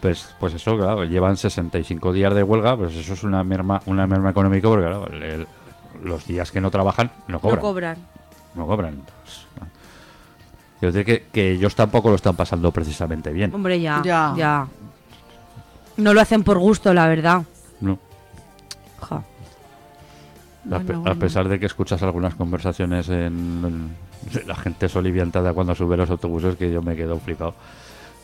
Pues, 0.00 0.34
pues 0.40 0.54
eso, 0.54 0.78
claro, 0.78 1.04
llevan 1.04 1.36
65 1.36 2.12
días 2.14 2.34
de 2.34 2.42
huelga, 2.42 2.74
pues 2.76 2.94
eso 2.96 3.12
es 3.12 3.22
una 3.22 3.44
merma, 3.44 3.82
una 3.84 4.06
merma 4.06 4.30
económica 4.30 4.66
porque 4.66 4.86
claro, 4.86 5.06
el- 5.12 5.22
el- 5.22 5.46
los 6.02 6.26
días 6.26 6.50
que 6.50 6.60
no 6.62 6.70
trabajan 6.70 7.10
no 7.28 7.38
cobran. 7.38 7.56
No 7.56 7.62
cobran. 7.62 7.96
no 8.54 8.66
cobran. 8.66 9.02
Quiero 10.80 10.92
decir 10.92 11.04
que, 11.04 11.26
que 11.30 11.52
ellos 11.52 11.74
tampoco 11.74 12.08
lo 12.08 12.16
están 12.16 12.34
pasando 12.36 12.72
precisamente 12.72 13.30
bien. 13.32 13.54
Hombre, 13.54 13.80
ya, 13.80 14.00
Ya. 14.04 14.34
ya. 14.36 14.66
No 15.98 16.14
lo 16.14 16.20
hacen 16.22 16.42
por 16.42 16.58
gusto, 16.58 16.94
la 16.94 17.06
verdad. 17.06 17.42
¿no? 17.80 17.98
Ja. 19.00 19.16
A, 19.16 19.22
Bueno, 20.64 20.86
pe- 20.86 20.92
a 20.94 20.96
bueno. 20.98 21.18
pesar 21.18 21.48
de 21.48 21.58
que 21.60 21.66
escuchas 21.66 22.02
algunas 22.02 22.34
conversaciones 22.34 23.08
en, 23.08 23.94
en- 24.34 24.46
la 24.46 24.54
gente 24.54 24.88
soliviantada 24.88 25.52
cuando 25.52 25.74
sube 25.74 25.96
los 25.96 26.10
autobuses 26.10 26.56
que 26.56 26.70
yo 26.70 26.82
me 26.82 26.94
quedo 26.96 27.18
flipado. 27.18 27.54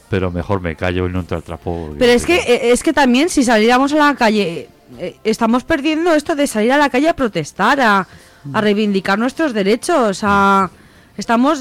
Pero 0.09 0.30
mejor 0.30 0.61
me 0.61 0.76
callo 0.76 1.07
y 1.07 1.12
no 1.12 1.20
entro 1.20 1.36
al 1.36 1.42
trapo. 1.42 1.90
Pero 1.98 2.12
es 2.12 2.24
que, 2.24 2.36
eh, 2.36 2.70
es 2.72 2.82
que 2.82 2.92
también 2.92 3.28
si 3.28 3.42
saliéramos 3.42 3.92
a 3.92 3.96
la 3.96 4.14
calle, 4.14 4.68
eh, 4.98 5.16
estamos 5.24 5.64
perdiendo 5.64 6.14
esto 6.14 6.36
de 6.36 6.46
salir 6.46 6.72
a 6.72 6.78
la 6.78 6.88
calle 6.90 7.09
a 7.09 7.16
protestar, 7.16 7.80
a, 7.80 8.07
a 8.52 8.61
reivindicar 8.61 9.18
nuestros 9.18 9.52
derechos, 9.52 10.20
a, 10.22 10.70
estamos 11.17 11.61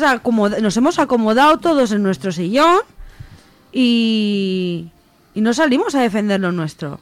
nos 0.62 0.78
hemos 0.78 1.00
acomodado 1.00 1.58
todos 1.58 1.92
en 1.92 2.04
nuestro 2.04 2.32
sillón 2.32 2.80
y, 3.72 4.90
y 5.34 5.42
no 5.42 5.54
salimos 5.54 5.96
a 5.96 6.02
defender 6.02 6.40
lo 6.40 6.52
nuestro. 6.52 7.00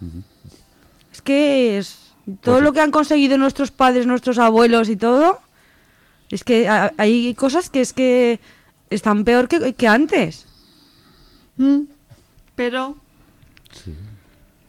Es 1.12 1.22
que 1.22 1.78
es, 1.78 2.12
todo 2.42 2.56
Pues 2.56 2.64
lo 2.64 2.74
que 2.74 2.82
han 2.82 2.92
conseguido 2.92 3.38
nuestros 3.38 3.72
padres, 3.72 4.08
nuestros 4.08 4.40
abuelos 4.40 4.90
y 4.90 4.96
todo, 4.96 5.40
es 6.30 6.44
que 6.44 6.68
a- 6.68 6.94
hay 6.98 7.34
cosas 7.36 7.70
que 7.70 7.82
es 7.82 7.94
que 7.94 8.40
están 8.90 9.24
peor 9.24 9.48
que, 9.48 9.74
que 9.74 9.88
antes. 9.88 10.46
Pero 12.56 12.96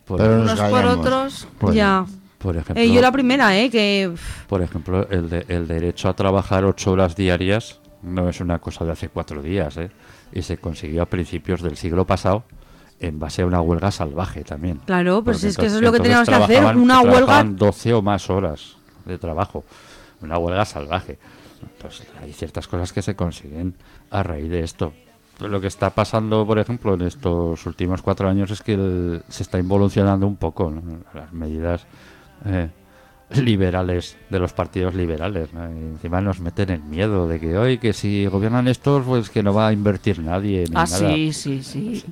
por, 0.06 0.18
Pero 0.18 0.38
nos 0.38 0.58
unos 0.58 0.70
por 0.70 0.84
otros, 0.84 1.48
Pues, 1.58 1.74
ya. 1.74 2.04
Por 2.44 2.56
ejemplo, 2.56 2.82
Eh, 2.82 2.92
yo 2.92 3.00
la 3.00 3.10
primera, 3.10 3.58
¿eh? 3.58 3.70
Que... 3.70 4.14
por 4.48 4.62
ejemplo 4.62 5.08
el, 5.10 5.28
de- 5.28 5.44
el 5.48 5.66
derecho 5.66 6.08
a 6.08 6.14
trabajar 6.14 6.64
ocho 6.64 6.92
horas 6.92 7.16
diarias 7.16 7.80
no 8.02 8.28
es 8.28 8.40
una 8.40 8.58
cosa 8.60 8.84
de 8.84 8.92
hace 8.92 9.08
cuatro 9.08 9.42
días, 9.42 9.76
¿eh? 9.78 9.90
Y 10.32 10.42
se 10.42 10.58
consiguió 10.58 11.02
a 11.02 11.06
principios 11.06 11.62
del 11.62 11.76
siglo 11.76 12.06
pasado 12.06 12.44
en 13.00 13.18
base 13.18 13.42
a 13.42 13.46
una 13.46 13.60
huelga 13.60 13.90
salvaje 13.90 14.44
también. 14.44 14.80
Claro, 14.86 15.22
pues 15.24 15.38
Porque 15.38 15.48
es 15.48 15.56
que 15.56 15.66
eso 15.66 15.76
es 15.76 15.82
lo 15.82 15.90
que 15.92 16.00
teníamos 16.00 16.28
que 16.28 16.34
hacer, 16.34 16.64
una 16.76 17.00
huelga... 17.00 17.16
trabajaban 17.18 17.56
12 17.56 17.94
o 17.94 18.02
más 18.02 18.30
horas 18.30 18.76
de 19.04 19.18
trabajo. 19.18 19.64
Una 20.22 20.38
huelga 20.38 20.64
salvaje. 20.64 21.18
Entonces, 21.62 22.06
hay 22.22 22.32
ciertas 22.32 22.68
cosas 22.68 22.92
que 22.92 23.02
se 23.02 23.14
consiguen 23.16 23.74
a 24.10 24.22
raíz 24.22 24.48
de 24.50 24.60
esto. 24.60 24.92
Lo 25.40 25.60
que 25.60 25.66
está 25.66 25.90
pasando, 25.90 26.46
por 26.46 26.58
ejemplo, 26.58 26.94
en 26.94 27.02
estos 27.02 27.66
últimos 27.66 28.00
cuatro 28.02 28.28
años 28.28 28.50
es 28.50 28.62
que 28.62 28.74
el- 28.74 29.22
se 29.28 29.42
está 29.42 29.58
involucionando 29.58 30.26
un 30.26 30.36
poco 30.36 30.70
¿no? 30.70 30.82
las 31.12 31.32
medidas 31.32 31.86
eh, 32.46 32.68
liberales 33.36 34.16
de 34.30 34.38
los 34.38 34.52
partidos 34.52 34.94
liberales. 34.94 35.52
¿no? 35.52 35.64
Y 35.68 35.78
encima 35.78 36.20
nos 36.20 36.40
meten 36.40 36.70
el 36.70 36.82
miedo 36.82 37.26
de 37.28 37.40
que 37.40 37.56
hoy 37.56 37.78
que 37.78 37.92
si 37.92 38.26
gobiernan 38.26 38.68
estos, 38.68 39.04
pues 39.04 39.30
que 39.30 39.42
no 39.42 39.52
va 39.54 39.68
a 39.68 39.72
invertir 39.72 40.18
nadie. 40.20 40.64
Ni 40.68 40.76
ah, 40.76 40.84
nada. 40.88 41.14
sí, 41.14 41.32
sí, 41.32 41.62
sí. 41.62 42.04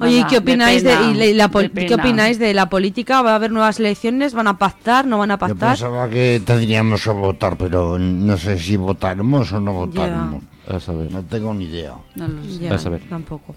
Oye, 0.00 0.20
¿y 0.20 0.24
qué 0.24 0.38
opináis 0.38 0.82
de, 0.82 0.88
pena, 0.90 1.10
y 1.10 1.34
la- 1.34 1.48
de 1.48 1.86
qué 1.86 1.94
opináis 1.94 2.38
de 2.38 2.54
la 2.54 2.68
política? 2.70 3.20
¿Va 3.22 3.32
a 3.32 3.34
haber 3.36 3.52
nuevas 3.52 3.78
elecciones? 3.78 4.32
¿Van 4.32 4.48
a 4.48 4.56
pactar? 4.58 5.06
¿No 5.06 5.18
van 5.18 5.30
a 5.30 5.34
Yo 5.34 5.38
pactar? 5.38 5.70
pensaba 5.76 6.08
que 6.08 6.42
tendríamos 6.44 7.04
que 7.04 7.10
votar, 7.10 7.56
pero 7.58 7.98
no 7.98 8.36
sé 8.38 8.58
si 8.58 8.76
votaremos 8.76 9.52
o 9.52 9.60
no 9.60 9.72
votaremos. 9.74 10.42
A 10.66 10.80
saber. 10.80 11.12
No 11.12 11.22
tengo 11.22 11.52
ni 11.52 11.64
idea. 11.66 11.94
No 12.14 12.26
lo 12.26 12.42
sé. 12.42 12.68
A 12.86 12.90
ver. 12.90 13.02
tampoco. 13.08 13.54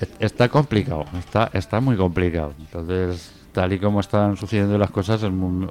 Es- 0.00 0.08
Está 0.18 0.48
complicado, 0.48 1.04
está, 1.18 1.50
está 1.52 1.80
muy 1.80 1.96
complicado. 1.96 2.54
Entonces, 2.58 3.32
tal 3.52 3.72
y 3.72 3.78
como 3.78 4.00
están 4.00 4.36
sucediendo 4.36 4.76
las 4.78 4.90
cosas, 4.90 5.22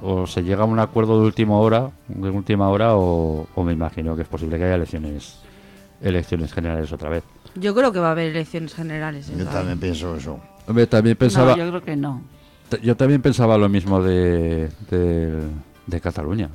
o 0.02 0.26
se 0.26 0.42
llega 0.42 0.62
a 0.62 0.66
un 0.66 0.78
acuerdo 0.78 1.20
de 1.20 1.26
última 1.26 1.56
hora, 1.58 1.90
de 2.08 2.30
última 2.30 2.68
hora, 2.68 2.94
o, 2.96 3.46
o 3.54 3.64
me 3.64 3.72
imagino 3.72 4.14
que 4.16 4.22
es 4.22 4.28
posible 4.28 4.56
que 4.58 4.64
haya 4.64 4.76
elecciones, 4.76 5.40
elecciones 6.00 6.52
generales 6.52 6.92
otra 6.92 7.08
vez. 7.10 7.24
Yo 7.54 7.74
creo 7.74 7.92
que 7.92 7.98
va 7.98 8.08
a 8.08 8.12
haber 8.12 8.30
elecciones 8.30 8.74
generales. 8.74 9.28
¿eh? 9.28 9.34
Yo 9.36 9.44
también 9.46 9.78
pienso 9.78 10.16
eso. 10.16 10.38
Hombre, 10.66 10.86
también 10.86 11.16
pensaba, 11.16 11.52
No, 11.52 11.58
yo 11.58 11.68
creo 11.68 11.82
que 11.82 11.96
no. 11.96 12.22
yo 12.82 12.96
también 12.96 13.20
pensaba 13.20 13.58
lo 13.58 13.68
mismo 13.68 14.00
de, 14.02 14.70
de, 14.90 15.42
de 15.86 16.00
Cataluña. 16.00 16.48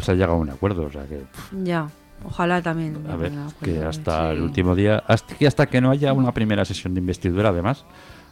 Se 0.00 0.10
ha 0.12 0.14
llegado 0.14 0.32
a 0.34 0.36
un 0.38 0.50
acuerdo, 0.50 0.86
o 0.86 0.90
sea 0.90 1.04
que, 1.06 1.16
pff, 1.18 1.52
Ya, 1.62 1.88
ojalá 2.24 2.60
también. 2.62 2.98
a 3.08 3.16
ver, 3.16 3.32
que 3.62 3.82
hasta 3.84 4.30
sí. 4.30 4.36
el 4.36 4.42
último 4.42 4.74
día, 4.74 5.02
hasta 5.06 5.34
que 5.36 5.46
hasta 5.46 5.66
que 5.66 5.80
no 5.80 5.90
haya 5.90 6.12
una 6.12 6.32
primera 6.32 6.64
sesión 6.64 6.92
de 6.94 7.00
investidura, 7.00 7.50
además, 7.50 7.84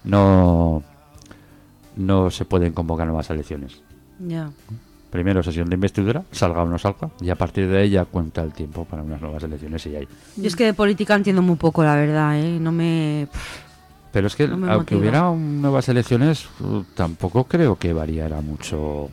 no, 0.03 0.83
no 1.97 2.31
se 2.31 2.45
pueden 2.45 2.73
convocar 2.73 3.07
nuevas 3.07 3.31
elecciones. 3.31 3.81
Ya. 4.19 4.51
Primero 5.11 5.43
sesión 5.43 5.69
de 5.69 5.75
investidura, 5.77 6.25
salga 6.33 6.63
o 6.63 6.67
no 6.67 6.77
salga, 6.79 7.11
y 7.21 7.31
a 7.31 7.37
partir 7.37 7.69
de 7.69 7.83
ella 7.85 8.05
cuenta 8.05 8.43
el 8.43 8.53
tiempo 8.53 8.85
para 8.85 9.03
unas 9.03 9.21
nuevas 9.21 9.43
elecciones 9.45 9.87
y 9.87 9.95
hay. 9.97 10.09
Yo 10.37 10.47
es 10.49 10.57
que 10.57 10.65
de 10.65 10.75
política 10.75 11.15
entiendo 11.15 11.41
muy 11.41 11.57
poco, 11.57 11.85
la 11.85 11.95
verdad, 11.95 12.39
¿eh? 12.39 12.59
No 12.61 12.73
me... 12.73 13.29
Pero 14.13 14.27
es 14.27 14.35
que 14.37 14.49
No 14.49 14.55
aunque 14.71 14.97
motiva. 14.97 14.99
hubiera 15.01 15.31
nuevas 15.33 15.89
elecciones, 15.89 16.49
uh, 16.61 16.83
tampoco 16.95 17.45
creo 17.45 17.77
que 17.77 17.93
variara 17.93 18.41
mucho 18.41 19.09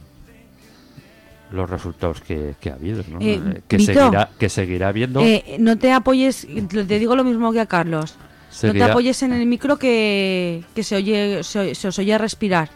los 1.52 1.70
resultados 1.70 2.22
que, 2.22 2.56
que 2.60 2.70
ha 2.72 2.76
habido, 2.76 3.04
¿no? 3.12 3.20
Eh, 3.20 3.34
Eh, 3.36 3.62
que, 3.68 3.78
Vito, 3.78 3.94
seguirá, 3.94 4.30
que 4.40 4.50
seguirá 4.50 4.88
habiendo. 4.88 5.20
Eh, 5.22 5.58
no 5.60 5.78
te 5.78 5.92
apoyes, 5.92 6.48
te 6.70 7.00
digo 7.00 7.16
lo 7.16 7.24
mismo 7.24 7.52
que 7.52 7.60
a 7.60 7.66
Carlos. 7.66 8.16
No 8.64 8.74
te 8.74 8.84
apoyes 8.84 9.24
en 9.24 9.34
el 9.34 9.46
micro 9.46 9.78
que, 9.78 10.64
que 10.76 10.84
se, 10.84 10.96
oye, 10.98 11.44
se, 11.44 11.74
se 11.76 11.88
os 11.88 11.98
oye 12.00 12.18
respirar. 12.18 12.70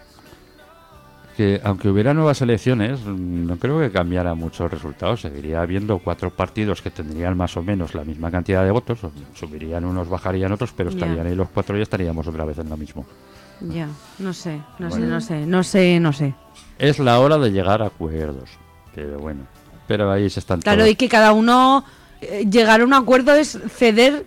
que 1.37 1.59
aunque 1.63 1.89
hubiera 1.89 2.13
nuevas 2.13 2.41
elecciones, 2.41 3.01
no 3.05 3.57
creo 3.57 3.79
que 3.79 3.91
cambiara 3.91 4.33
mucho 4.35 4.63
el 4.65 4.71
resultado. 4.71 5.17
Seguiría 5.17 5.61
habiendo 5.61 5.99
cuatro 5.99 6.29
partidos 6.29 6.81
que 6.81 6.91
tendrían 6.91 7.35
más 7.35 7.57
o 7.57 7.61
menos 7.61 7.93
la 7.93 8.05
misma 8.05 8.31
cantidad 8.31 8.63
de 8.63 8.71
votos. 8.71 8.99
Subirían 9.33 9.83
unos, 9.83 10.07
bajarían 10.07 10.51
otros, 10.53 10.71
pero 10.75 10.89
estarían 10.91 11.27
ahí 11.27 11.35
los 11.35 11.49
cuatro 11.49 11.77
y 11.77 11.81
estaríamos 11.81 12.25
otra 12.27 12.45
vez 12.45 12.57
en 12.59 12.69
lo 12.69 12.77
mismo. 12.77 13.05
Ya, 13.59 13.87
no 14.19 14.33
sé, 14.33 14.61
no 14.79 14.89
sé, 14.91 14.99
no 14.99 15.21
sé, 15.21 15.45
no 15.45 15.63
sé, 15.63 15.99
no 15.99 16.13
sé. 16.13 16.33
Es 16.79 16.99
la 16.99 17.19
hora 17.19 17.37
de 17.37 17.51
llegar 17.51 17.81
a 17.81 17.87
acuerdos. 17.87 18.49
Pero 18.93 19.19
bueno, 19.19 19.41
pero 19.87 20.09
ahí 20.11 20.29
se 20.29 20.39
están 20.39 20.61
Claro, 20.61 20.79
todos. 20.79 20.91
y 20.91 20.95
que 20.95 21.09
cada 21.09 21.33
uno, 21.33 21.83
eh, 22.21 22.45
llegar 22.49 22.79
a 22.81 22.85
un 22.85 22.93
acuerdo 22.93 23.33
es 23.33 23.59
ceder 23.69 24.25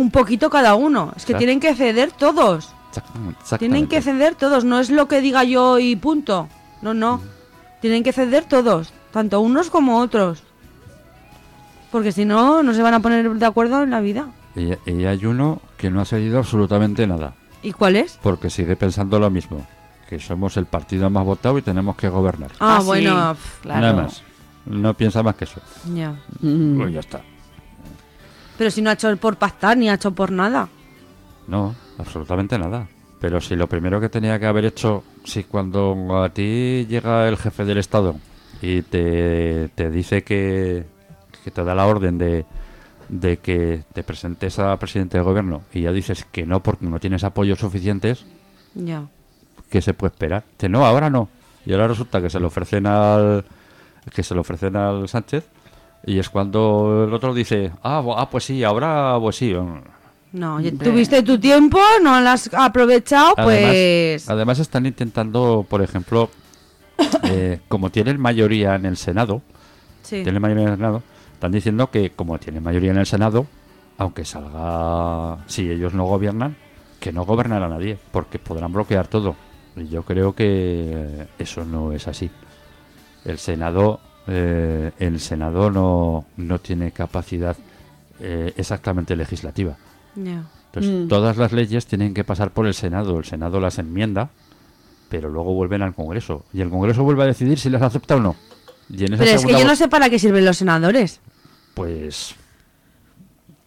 un 0.00 0.10
poquito 0.10 0.48
cada 0.50 0.74
uno. 0.74 1.12
Es 1.16 1.24
que 1.24 1.32
Claro. 1.32 1.38
tienen 1.40 1.60
que 1.60 1.74
ceder 1.74 2.12
todos. 2.12 2.70
Exactamente. 2.88 3.58
Tienen 3.58 3.86
que 3.86 4.02
ceder 4.02 4.34
todos, 4.34 4.64
no 4.64 4.80
es 4.80 4.90
lo 4.90 5.06
que 5.08 5.20
diga 5.20 5.44
yo 5.44 5.78
y 5.78 5.94
punto. 5.96 6.48
No, 6.82 6.94
no. 6.94 7.20
Tienen 7.80 8.02
que 8.02 8.12
ceder 8.12 8.44
todos, 8.44 8.92
tanto 9.12 9.40
unos 9.40 9.70
como 9.70 9.98
otros. 10.00 10.42
Porque 11.92 12.12
si 12.12 12.24
no, 12.24 12.62
no 12.62 12.74
se 12.74 12.82
van 12.82 12.94
a 12.94 13.00
poner 13.00 13.30
de 13.30 13.46
acuerdo 13.46 13.82
en 13.82 13.90
la 13.90 14.00
vida. 14.00 14.26
Y, 14.56 14.72
y 14.90 15.04
hay 15.04 15.24
uno 15.26 15.60
que 15.76 15.90
no 15.90 16.00
ha 16.00 16.04
cedido 16.04 16.38
absolutamente 16.38 17.06
nada, 17.06 17.34
¿Y 17.62 17.72
cuál 17.72 17.96
es? 17.96 18.18
porque 18.22 18.50
sigue 18.50 18.74
pensando 18.76 19.18
lo 19.20 19.30
mismo, 19.30 19.64
que 20.08 20.18
somos 20.18 20.56
el 20.56 20.66
partido 20.66 21.08
más 21.10 21.24
votado 21.24 21.56
y 21.58 21.62
tenemos 21.62 21.94
que 21.96 22.08
gobernar. 22.08 22.50
Ah, 22.58 22.78
sí, 22.80 22.86
bueno, 22.86 23.34
pf, 23.34 23.60
claro. 23.62 23.80
Nada 23.80 24.02
más. 24.02 24.22
No 24.66 24.92
piensa 24.94 25.22
más 25.22 25.36
que 25.36 25.44
eso. 25.44 25.60
ya. 25.94 26.14
Mm. 26.40 26.76
Pues 26.78 26.92
ya 26.94 27.00
está. 27.00 27.20
Pero 28.58 28.70
si 28.70 28.82
no 28.82 28.90
ha 28.90 28.94
hecho 28.94 29.16
por 29.16 29.36
pactar 29.36 29.76
ni 29.78 29.88
ha 29.88 29.94
hecho 29.94 30.10
por 30.12 30.30
nada. 30.30 30.68
No, 31.46 31.74
absolutamente 31.98 32.58
nada. 32.58 32.88
Pero 33.20 33.40
si 33.40 33.56
lo 33.56 33.66
primero 33.68 34.00
que 34.00 34.08
tenía 34.08 34.38
que 34.38 34.46
haber 34.46 34.64
hecho, 34.66 35.02
si 35.24 35.44
cuando 35.44 36.22
a 36.22 36.28
ti 36.28 36.86
llega 36.88 37.26
el 37.28 37.36
jefe 37.36 37.64
del 37.64 37.78
Estado 37.78 38.16
y 38.60 38.82
te, 38.82 39.68
te 39.74 39.90
dice 39.90 40.22
que, 40.22 40.84
que 41.42 41.50
te 41.50 41.64
da 41.64 41.74
la 41.74 41.86
orden 41.86 42.18
de, 42.18 42.44
de 43.08 43.38
que 43.38 43.82
te 43.92 44.02
presentes 44.04 44.58
a 44.58 44.76
presidente 44.76 45.18
de 45.18 45.24
gobierno 45.24 45.62
y 45.72 45.82
ya 45.82 45.92
dices 45.92 46.26
que 46.30 46.44
no 46.46 46.62
porque 46.62 46.86
no 46.86 47.00
tienes 47.00 47.24
apoyos 47.24 47.58
suficientes, 47.58 48.24
Ya. 48.74 49.04
¿qué 49.70 49.80
se 49.82 49.94
puede 49.94 50.12
esperar? 50.12 50.44
Que 50.56 50.68
no, 50.68 50.84
ahora 50.86 51.10
no. 51.10 51.28
Y 51.66 51.72
ahora 51.72 51.88
resulta 51.88 52.20
que 52.20 52.30
se 52.30 52.38
lo 52.40 52.48
ofrecen 52.48 52.86
al 52.86 53.44
que 54.14 54.22
se 54.22 54.34
lo 54.34 54.40
ofrecen 54.42 54.74
al 54.76 55.08
Sánchez 55.08 55.46
y 56.04 56.18
es 56.18 56.28
cuando 56.28 57.04
el 57.06 57.12
otro 57.12 57.34
dice, 57.34 57.72
ah, 57.82 58.02
ah 58.16 58.30
pues 58.30 58.44
sí, 58.44 58.64
ahora 58.64 59.16
pues 59.20 59.36
sí. 59.36 59.54
No, 60.32 60.58
tuviste 60.82 61.22
tu 61.22 61.38
tiempo, 61.38 61.78
no 62.02 62.20
lo 62.20 62.30
has 62.30 62.52
aprovechado, 62.52 63.34
pues. 63.36 64.28
Además, 64.28 64.28
además 64.28 64.58
están 64.58 64.86
intentando, 64.86 65.66
por 65.68 65.82
ejemplo, 65.82 66.30
eh, 67.24 67.60
como 67.68 67.90
tienen 67.90 68.20
mayoría 68.20 68.74
en 68.74 68.86
el 68.86 68.96
Senado, 68.96 69.42
sí. 70.02 70.22
tienen 70.22 70.42
mayoría 70.42 70.64
en 70.64 70.70
el 70.70 70.76
Senado, 70.76 71.02
están 71.32 71.52
diciendo 71.52 71.90
que 71.90 72.10
como 72.10 72.38
tienen 72.38 72.62
mayoría 72.62 72.90
en 72.90 72.98
el 72.98 73.06
Senado, 73.06 73.46
aunque 73.96 74.24
salga, 74.24 75.38
si 75.46 75.70
ellos 75.70 75.94
no 75.94 76.04
gobiernan, 76.04 76.56
que 77.00 77.12
no 77.12 77.24
gobernará 77.24 77.66
a 77.66 77.68
nadie, 77.68 77.98
porque 78.12 78.38
podrán 78.38 78.72
bloquear 78.72 79.08
todo. 79.08 79.36
Y 79.76 79.88
yo 79.88 80.02
creo 80.02 80.34
que 80.34 81.26
eso 81.38 81.64
no 81.64 81.92
es 81.92 82.08
así. 82.08 82.30
El 83.24 83.38
Senado, 83.38 84.00
eh, 84.28 84.92
el 84.98 85.20
Senado 85.20 85.70
no, 85.70 86.26
no 86.36 86.58
tiene 86.58 86.92
capacidad 86.92 87.56
eh, 88.20 88.52
exactamente 88.56 89.16
legislativa. 89.16 89.76
Entonces, 90.16 90.92
Mm. 91.04 91.08
todas 91.08 91.36
las 91.36 91.52
leyes 91.52 91.86
tienen 91.86 92.12
que 92.14 92.24
pasar 92.24 92.50
por 92.50 92.66
el 92.66 92.74
Senado. 92.74 93.18
El 93.18 93.24
Senado 93.24 93.58
las 93.60 93.78
enmienda, 93.78 94.30
pero 95.08 95.28
luego 95.28 95.54
vuelven 95.54 95.82
al 95.82 95.94
Congreso. 95.94 96.44
Y 96.52 96.60
el 96.60 96.68
Congreso 96.70 97.04
vuelve 97.04 97.22
a 97.22 97.26
decidir 97.26 97.58
si 97.58 97.70
las 97.70 97.82
acepta 97.82 98.16
o 98.16 98.20
no. 98.20 98.36
Y 98.90 99.04
en 99.04 99.14
esa 99.14 99.24
Pero 99.24 99.36
es 99.36 99.44
que 99.46 99.52
yo 99.52 99.64
no 99.64 99.76
sé 99.76 99.88
para 99.88 100.10
qué 100.10 100.18
sirven 100.18 100.44
los 100.44 100.56
senadores. 100.58 101.20
Pues, 101.74 102.34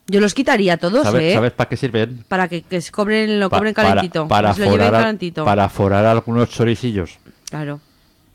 Yo 0.07 0.19
los 0.19 0.33
quitaría 0.33 0.75
todos, 0.77 1.03
¿sabes, 1.03 1.23
¿eh? 1.23 1.33
¿sabes 1.35 1.51
para 1.53 1.69
qué 1.69 1.77
sirven? 1.77 2.25
Para 2.27 2.47
que, 2.49 2.65
cobren, 2.91 3.39
lo 3.39 3.49
Pa- 3.49 3.57
cobren 3.59 3.73
para- 3.73 3.89
calentito. 3.89 4.27
Para, 4.27 4.49
lo 4.49 4.55
lleven 4.55 4.71
forar, 4.71 4.95
a- 4.95 4.99
calentito. 4.99 5.45
para 5.45 5.69
forar 5.69 6.05
algunos 6.05 6.49
choricillos. 6.49 7.17
Claro. 7.49 7.79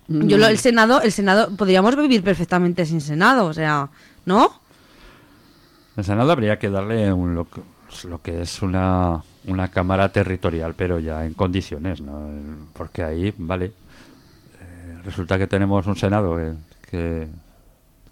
Yo 0.08 0.38
lo- 0.38 0.46
el 0.46 0.58
Senado, 0.58 1.00
el 1.02 1.10
Senado, 1.12 1.50
podríamos 1.56 1.96
vivir 1.96 2.22
perfectamente 2.22 2.86
sin 2.86 3.00
Senado, 3.00 3.46
o 3.46 3.52
sea, 3.52 3.88
¿no? 4.24 4.50
El 5.96 6.04
Senado 6.04 6.30
habría 6.32 6.58
que 6.58 6.70
darle 6.70 7.12
un, 7.12 7.34
lo, 7.34 7.46
que- 7.48 7.62
lo 8.08 8.20
que 8.22 8.42
es 8.42 8.62
una, 8.62 9.22
una 9.46 9.68
cámara 9.68 10.10
territorial, 10.10 10.74
pero 10.76 10.98
ya 10.98 11.24
en 11.24 11.34
condiciones, 11.34 12.00
¿no? 12.00 12.28
Porque 12.72 13.02
ahí, 13.02 13.34
vale, 13.38 13.66
eh, 14.60 14.98
resulta 15.04 15.38
que 15.38 15.46
tenemos 15.46 15.86
un 15.86 15.96
Senado 15.96 16.36
que, 16.36 16.52
que, 16.90 17.28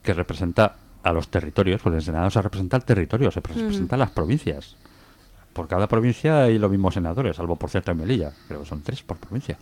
que 0.02 0.14
representa 0.14 0.76
a 1.02 1.12
los 1.12 1.28
territorios, 1.28 1.80
pues 1.82 1.94
el 1.96 2.02
Senado 2.02 2.30
se 2.30 2.40
representa 2.40 2.76
al 2.78 2.84
territorio, 2.84 3.30
se 3.30 3.40
representa 3.40 3.94
a 3.96 3.98
las 3.98 4.10
provincias. 4.10 4.74
Por 5.52 5.68
cada 5.68 5.86
provincia 5.86 6.42
hay 6.44 6.58
los 6.58 6.70
mismos 6.70 6.94
senadores, 6.94 7.36
salvo 7.36 7.54
por 7.56 7.70
cierta 7.70 7.92
en 7.92 7.98
Melilla, 7.98 8.32
creo 8.48 8.60
que 8.62 8.66
son 8.66 8.82
tres 8.82 9.02
por 9.02 9.18
provincia. 9.18 9.56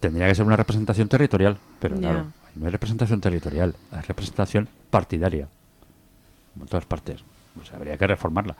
Tendría 0.00 0.28
que 0.28 0.34
ser 0.34 0.44
una 0.44 0.56
representación 0.56 1.08
territorial, 1.08 1.56
pero 1.80 1.96
claro, 1.96 2.26
no 2.54 2.66
hay 2.66 2.72
representación 2.72 3.20
territorial, 3.20 3.74
hay 3.90 4.02
representación 4.02 4.68
partidaria 4.90 5.48
en 6.60 6.66
todas 6.66 6.84
partes. 6.86 7.24
Pues 7.54 7.72
habría 7.72 7.96
que 7.96 8.06
reformarla. 8.06 8.56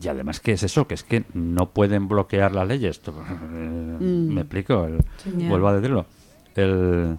Y 0.00 0.08
además, 0.08 0.40
¿qué 0.40 0.52
es 0.52 0.62
eso? 0.62 0.86
Que 0.86 0.94
es 0.94 1.02
que 1.02 1.24
no 1.34 1.70
pueden 1.70 2.06
bloquear 2.06 2.54
las 2.54 2.68
leyes. 2.68 3.00
Eh, 3.06 3.10
Me 4.00 4.42
explico. 4.42 4.84
El-. 4.84 5.04
Vuelvo 5.48 5.68
a 5.68 5.74
decirlo. 5.74 6.06
El, 6.54 7.18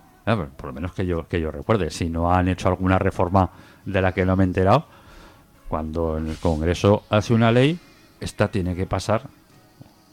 por 0.56 0.68
lo 0.68 0.74
menos 0.74 0.94
que 0.94 1.06
yo, 1.06 1.28
que 1.28 1.42
yo 1.42 1.52
recuerde. 1.52 1.90
Si 1.90 2.10
no 2.10 2.32
han 2.32 2.48
hecho 2.48 2.70
alguna 2.70 3.00
reforma 3.00 3.50
de 3.86 4.02
la 4.02 4.14
que 4.14 4.26
no 4.26 4.36
me 4.36 4.44
he 4.44 4.48
enterado, 4.48 4.86
cuando 5.68 6.18
en 6.18 6.28
el 6.28 6.38
Congreso 6.38 7.04
hace 7.10 7.34
una 7.34 7.52
ley, 7.52 7.80
esta 8.20 8.50
tiene 8.50 8.76
que 8.76 8.86
pasar, 8.86 9.24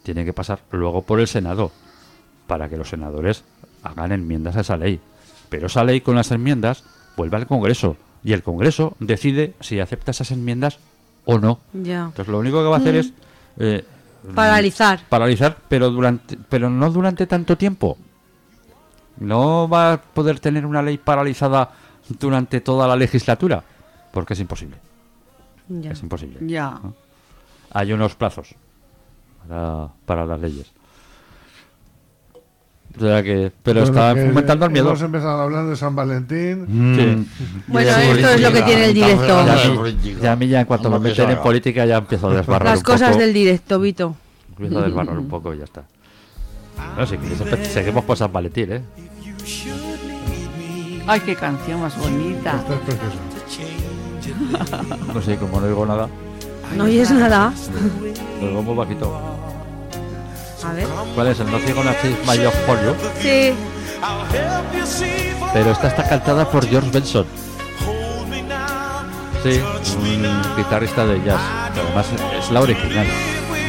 tiene 0.03 0.25
que 0.25 0.33
pasar 0.33 0.61
luego 0.71 1.03
por 1.03 1.21
el 1.21 1.27
Senado, 1.27 1.71
para 2.47 2.69
que 2.69 2.77
los 2.77 2.89
senadores 2.89 3.45
hagan 3.83 4.13
enmiendas 4.13 4.57
a 4.57 4.61
esa 4.61 4.77
ley. 4.77 5.01
Pero 5.49 5.67
esa 5.69 5.85
ley 5.85 6.01
con 6.01 6.17
las 6.17 6.31
enmiendas 6.31 6.85
vuelve 7.17 7.37
al 7.37 7.47
Congreso 7.47 7.97
y 8.25 8.33
el 8.33 8.43
Congreso 8.43 8.97
decide 8.99 9.55
si 9.61 9.81
acepta 9.81 10.11
esas 10.11 10.31
enmiendas 10.31 10.79
o 11.25 11.39
no. 11.39 11.61
Ya. 11.73 12.05
Entonces 12.07 12.29
lo 12.29 12.39
único 12.39 12.59
que 12.63 12.69
va 12.69 12.77
a 12.77 12.81
hacer 12.81 12.97
es 12.97 13.13
eh, 13.59 13.85
Paralizar. 14.35 15.01
paralizar, 15.09 15.57
pero 15.69 15.91
durante, 15.91 16.37
pero 16.49 16.69
no 16.69 16.91
durante 16.91 17.27
tanto 17.27 17.57
tiempo. 17.57 17.97
No 19.19 19.69
va 19.69 19.93
a 19.95 20.03
poder 20.03 20.41
tener 20.41 20.67
una 20.67 20.83
ley 20.83 20.99
paralizada 20.99 21.71
durante 22.21 22.61
toda 22.61 22.87
la 22.89 22.97
legislatura, 22.97 23.63
porque 24.13 24.35
es 24.35 24.41
imposible. 24.41 24.77
Ya. 25.69 25.93
Es 25.93 26.03
imposible. 26.03 26.39
Ya. 26.43 26.81
Hay 27.73 27.93
unos 27.93 28.15
plazos 28.15 28.55
para, 29.47 29.89
para 30.05 30.27
las 30.27 30.41
leyes. 30.41 30.71
O 32.97 33.01
sea 33.01 33.23
que, 33.23 33.53
pero 33.63 33.81
Bueno, 33.83 33.95
está 33.99 34.15
que 34.15 34.27
fomentando 34.29 34.65
el 34.67 34.73
miedo. 34.73 34.89
Hemos 34.89 35.03
empezado 35.03 35.43
hablando 35.43 35.71
de 35.71 35.77
San 35.77 35.95
Valentín. 35.95 36.67
Sí. 36.97 37.29
Bueno, 37.67 37.91
esto 37.91 38.29
es 38.31 38.41
lo 38.41 38.53
que 38.53 38.63
tiene 38.63 38.85
el 38.87 38.95
directo. 38.95 39.45
Ya, 40.23 40.33
a 40.33 40.37
mí- 40.37 40.49
ya 40.49 40.61
en 40.61 40.67
cuanto 40.67 40.91
me 40.91 40.99
meten 40.99 41.31
en 41.31 41.39
política 41.43 41.85
ya 41.85 41.99
empiezo 41.99 42.29
a 42.29 42.35
desbarrar 42.35 42.71
Las 42.71 42.79
un 42.79 42.85
cosas 42.85 43.09
poco. 43.11 43.21
del 43.21 43.35
directo, 43.35 43.79
Vito. 43.81 44.17
Empiezo 44.51 44.79
a 44.79 44.83
desbarrar 44.83 45.19
un 45.19 45.29
poco 45.29 45.53
y 45.55 45.59
ya 45.59 45.65
está. 45.65 45.83
No, 46.97 47.07
si 47.07 47.17
seguimos 47.71 48.05
por 48.05 48.17
San 48.17 48.33
Valentín, 48.33 48.73
¿eh? 48.73 48.83
Ay, 51.07 51.21
qué 51.21 51.35
canción 51.37 51.81
más 51.81 51.97
bonita. 51.99 52.57
Esto 52.57 52.73
es 52.75 52.81
precioso. 52.81 53.19
No 55.15 55.23
sé, 55.23 55.37
como 55.37 55.61
no 55.61 55.67
digo 55.69 55.87
nada, 55.87 56.09
No 56.77 56.85
oyes 56.85 57.11
nada. 57.13 57.53
lo 58.41 58.49
digo 58.49 58.63
muy 58.63 58.75
bajito. 58.75 59.21
A 60.69 60.73
ver. 60.73 60.87
¿Cuál 61.15 61.27
es 61.29 61.41
el 61.41 61.51
No 61.51 61.59
Ciego 61.59 61.85
Nachis 61.85 62.17
Mayor 62.27 62.53
Pollo? 62.67 62.95
Sí. 63.21 63.53
Pero 65.53 65.71
esta 65.71 65.89
está 65.89 66.09
cantada 66.09 66.49
por 66.51 66.67
George 66.67 66.91
Benson. 66.91 67.27
Sí, 69.43 69.61
un 69.97 70.57
guitarrista 70.57 71.07
de 71.07 71.23
jazz. 71.23 71.41
además 71.73 72.07
es 72.39 72.51
la 72.51 72.61
original, 72.63 73.07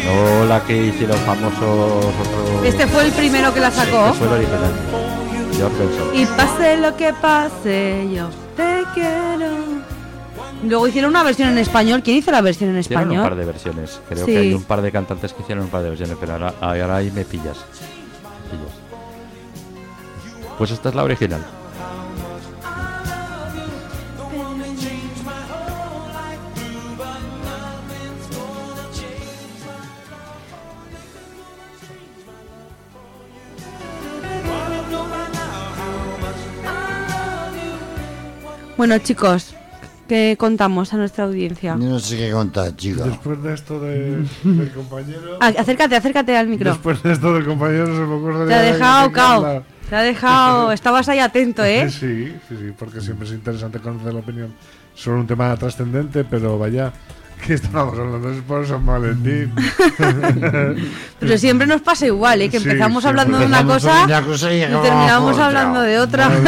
no 0.05 0.45
la 0.45 0.63
que 0.63 0.75
hicieron 0.87 1.17
famosos 1.19 2.05
otros. 2.05 2.65
Este 2.65 2.87
fue 2.87 3.05
el 3.05 3.11
primero 3.11 3.53
que 3.53 3.59
la 3.59 3.67
Este 3.67 3.81
sacó. 3.85 4.13
fue 4.13 4.27
el 4.27 4.33
original. 4.33 4.71
George 5.55 5.77
Benson. 5.77 6.15
Y 6.15 6.25
pase 6.25 6.77
lo 6.77 6.95
que 6.97 7.13
pase, 7.13 8.07
yo 8.11 8.29
te 8.55 8.83
quiero. 8.95 9.55
Luego 10.63 10.87
hicieron 10.87 11.11
una 11.11 11.23
versión 11.23 11.49
en 11.49 11.57
español. 11.59 12.01
¿Quién 12.03 12.17
hizo 12.17 12.31
la 12.31 12.41
versión 12.41 12.71
en 12.71 12.79
Hicieron 12.79 13.03
un 13.03 13.09
par 13.09 13.17
español? 13.17 13.39
de 13.39 13.45
versiones. 13.45 14.01
Creo 14.09 14.25
Sí. 14.25 14.31
que 14.31 14.37
hay 14.39 14.53
un 14.53 14.63
par 14.63 14.81
de 14.81 14.91
cantantes 14.91 15.33
que 15.33 15.43
hicieron 15.43 15.65
un 15.65 15.69
par 15.69 15.83
de 15.83 15.89
versiones, 15.89 16.17
pero 16.19 16.33
ahora, 16.33 16.53
ahora 16.59 16.95
ahí 16.97 17.11
me 17.11 17.23
pillas. 17.25 17.57
Me 18.51 18.57
pillas. 18.57 18.73
Pues 20.57 20.71
esta 20.71 20.89
es 20.89 20.95
la 20.95 21.03
original. 21.03 21.45
Bueno, 38.77 38.97
chicos, 38.99 39.55
¿qué 40.07 40.35
contamos 40.39 40.93
a 40.93 40.97
nuestra 40.97 41.25
audiencia? 41.25 41.77
Yo 41.79 41.85
no 41.89 41.99
sé 41.99 42.17
qué 42.17 42.31
contar, 42.31 42.75
chica. 42.75 43.03
Después 43.03 43.41
de 43.43 43.53
esto 43.53 43.79
de- 43.79 44.25
del 44.43 44.71
compañero. 44.73 45.37
Ah, 45.39 45.53
acércate, 45.57 45.95
acércate 45.95 46.35
al 46.37 46.47
micro. 46.47 46.71
Después 46.71 47.01
de 47.03 47.13
esto 47.13 47.33
del 47.33 47.45
compañero 47.45 47.85
se 47.87 47.91
me 48.01 48.13
ocurre. 48.15 48.47
Te 48.47 48.53
ha 48.53 48.61
de- 48.61 48.71
dejado 48.73 49.07
de- 49.07 49.13
cao. 49.13 49.63
Te 49.89 49.95
ha 49.95 50.01
dejado. 50.01 50.71
Estabas 50.71 51.07
ahí 51.09 51.19
atento, 51.19 51.63
¿eh? 51.63 51.89
Sí, 51.89 52.33
sí, 52.49 52.55
sí, 52.57 52.73
porque 52.77 52.99
siempre 53.01 53.27
es 53.27 53.33
interesante 53.33 53.79
conocer 53.79 54.13
la 54.13 54.19
opinión 54.19 54.53
sobre 54.95 55.19
un 55.19 55.27
tema 55.27 55.55
trascendente, 55.55 56.23
pero 56.23 56.57
vaya, 56.57 56.91
que 57.45 57.53
estábamos 57.53 57.97
hablando 57.97 58.29
es 58.31 58.41
por 58.41 58.67
San 58.67 58.85
Valentín. 58.85 59.53
Pero 61.19 61.37
siempre 61.37 61.67
nos 61.67 61.81
pasa 61.81 62.05
igual, 62.05 62.41
¿eh? 62.41 62.49
que 62.49 62.59
Sí, 62.59 62.67
empezamos 62.67 63.03
siempre 63.03 63.21
hablando 63.21 63.39
de 63.39 63.45
una 63.45 63.59
Empezamos 63.59 63.83
cosa 63.83 64.21
cosa 64.25 64.53
y 64.53 64.57
y 64.57 64.65
terminamos 64.81 65.37
hablando 65.37 65.81
de 65.81 65.99
otra. 65.99 66.29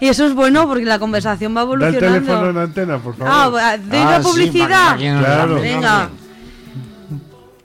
Y 0.00 0.08
eso 0.08 0.26
es 0.26 0.34
bueno 0.34 0.66
porque 0.68 0.84
la 0.84 0.98
conversación 0.98 1.56
va 1.56 1.64
Da 1.64 1.88
el 1.88 1.94
teléfono 1.98 2.10
en 2.10 2.26
evolucionando. 2.26 2.60
antena, 2.60 2.98
por 2.98 3.16
favor. 3.16 3.60
Ah, 3.62 3.76
¿doy 3.78 3.98
Ah, 4.00 4.10
la 4.10 4.22
sí, 4.22 4.28
publicidad? 4.28 4.96
nos 4.98 4.98
Claro. 4.98 5.54
Venga. 5.60 6.08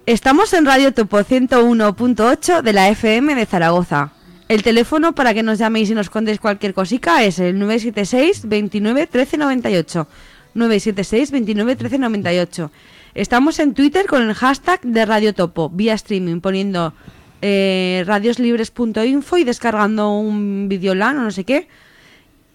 Estamos 0.06 0.54
en 0.54 0.66
Radio 0.66 0.94
Topo 0.94 1.20
101.8 1.20 2.62
de 2.62 2.74
la 2.74 2.88
FM 2.90 3.36
de 3.36 3.46
Zaragoza. 3.46 4.12
El 4.48 4.64
teléfono 4.64 5.14
para 5.14 5.34
que 5.34 5.44
nos 5.44 5.60
llaméis 5.60 5.90
y 5.90 5.94
nos 5.96 6.10
contéis 6.10 6.40
cualquier 6.40 6.74
cosica 6.74 7.24
es 7.24 7.40
el 7.40 7.60
976 7.60 8.48
29 8.48 9.08
13 9.08 9.38
98. 9.38 10.08
976 10.54 11.32
29 11.32 11.76
13 11.76 11.98
98. 12.00 12.72
Estamos 13.16 13.60
en 13.60 13.74
Twitter 13.74 14.06
con 14.06 14.22
el 14.22 14.34
hashtag 14.34 14.82
de 14.82 15.06
Radio 15.06 15.34
Topo, 15.34 15.70
vía 15.70 15.94
streaming, 15.94 16.42
poniendo 16.42 16.94
eh, 17.42 18.04
radioslibres.info 18.06 19.38
y 19.38 19.44
descargando 19.44 20.12
un 20.12 20.68
videolan 20.70 21.18
o 21.18 21.24
no 21.24 21.32
sé 21.32 21.44
qué, 21.44 21.68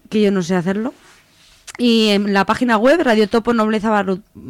que 0.09 0.21
yo 0.21 0.31
no 0.31 0.41
sé 0.41 0.55
hacerlo. 0.55 0.93
Y 1.77 2.09
en 2.09 2.33
la 2.33 2.45
página 2.45 2.77
web 2.77 3.01
radiotopo 3.03 3.53
nobleza 3.53 4.05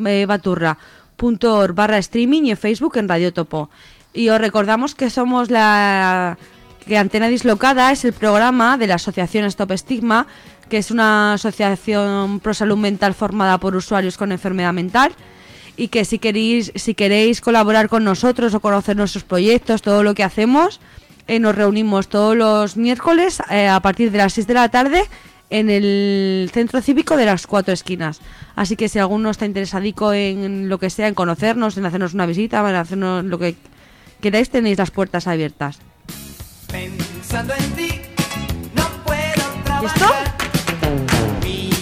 eh, 0.06 0.26
baturra.org 0.28 1.74
barra 1.74 1.98
streaming 1.98 2.44
y 2.44 2.52
en 2.52 2.58
Facebook 2.58 2.98
en 2.98 3.10
Radio 3.10 3.34
Topo. 3.34 3.70
Y 4.14 4.30
os 4.30 4.40
recordamos 4.40 4.96
que 4.96 5.10
somos 5.10 5.50
la 5.50 6.38
que 6.86 6.98
Antena 6.98 7.28
Dislocada 7.28 7.92
es 7.92 8.06
el 8.06 8.14
programa 8.14 8.78
de 8.78 8.88
la 8.88 8.96
asociación 8.96 9.46
Stop 9.46 9.72
Estigma, 9.72 10.28
que 10.70 10.78
es 10.78 10.92
una 10.92 11.34
asociación 11.34 12.40
pro 12.40 12.54
salud 12.54 12.78
mental 12.78 13.14
formada 13.14 13.58
por 13.58 13.76
usuarios 13.76 14.18
con 14.18 14.32
enfermedad 14.32 14.74
mental 14.74 15.12
y 15.78 15.90
que 15.90 16.06
si 16.06 16.20
queréis 16.20 16.72
si 16.76 16.94
queréis 16.96 17.42
colaborar 17.42 17.90
con 17.90 18.04
nosotros 18.04 18.54
o 18.54 18.60
conocer 18.60 18.96
nuestros 18.96 19.24
proyectos, 19.24 19.82
todo 19.82 20.04
lo 20.04 20.16
que 20.16 20.24
hacemos, 20.24 20.80
eh, 21.28 21.40
nos 21.40 21.56
reunimos 21.56 22.08
todos 22.08 22.36
los 22.36 22.78
miércoles 22.78 23.42
eh, 23.50 23.68
a 23.68 23.80
partir 23.80 24.12
de 24.12 24.20
las 24.20 24.34
6 24.34 24.48
de 24.48 24.54
la 24.54 24.70
tarde 24.70 25.04
en 25.50 25.70
el 25.70 26.50
centro 26.54 26.82
cívico 26.82 27.18
de 27.18 27.26
las 27.26 27.46
cuatro 27.48 27.74
esquinas. 27.74 28.20
Así 28.56 28.76
que 28.76 28.90
si 28.90 29.00
alguno 29.00 29.30
está 29.30 29.46
interesadico 29.46 30.14
en 30.14 30.70
lo 30.70 30.80
que 30.80 30.90
sea, 30.90 31.08
en 31.08 31.14
conocernos, 31.14 31.78
en 31.78 31.86
hacernos 31.86 32.14
una 32.14 32.26
visita, 32.26 32.68
en 32.68 32.76
hacernos 32.76 33.26
lo 33.26 33.38
que 33.38 33.56
queráis, 34.22 34.50
tenéis 34.50 34.78
las 34.78 34.92
puertas 34.92 35.28
abiertas. 35.28 35.80
Pensando 36.72 37.54
en 37.54 37.72
ti, 37.74 38.02
no 38.74 38.84
puedo 39.06 39.84
¿Y 39.84 39.86
esto? 39.86 40.45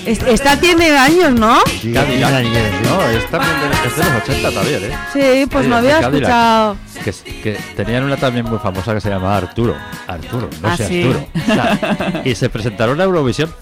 Es- 0.05 0.21
esta 0.23 0.59
tiene 0.59 0.89
años, 0.97 1.31
¿no? 1.33 1.59
Sí, 1.81 1.93
Cadillac. 1.93 2.43
No, 2.83 3.01
es 3.09 3.29
también 3.29 3.53
de, 3.59 3.87
es 3.87 3.95
de 3.97 4.03
los 4.03 4.23
80 4.23 4.51
también, 4.51 4.83
¿eh? 4.83 4.97
Sí, 5.13 5.45
pues 5.49 5.67
no 5.67 5.77
había 5.77 6.01
Cadillac. 6.01 6.13
escuchado. 6.13 6.77
Que, 7.03 7.41
que 7.41 7.59
tenían 7.75 8.03
una 8.03 8.17
también 8.17 8.45
muy 8.45 8.59
famosa 8.59 8.93
que 8.93 9.01
se 9.01 9.09
llamaba 9.09 9.37
Arturo. 9.37 9.75
Arturo, 10.07 10.49
no 10.61 10.67
Ah, 10.69 10.77
sé 10.77 10.87
sí. 10.87 11.03
Arturo. 11.03 11.25
O 11.35 11.45
sea, 11.53 12.21
y 12.25 12.35
se 12.35 12.49
presentaron 12.49 12.99
a 12.99 13.03
Eurovisión. 13.05 13.53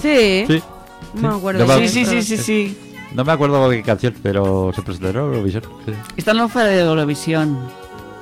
Sí, 0.00 0.44
Sí. 0.46 0.62
no 1.14 1.30
me 1.32 1.36
acuerdo. 1.36 1.66
No 1.66 1.76
me- 1.78 1.88
Sí, 1.88 2.04
sí, 2.04 2.22
sí, 2.22 2.22
sí, 2.22 2.36
sí. 2.42 2.78
No 3.14 3.24
me 3.24 3.32
acuerdo 3.32 3.68
qué 3.70 3.82
canción, 3.82 4.14
pero 4.22 4.70
se 4.74 4.82
presentaron 4.82 5.24
a 5.24 5.26
Eurovisión. 5.34 5.62
sí. 5.86 5.92
Esta 6.16 6.32
no 6.34 6.48
fue 6.48 6.64
de 6.64 6.80
Eurovisión. 6.80 7.58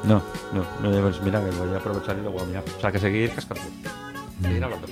No, 0.05 0.22
no, 0.53 0.64
no, 0.89 1.01
pues 1.03 1.20
mira, 1.22 1.41
que 1.41 1.51
voy 1.57 1.74
a 1.74 1.79
aprovechar 1.79 2.16
y 2.18 2.22
luego 2.22 2.41
a 2.41 2.45
mirar. 2.47 2.62
O 2.77 2.81
sea, 2.81 2.93
que 2.93 2.99
seguir 2.99 3.31
cascando. 3.33 3.62
Seguir 4.43 4.62
hablando. 4.64 4.87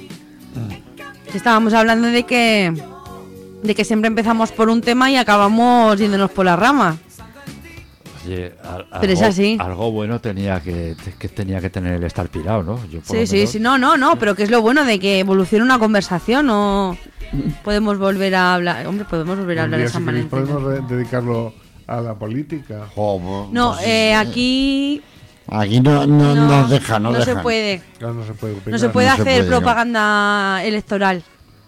Estábamos 1.34 1.74
hablando 1.74 2.08
de 2.08 2.24
que 2.24 2.72
de 3.62 3.74
que 3.74 3.84
siempre 3.84 4.08
empezamos 4.08 4.52
por 4.52 4.68
un 4.68 4.82
tema 4.82 5.10
y 5.10 5.16
acabamos 5.16 5.98
yéndonos 5.98 6.30
por 6.30 6.44
las 6.44 6.58
ramas. 6.58 6.96
Oye, 8.26 8.52
al- 8.62 8.86
Pero 9.00 9.12
es 9.12 9.18
algo- 9.20 9.30
así. 9.30 9.56
Algo 9.60 9.90
bueno 9.90 10.20
tenía 10.20 10.60
que, 10.60 10.94
que 11.18 11.28
tenía 11.28 11.60
que 11.60 11.70
tener 11.70 11.94
el 11.94 12.04
estar 12.04 12.28
pirado, 12.28 12.62
¿no? 12.62 12.78
Yo 12.88 13.00
por 13.00 13.16
Sí, 13.16 13.26
sí, 13.26 13.36
menos- 13.36 13.50
sí, 13.50 13.60
no, 13.60 13.78
no, 13.78 13.96
no, 13.96 14.16
pero 14.16 14.34
que 14.34 14.42
es 14.44 14.50
lo 14.50 14.60
bueno 14.62 14.84
de 14.84 14.98
que 14.98 15.18
evolucione 15.20 15.64
una 15.64 15.78
conversación 15.78 16.48
o 16.50 16.96
podemos 17.64 17.98
volver 17.98 18.34
a 18.34 18.54
hablar, 18.54 18.86
hombre, 18.86 19.04
podemos 19.06 19.38
volver 19.38 19.58
a 19.58 19.62
Un 19.62 19.64
hablar 19.74 19.80
de 19.80 19.88
San 19.92 20.04
Valentín. 20.06 20.30
podemos 20.30 20.88
de- 20.88 20.94
dedicarlo 20.96 21.54
a 21.86 22.00
la 22.00 22.14
política. 22.14 22.86
Pues- 22.94 23.50
No, 23.52 23.72
pues, 23.74 23.86
eh, 23.86 24.14
aquí 24.14 25.02
Aquí 25.48 25.80
no, 25.80 26.06
no, 26.06 26.34
no, 26.34 26.46
nos 26.46 26.70
deja, 26.70 26.98
no, 26.98 27.10
no 27.12 27.20
se 27.20 27.26
dejan. 27.30 27.42
puede, 27.42 27.82
no 28.00 28.24
se 28.24 28.32
puede 28.32 28.54
opinar. 28.54 28.72
no 28.72 28.78
se 28.78 28.88
puede 28.88 29.06
No 29.08 29.14
se 29.16 29.22
hacer 29.22 29.34
puede, 29.40 29.50
no. 29.50 29.56
propaganda 29.58 30.64
electoral, 30.64 31.22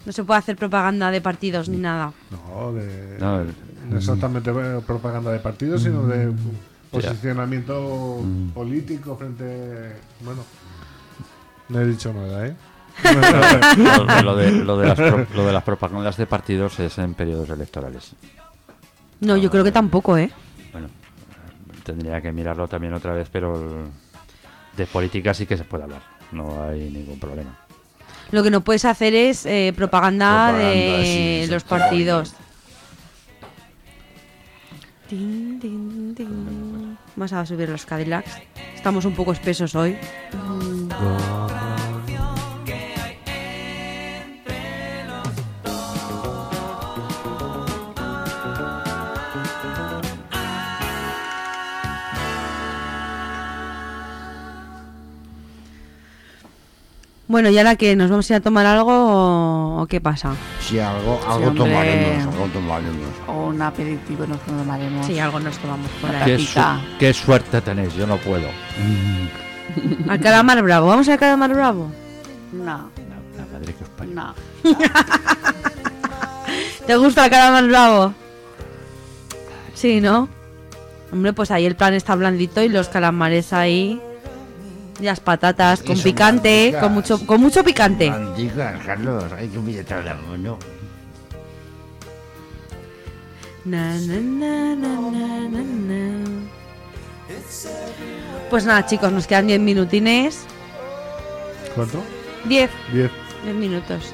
no 0.05 0.11
se 0.11 0.23
puede 0.23 0.39
hacer 0.39 0.55
propaganda 0.55 1.11
de 1.11 1.21
partidos 1.21 1.69
ni 1.69 1.77
nada. 1.77 2.11
No, 2.31 2.73
de, 2.73 3.17
No, 3.19 3.41
el- 3.41 3.53
no 3.89 3.97
exactamente 3.97 4.49
eh, 4.51 4.81
propaganda 4.85 5.31
de 5.31 5.39
partidos, 5.39 5.83
sino 5.83 6.07
de 6.07 6.33
posicionamiento 6.91 8.19
Mm. 8.23 8.49
político 8.49 9.15
frente. 9.15 9.93
Bueno, 10.21 10.43
no 11.69 11.79
he 11.81 11.85
dicho 11.85 12.11
nada, 12.13 12.47
¿eh? 12.47 12.55
lo, 13.77 14.21
lo 14.23 14.35
de, 14.35 14.51
lo, 14.63 14.77
de 14.77 14.87
las 14.87 14.95
pro- 14.97 15.27
lo 15.35 15.45
de 15.45 15.53
las 15.53 15.63
propagandas 15.63 16.17
de 16.17 16.25
partidos 16.25 16.79
es 16.79 16.97
en 16.97 17.13
periodos 17.13 17.49
electorales. 17.49 18.13
No, 19.19 19.37
yo 19.37 19.49
creo 19.51 19.63
que 19.63 19.71
tampoco, 19.71 20.17
¿eh? 20.17 20.31
Bueno, 20.71 20.87
tendría 21.87 22.21
que 22.21 22.33
mirarlo 22.33 22.67
también 22.67 22.93
otra 22.93 23.13
vez, 23.13 23.29
pero 23.31 23.87
de 24.75 24.85
política 24.87 25.33
sí 25.33 25.45
que 25.45 25.55
se 25.55 25.63
puede 25.63 25.85
hablar. 25.85 26.01
No 26.33 26.63
hay 26.63 26.89
ningún 26.91 27.17
problema. 27.17 27.57
Lo 28.31 28.43
que 28.43 28.51
no 28.51 28.59
puedes 28.61 28.83
hacer 28.83 29.15
es 29.15 29.45
eh, 29.45 29.73
propaganda, 29.73 30.49
Propaganda, 30.49 30.69
de 30.69 31.43
sí, 31.45 31.51
los 31.51 31.63
sí, 31.63 31.69
partidos. 31.69 32.33
Tin, 35.07 35.57
tin, 35.61 36.13
tin. 36.13 36.97
Vamos 37.15 37.31
a 37.31 37.45
subir 37.45 37.69
los 37.69 37.85
Cadillacs. 37.85 38.37
Estamos 38.75 39.05
un 39.05 39.15
poco 39.15 39.31
espesos 39.31 39.73
hoy. 39.75 39.97
Bueno, 57.27 57.49
¿y 57.49 57.57
ahora 57.57 57.75
que 57.75 57.93
nos 57.97 58.09
vamos 58.09 58.29
a 58.29 58.33
ir 58.33 58.37
a 58.37 58.41
tomar 58.41 58.65
algo 58.65 58.93
o, 58.93 59.81
o 59.81 59.87
qué 59.87 59.99
pasa? 59.99 60.33
Sí, 60.61 60.79
algo, 60.79 61.19
algo 61.27 61.51
tomaremos, 61.51 62.33
algo 62.33 62.45
tomaremos. 62.53 63.09
O 63.27 63.47
un 63.47 63.61
aperitivo 63.61 64.25
nos 64.25 64.39
tomaremos. 64.45 65.05
Sí, 65.05 65.19
algo 65.19 65.39
nos 65.41 65.57
tomamos 65.57 65.89
por 66.01 66.09
La 66.11 66.23
ahí. 66.23 66.37
¿Qué, 66.37 66.45
su- 66.45 66.59
qué 66.99 67.13
suerte 67.13 67.59
tenéis, 67.61 67.93
yo 67.95 68.07
no 68.07 68.15
puedo. 68.17 68.47
Al 70.07 70.19
calamar 70.21 70.61
bravo. 70.63 70.87
¿Vamos 70.87 71.09
al 71.09 71.19
calamar 71.19 71.53
bravo? 71.53 71.91
No, 72.53 72.89
La 73.37 73.45
madre 73.51 73.73
que 73.73 73.83
os 73.83 73.89
parió. 73.89 74.13
no. 74.15 74.33
¿Te 76.87 76.95
gusta 76.95 77.25
el 77.25 77.31
calamar 77.31 77.67
bravo? 77.67 78.13
Sí, 79.73 79.99
¿no? 79.99 80.29
Hombre, 81.11 81.33
pues 81.33 81.51
ahí 81.51 81.65
el 81.65 81.75
plan 81.75 81.93
está 81.93 82.15
blandito 82.15 82.63
y 82.63 82.69
los 82.69 82.87
calamares 82.87 83.51
ahí. 83.51 84.01
Y 84.99 85.03
las 85.03 85.19
patatas 85.19 85.83
con 85.83 85.99
picante, 85.99 86.75
con 86.79 86.93
mucho, 86.93 87.25
con 87.25 87.41
mucho 87.41 87.63
picante. 87.63 88.09
Antica, 88.09 88.79
Carlos, 88.85 89.25
hay 89.31 89.47
que 89.47 89.59
pillar 89.59 90.03
la 90.03 90.15
mano. 90.15 90.57
Na, 93.63 93.93
na, 93.99 94.19
na, 94.21 94.75
na, 94.75 95.01
na, 95.11 95.49
na, 95.49 95.61
na. 95.61 96.47
Pues 98.49 98.65
nada, 98.65 98.85
chicos, 98.85 99.11
nos 99.11 99.27
quedan 99.27 99.47
10 99.47 99.59
minutines. 99.59 100.45
¿Cuánto? 101.75 102.01
10, 102.45 102.69
Diez. 102.93 103.11
10 103.43 103.55
minutos. 103.55 104.13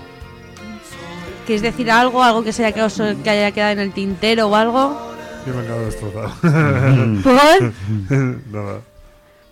¿Queréis 1.45 1.61
decir 1.61 1.91
algo? 1.91 2.23
¿Algo 2.23 2.43
que, 2.43 2.51
se 2.51 2.65
haya 2.65 2.73
quedado, 2.73 3.23
que 3.23 3.29
haya 3.29 3.51
quedado 3.51 3.73
en 3.73 3.79
el 3.79 3.93
tintero 3.93 4.47
o 4.47 4.55
algo? 4.55 5.13
Yo 5.45 5.53
me 5.53 5.61
acabo 5.61 5.79
de 5.79 5.85
destrozar. 5.85 6.29
¿Por? 7.23 7.73
Nada. 8.51 8.92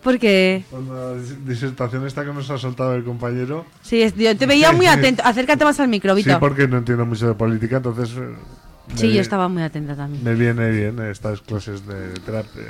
Porque 0.03 0.63
Con 0.71 0.87
la 0.87 1.13
dis- 1.13 1.37
disertación 1.45 2.05
esta 2.07 2.25
que 2.25 2.33
nos 2.33 2.49
ha 2.49 2.57
soltado 2.57 2.95
el 2.95 3.03
compañero. 3.03 3.65
sí, 3.81 4.01
es- 4.01 4.15
yo 4.15 4.35
te 4.35 4.45
veía 4.45 4.71
muy 4.71 4.87
atento. 4.87 5.21
Acércate 5.25 5.63
más 5.63 5.79
al 5.79 5.87
micro, 5.89 6.15
Sí, 6.15 6.23
Vito. 6.23 6.39
porque 6.39 6.67
no 6.67 6.77
entiendo 6.77 7.05
mucho 7.05 7.27
de 7.27 7.33
política, 7.35 7.77
entonces. 7.77 8.09
eh, 8.17 8.21
me 8.89 8.97
Sí, 8.97 9.07
vi- 9.07 9.13
yo 9.13 9.21
estaba 9.21 9.47
muy 9.47 9.61
atenta 9.63 9.95
también. 9.95 10.23
Me 10.23 10.33
viene 10.33 10.69
bien 10.71 10.99
estas 11.09 11.39
clases 11.41 11.85
de 11.87 12.13
terapia. 12.25 12.61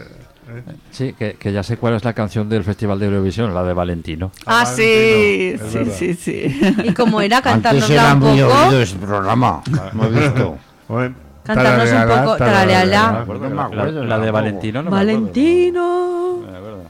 ¿eh? 0.49 0.63
Sí, 0.91 1.13
que, 1.17 1.33
que 1.33 1.53
ya 1.53 1.63
sé 1.63 1.77
cuál 1.77 1.93
es 1.95 2.03
la 2.03 2.13
canción 2.13 2.49
del 2.49 2.63
Festival 2.63 2.99
de 2.99 3.05
Eurovisión, 3.05 3.53
la 3.55 3.63
de 3.63 3.73
Valentino. 3.73 4.31
Ah, 4.45 4.61
Ah, 4.61 4.65
sí, 4.65 4.81
es 4.83 5.61
sí, 5.71 5.85
sí, 5.97 6.13
sí. 6.15 6.61
Y 6.83 6.93
como 6.93 7.21
era 7.21 7.39
era 7.39 8.13
un 8.13 8.19
muy 8.19 8.41
poco, 8.41 8.53
oído 8.67 8.81
ese 8.81 8.97
programa, 8.97 9.61
lo 9.93 10.05
he 10.05 10.09
visto. 10.09 10.57
Bueno, 10.89 11.15
Cantarnos 11.45 11.89
un 11.89 12.19
poco, 12.25 12.37
tarareala. 12.37 13.25
Me 13.27 13.39
me 13.39 14.05
La- 14.05 14.19
de. 14.19 14.31
Valentino 14.31 14.83
no 14.83 14.91
me 14.91 14.97
acuerdo. 14.97 15.13
Valentino. 15.21 16.37
No 16.41 16.51
me 16.51 16.57
acuerdo. 16.57 16.83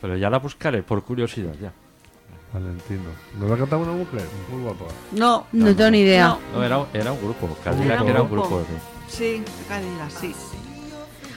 Pero 0.00 0.16
ya 0.16 0.30
la 0.30 0.38
buscaré 0.38 0.82
por 0.82 1.02
curiosidad, 1.02 1.52
ya. 1.60 1.72
Valentino. 2.52 3.02
¿Nos 3.38 3.50
va 3.50 3.54
a 3.54 3.58
cantar 3.58 3.78
una 3.78 3.92
mujer? 3.92 4.22
Muy 4.50 4.62
guapa. 4.62 4.84
No, 5.12 5.46
No 5.52 5.74
tengo 5.76 5.90
ni 5.90 6.00
idea. 6.00 6.28
No. 6.28 6.38
No, 6.58 6.64
era, 6.64 6.80
era 6.94 7.12
un 7.12 7.20
grupo. 7.20 7.56
Cadillac 7.62 7.86
Era 7.90 8.02
un 8.02 8.08
era 8.08 8.22
un 8.22 8.30
grupo. 8.30 8.62
sí. 9.08 9.16
sí, 9.16 9.42
Cadillac, 9.68 10.10
sí. 10.10 10.34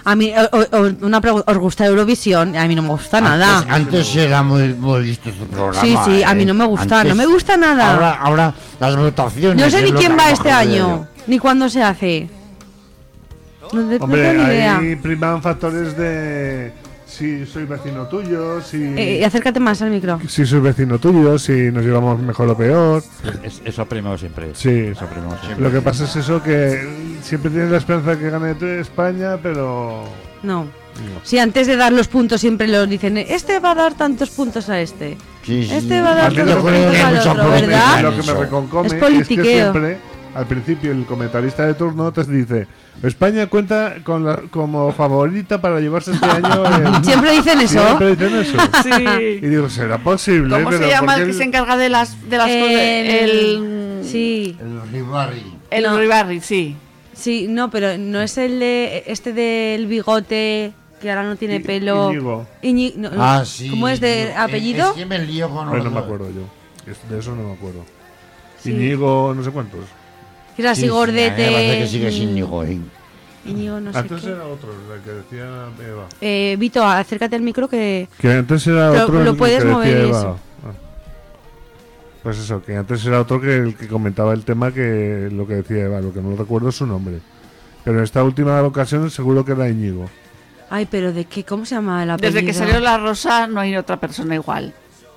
A 0.03 0.16
mí, 0.16 0.34
o- 0.36 0.78
o- 0.78 1.05
una 1.05 1.22
pregunta, 1.22 1.51
¿os 1.51 1.57
gusta 1.59 1.86
Eurovisión? 1.86 2.55
A 2.55 2.66
mí 2.68 2.74
no 2.76 2.82
me 2.82 2.89
gusta 2.89 3.22
nada. 3.22 3.66
Antes, 3.70 4.16
era 4.16 4.41
muy, 4.41 4.74
muy 4.74 5.03
listo 5.05 5.30
este 5.30 5.45
programa. 5.45 5.80
Sí, 5.82 5.95
sí, 6.05 6.24
a 6.24 6.34
mí 6.34 6.41
¿eh? 6.43 6.45
no 6.47 6.53
me 6.55 6.66
gusta, 6.66 7.01
Antes- 7.01 7.09
no 7.09 7.16
me 7.16 7.26
gusta 7.28 7.55
nada. 7.57 7.93
Ahora, 7.93 8.12
ahora 8.14 8.53
las 8.80 8.95
votaciones. 8.95 9.64
No 9.64 9.70
sé 9.70 9.84
ni 9.84 9.91
quién 9.91 10.18
va 10.18 10.32
este 10.32 10.49
año, 10.49 11.07
ni 11.28 11.38
cuándo 11.38 11.70
se 11.70 11.84
hace. 11.84 12.30
No, 13.74 13.88
te- 13.88 13.99
no 13.99 14.05
Hombre, 14.05 14.22
tengo 14.32 14.43
ni 14.43 14.49
idea. 14.49 14.78
ahí 14.80 14.95
priman 14.95 15.41
factores 15.41 15.95
de 15.95 16.74
si 17.22 17.45
soy 17.45 17.65
vecino 17.65 18.07
tuyo, 18.07 18.61
si, 18.61 18.78
Eh, 18.97 19.24
acércate 19.24 19.59
más 19.59 19.80
al 19.84 19.91
micro. 19.91 20.19
si 20.28 20.43
soy 20.45 20.59
vecino 20.59 20.97
tuyo, 20.97 21.38
si 21.38 21.72
nos 21.72 21.84
llevamos 21.86 22.19
mejor 22.19 22.49
o 22.49 22.57
peor. 22.57 23.03
Es- 23.43 23.61
eso 23.63 23.82
ha 23.84 23.86
primado 23.86 24.17
siempre. 24.17 24.49
Sí. 24.53 24.69
Eso 24.91 25.05
siempre. 25.41 25.63
Lo 25.63 25.72
que 25.72 25.82
pasa 25.82 26.05
es 26.05 26.15
eso 26.15 26.41
que 26.41 26.88
siempre 27.22 27.51
tienes 27.51 27.69
la 27.69 27.78
esperanza 27.78 28.15
de 28.15 28.17
que 28.19 28.30
gane 28.32 28.55
España, 28.80 29.38
pero 29.41 30.05
No. 30.41 30.65
Si 31.24 31.38
antes 31.39 31.67
de 31.67 31.78
dar 31.78 31.93
los 31.93 32.07
puntos 32.07 32.41
siempre 32.41 32.67
los 32.67 32.89
dicen, 32.89 33.17
este 33.17 33.59
va 33.59 33.72
a 33.72 33.76
dar 33.76 33.93
tantos 33.93 34.30
puntos 34.32 34.67
a 34.69 34.82
este. 34.82 35.15
Sí, 35.43 35.65
sí. 35.65 35.76
Este 35.76 36.01
va 36.01 36.11
a 36.11 36.15
dar 36.15 36.32
A 36.32 36.36
tantos 36.36 36.55
puntos 36.55 36.74
en 36.76 38.03
lo 38.03 38.09
que 38.11 38.17
me 38.17 38.22
eso. 38.24 38.41
reconcome 38.41 38.88
Es 38.88 38.93
es, 38.93 38.99
que 38.99 39.05
politiqueo. 39.05 39.72
siempre 39.72 39.97
al 40.36 40.45
principio 40.47 40.91
el 40.91 41.05
comentarista 41.05 41.65
de 41.65 41.73
turno 41.73 42.11
te 42.11 42.23
dice 42.23 42.67
España 43.03 43.47
cuenta 43.47 43.95
con 44.03 44.23
la- 44.25 44.41
como 44.49 44.91
favorita 44.93 45.59
para 45.59 45.79
llevarse 45.79 46.11
este 46.11 46.25
año 46.29 46.65
el... 46.97 47.03
Siempre 47.03 47.32
dicen 47.32 47.59
eso. 47.59 47.84
Siempre 47.86 48.15
dicen 48.15 48.36
eso. 48.36 48.57
Y 49.21 49.47
digo, 49.47 49.69
¿será 49.69 49.97
posible? 49.97 50.55
¿Cómo 50.63 50.71
se 50.77 50.88
llama 50.88 51.15
el 51.17 51.27
que 51.27 51.34
se 51.34 51.43
encarga 51.43 51.77
de 51.77 51.89
las, 51.89 52.29
de 52.29 52.38
las 52.38 52.47
cosas? 52.47 52.71
El. 52.82 53.99
Sí, 54.03 54.57
El 54.59 54.82
Ribarri. 54.91 55.43
El 55.69 55.84
No. 55.84 55.95
Uribarri, 55.95 56.39
sí. 56.41 56.75
sí, 57.13 57.47
no, 57.49 57.69
pero 57.69 57.97
no 57.97 58.21
es 58.21 58.38
el 58.38 58.59
de 58.59 59.03
este 59.07 59.32
del 59.34 59.86
bigote 59.88 60.73
que 61.01 61.09
ahora 61.09 61.23
no 61.23 61.36
tiene 61.36 61.55
I- 61.57 61.59
pelo. 61.59 62.11
Íñigo. 62.11 62.47
Iñi- 62.61 62.95
no, 62.95 63.09
no. 63.09 63.23
Ah, 63.23 63.43
sí. 63.45 63.69
¿Cómo 63.69 63.88
es 63.88 63.99
de 64.01 64.34
apellido? 64.36 64.89
Es 64.91 64.97
que 64.97 65.05
me 65.05 65.19
lío 65.19 65.49
con 65.49 65.69
Ay, 65.73 65.82
no 65.84 65.91
me 65.91 65.99
acuerdo 65.99 66.27
yo. 66.29 66.41
De 67.09 67.19
eso 67.19 67.36
no 67.36 67.43
me 67.43 67.53
acuerdo. 67.53 67.84
Sí. 68.59 68.71
Íñigo, 68.71 69.34
no 69.36 69.43
sé 69.43 69.49
cuántos. 69.51 69.82
Que 70.62 70.66
era 70.68 70.72
así 70.72 70.82
Sí, 70.82 70.88
gordete. 70.89 71.45
Me 71.47 71.51
parece 71.51 71.80
que 71.80 71.88
sigue 71.88 72.07
mm, 72.09 72.14
sin 72.14 72.30
Íñigo, 72.30 72.64
¿eh? 72.64 72.78
Íñigo, 73.45 73.80
no 73.80 73.91
sé 73.91 73.97
Antes 73.99 74.22
qué. 74.22 74.30
era 74.30 74.45
otro, 74.45 74.70
el 74.72 75.01
que 75.01 75.09
decía 75.12 75.45
Eva. 75.89 76.07
Eh, 76.22 76.55
Vito, 76.59 76.84
acércate 76.86 77.36
al 77.36 77.41
micro 77.41 77.68
que. 77.68 78.07
Que 78.20 78.32
antes 78.34 78.68
era 78.68 78.91
otro 78.91 79.24
lo 79.24 79.36
puedes 79.36 79.57
que 79.57 79.64
decía 79.66 79.74
mover 79.74 79.97
Eva. 79.97 80.20
eso. 80.20 80.39
Ah. 80.64 80.72
Pues 82.24 82.38
eso, 82.38 82.62
que 82.64 82.76
antes 82.78 83.03
era 83.05 83.20
otro 83.20 83.41
que 83.41 83.55
el 83.57 83.76
que 83.76 83.88
comentaba 83.88 84.34
el 84.34 84.43
tema 84.45 84.72
que 84.72 85.30
lo 85.32 85.47
que 85.47 85.55
decía 85.55 85.86
Eva, 85.86 86.01
lo 86.01 86.14
que 86.14 86.22
no 86.22 86.36
recuerdo 86.36 86.70
es 86.70 86.76
su 86.76 86.86
nombre. 86.86 87.20
Pero 87.84 87.97
en 87.97 88.03
esta 88.03 88.24
última 88.24 88.62
ocasión 88.62 89.09
seguro 89.09 89.43
que 89.43 89.53
era 89.53 89.68
Íñigo. 89.68 90.05
Ay, 90.70 90.88
pero 90.89 91.12
¿de 91.12 91.26
qué? 91.26 91.43
¿Cómo 91.43 91.66
se 91.66 91.76
llama 91.76 92.03
apellido? 92.03 92.32
Desde 92.32 92.45
que 92.45 92.53
salió 92.53 92.80
La 92.80 92.97
Rosa 92.97 93.47
no 93.47 93.59
hay 93.59 93.76
otra 93.76 93.99
persona 93.99 94.36
igual. 94.36 94.74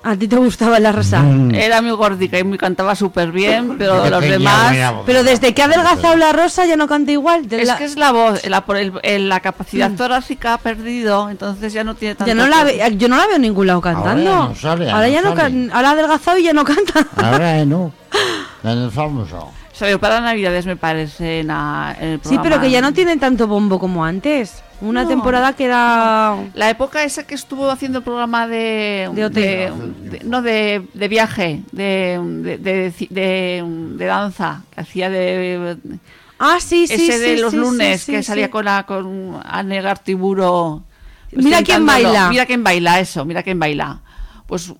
¿A 0.07 0.15
ti 0.15 0.27
te 0.27 0.35
gustaba 0.35 0.79
la 0.79 0.91
rosa? 0.91 1.19
Mm. 1.21 1.55
Era 1.55 1.81
muy 1.81 1.91
gordica 1.91 2.37
y 2.37 2.43
muy 2.43 2.57
cantaba 2.59 2.93
súper 2.95 3.31
bien, 3.31 3.75
pero 3.77 4.07
los 4.07 4.19
tenía 4.19 4.37
demás... 4.37 4.75
Pero 5.05 5.23
desde 5.23 5.53
que 5.55 5.61
ha 5.63 5.65
adelgazado 5.65 6.15
la 6.15 6.31
rosa 6.31 6.65
ya 6.67 6.77
no 6.77 6.87
canta 6.87 7.11
igual. 7.11 7.47
De 7.49 7.61
Es 7.63 7.67
la- 7.67 7.77
que 7.77 7.85
es 7.85 7.97
la 7.97 8.11
voz, 8.11 8.45
la, 8.47 8.63
el- 8.77 8.93
el- 9.01 9.29
la 9.29 9.39
capacidad 9.39 9.89
torácica 9.91 10.53
ha 10.53 10.57
perdido, 10.59 11.29
entonces 11.31 11.73
ya 11.73 11.83
no 11.83 11.95
tiene 11.95 12.13
tanto... 12.13 12.27
ya 12.27 12.35
no 12.35 12.47
la 12.47 12.63
ve- 12.63 12.95
yo 12.97 13.07
no 13.09 13.17
la 13.17 13.25
veo 13.25 13.37
en 13.37 13.41
ningún 13.41 13.65
lado 13.65 13.81
cantando. 13.81 14.31
Ahora 14.31 14.43
ya 14.43 14.49
no 14.49 14.55
sale, 14.55 14.85
ya 14.85 14.93
Ahora 14.95 15.07
no 15.07 15.13
ya 15.13 15.21
no 15.21 15.27
sale. 15.29 15.41
can- 15.41 15.71
ahora 15.73 15.89
ha 15.89 15.91
adelgazado 15.93 16.37
y 16.37 16.43
ya 16.43 16.53
no 16.53 16.63
canta. 16.63 17.07
Ahora 17.17 17.59
eh, 17.59 17.65
no. 17.65 17.91
En 18.63 18.69
el 18.77 18.91
famoso. 18.91 19.51
Para 19.99 20.21
Navidades, 20.21 20.65
me 20.65 20.75
parece, 20.77 21.39
en, 21.41 21.47
la- 21.47 21.95
en 21.99 22.07
el 22.09 22.19
Sí, 22.23 22.37
pero 22.41 22.61
que 22.61 22.69
ya 22.71 22.79
no 22.81 22.93
tiene 22.93 23.17
tanto 23.17 23.47
bombo 23.47 23.77
como 23.79 24.05
antes. 24.05 24.63
Una 24.81 25.03
No. 25.03 25.07
temporada 25.09 25.53
que 25.53 25.65
era 25.65 26.35
La 26.53 26.69
época 26.69 27.03
esa 27.03 27.25
que 27.25 27.33
estuvo 27.35 27.69
haciendo 27.71 27.99
el 27.99 28.03
programa 28.03 28.45
de... 28.47 29.09
De 29.13 29.25
hotel. 29.25 29.73
de- 30.03 30.09
de- 30.19 30.23
no, 30.25 30.41
de, 30.41 30.85
de 30.93 31.07
viaje, 31.07 31.61
de, 31.71 32.19
danza, 33.97 34.63
que 34.73 34.81
hacía 34.81 35.09
de... 35.09 35.77
Ah, 36.37 36.57
sí, 36.59 36.87
sí, 36.87 36.93
ese 37.09 37.19
de 37.19 37.35
sí, 37.37 37.41
los 37.41 37.51
sí, 37.51 37.57
lunes, 37.57 38.01
sí, 38.01 38.11
que 38.11 38.23
salía 38.23 38.51
con 38.51 38.65
la 38.65 38.83
con 38.83 39.39
Anne 39.45 39.81
Gartiburo. 39.81 40.83
Mira 41.31 41.63
quién 41.63 41.85
baila. 41.85 42.29
Mira 42.29 42.45
quién 42.45 42.63
baila, 42.63 42.99
eso, 42.99 43.23
mira 43.23 43.41
quién 43.43 43.57
baila. 43.59 44.01
Pues 44.45 44.73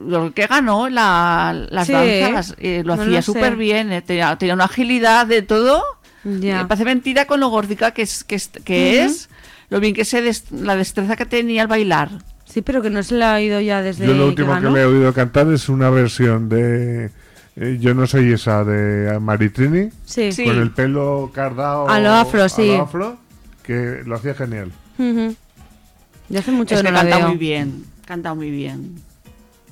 lo 0.00 0.32
que 0.32 0.46
ganó 0.46 0.88
la- 0.88 1.66
las 1.70 1.86
Sí, 1.86 1.92
danzas, 1.92 2.54
eh, 2.58 2.82
lo 2.84 2.96
no 2.96 3.02
hacía 3.02 3.20
súper 3.22 3.56
bien, 3.56 3.92
eh, 3.92 4.00
tenía, 4.02 4.34
tenía 4.36 4.54
una 4.54 4.64
agilidad 4.64 5.26
de 5.26 5.42
todo. 5.42 5.82
Ya. 6.24 6.62
Me 6.62 6.66
parece 6.66 6.84
mentira 6.84 7.26
con 7.26 7.40
lo 7.40 7.48
gordica 7.48 7.90
que 7.92 8.02
es, 8.02 8.24
que 8.24 8.34
es, 8.36 8.48
que 8.64 9.04
es 9.04 9.28
lo 9.70 9.80
bien 9.80 9.94
que 9.94 10.04
se 10.04 10.22
des- 10.22 10.50
la 10.52 10.74
destreza 10.76 11.16
que 11.16 11.26
tenía 11.26 11.62
al 11.62 11.68
bailar. 11.68 12.10
Sí, 12.44 12.62
pero 12.62 12.80
que 12.82 12.90
no 12.90 13.02
se 13.02 13.14
la 13.16 13.32
ha 13.34 13.36
oído 13.36 13.60
ya 13.60 13.82
desde 13.82 14.06
Yo 14.06 14.14
lo 14.14 14.26
último 14.28 14.48
que, 14.48 14.54
ganó. 14.54 14.70
le 14.70 14.80
he 14.82 14.84
oído 14.84 15.12
cantar 15.12 15.50
es 15.52 15.68
una 15.68 15.90
versión 15.90 16.48
de 16.48 17.10
eh, 17.56 17.78
Yo 17.80 17.94
no 17.94 18.06
soy 18.06 18.32
esa 18.32 18.64
de 18.64 19.18
Maritrini, 19.20 19.90
Sí. 20.04 20.32
Sí. 20.32 20.44
con 20.44 20.58
el 20.58 20.70
pelo 20.70 21.30
cardado 21.34 21.88
A 21.88 22.00
lo 22.00 22.10
afro, 22.10 22.42
a 22.42 22.48
sí. 22.48 22.66
lo 22.68 22.82
afro, 22.82 23.16
que 23.62 24.02
lo 24.04 24.16
hacía 24.16 24.34
genial. 24.34 24.72
Ujú. 24.98 25.34
Ya 26.28 26.40
hace 26.40 26.52
mucho 26.52 26.74
Es 26.74 26.80
que 26.80 26.86
que 26.86 26.92
no 26.92 26.96
la 26.96 27.02
canta 27.02 27.18
veo. 27.18 27.28
muy 27.28 27.36
bien, 27.38 27.84
canta 28.06 28.34
muy 28.34 28.50
bien. 28.50 28.94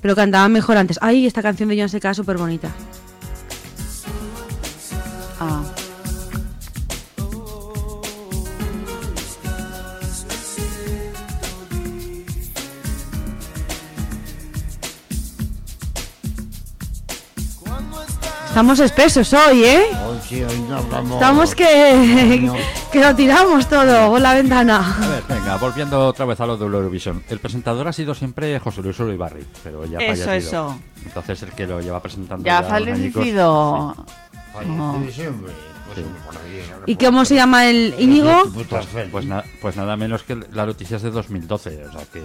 Pero 0.01 0.15
cantaba 0.15 0.47
mejor 0.49 0.77
antes. 0.77 0.99
Ay, 1.01 1.25
esta 1.25 1.41
canción 1.41 1.69
de 1.69 1.79
John 1.79 1.89
Seca 1.89 2.13
súper 2.13 2.37
bonita. 2.37 2.69
Estamos 18.53 18.79
espesos 18.79 19.33
hoy, 19.33 19.63
¿eh? 19.63 19.85
Hoy 20.07 20.17
sí, 20.29 20.43
hoy 20.43 20.59
no 20.69 20.77
hablamos. 20.77 21.13
Estamos 21.13 21.55
que, 21.55 22.39
No. 22.43 22.53
que 22.91 22.99
lo 23.01 23.15
tiramos 23.15 23.67
todo 23.67 24.11
por 24.11 24.21
la 24.21 24.35
ventana. 24.35 24.95
A 25.01 25.07
ver, 25.07 25.23
venga, 25.27 25.57
volviendo 25.57 26.07
otra 26.07 26.25
vez 26.25 26.39
a 26.39 26.45
lo 26.45 26.55
de 26.55 26.65
Eurovisión. 26.65 27.23
El 27.29 27.39
presentador 27.39 27.87
ha 27.87 27.93
sido 27.93 28.13
siempre 28.13 28.59
José 28.59 28.83
Luis 28.83 28.99
Uribarri, 28.99 29.43
pero 29.63 29.85
ya 29.85 29.97
ha 29.97 30.03
Eso, 30.03 30.25
fallecido. 30.25 30.35
eso. 30.67 30.79
Entonces 31.03 31.41
el 31.41 31.49
que 31.53 31.65
lo 31.65 31.81
lleva 31.81 31.99
presentando 31.99 32.45
Ya 32.45 32.59
añicos, 32.59 32.69
fallecido. 33.23 33.95
Pues, 34.53 34.67
Sí. 35.95 36.03
¿Y 36.87 36.95
cómo 36.95 37.23
se 37.25 37.35
llama 37.35 37.65
el 37.67 37.93
Íñigo? 37.99 38.43
Pues, 38.53 38.87
pues, 39.11 39.25
na- 39.25 39.43
pues 39.61 39.75
nada 39.75 39.95
menos 39.95 40.23
que 40.23 40.35
la 40.53 40.65
noticia 40.65 40.97
es 40.97 41.03
de 41.03 41.11
2012, 41.11 41.85
o 41.87 41.91
sea 41.91 42.01
que 42.11 42.23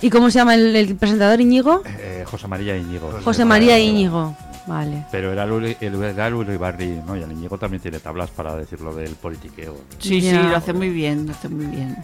¿Y 0.00 0.10
cómo 0.10 0.30
se 0.30 0.38
llama 0.40 0.54
el, 0.54 0.74
el 0.74 0.96
presentador 0.96 1.40
Íñigo? 1.40 1.82
eh, 1.84 2.24
José 2.28 2.48
María 2.48 2.76
Íñigo. 2.76 3.12
José 3.22 3.44
María 3.44 3.78
Íñigo. 3.78 4.36
Vale. 4.66 5.04
Pero 5.10 5.32
era 5.32 5.42
el, 5.44 5.50
Uri- 5.50 5.76
el, 5.80 6.02
era 6.02 6.26
el 6.28 6.34
Uribarri, 6.34 7.00
¿no? 7.06 7.16
Y 7.16 7.22
el 7.22 7.32
Íñigo 7.32 7.58
también 7.58 7.82
tiene 7.82 7.98
tablas 7.98 8.30
para 8.30 8.54
decirlo 8.56 8.94
del 8.94 9.14
politiqueo. 9.16 9.76
Sí, 9.98 10.20
sí, 10.20 10.30
Ya. 10.30 10.42
lo 10.42 10.56
hace 10.56 10.72
muy 10.72 10.88
bien, 10.90 11.26
lo 11.26 11.32
hace 11.32 11.48
muy 11.48 11.66
bien. 11.66 11.96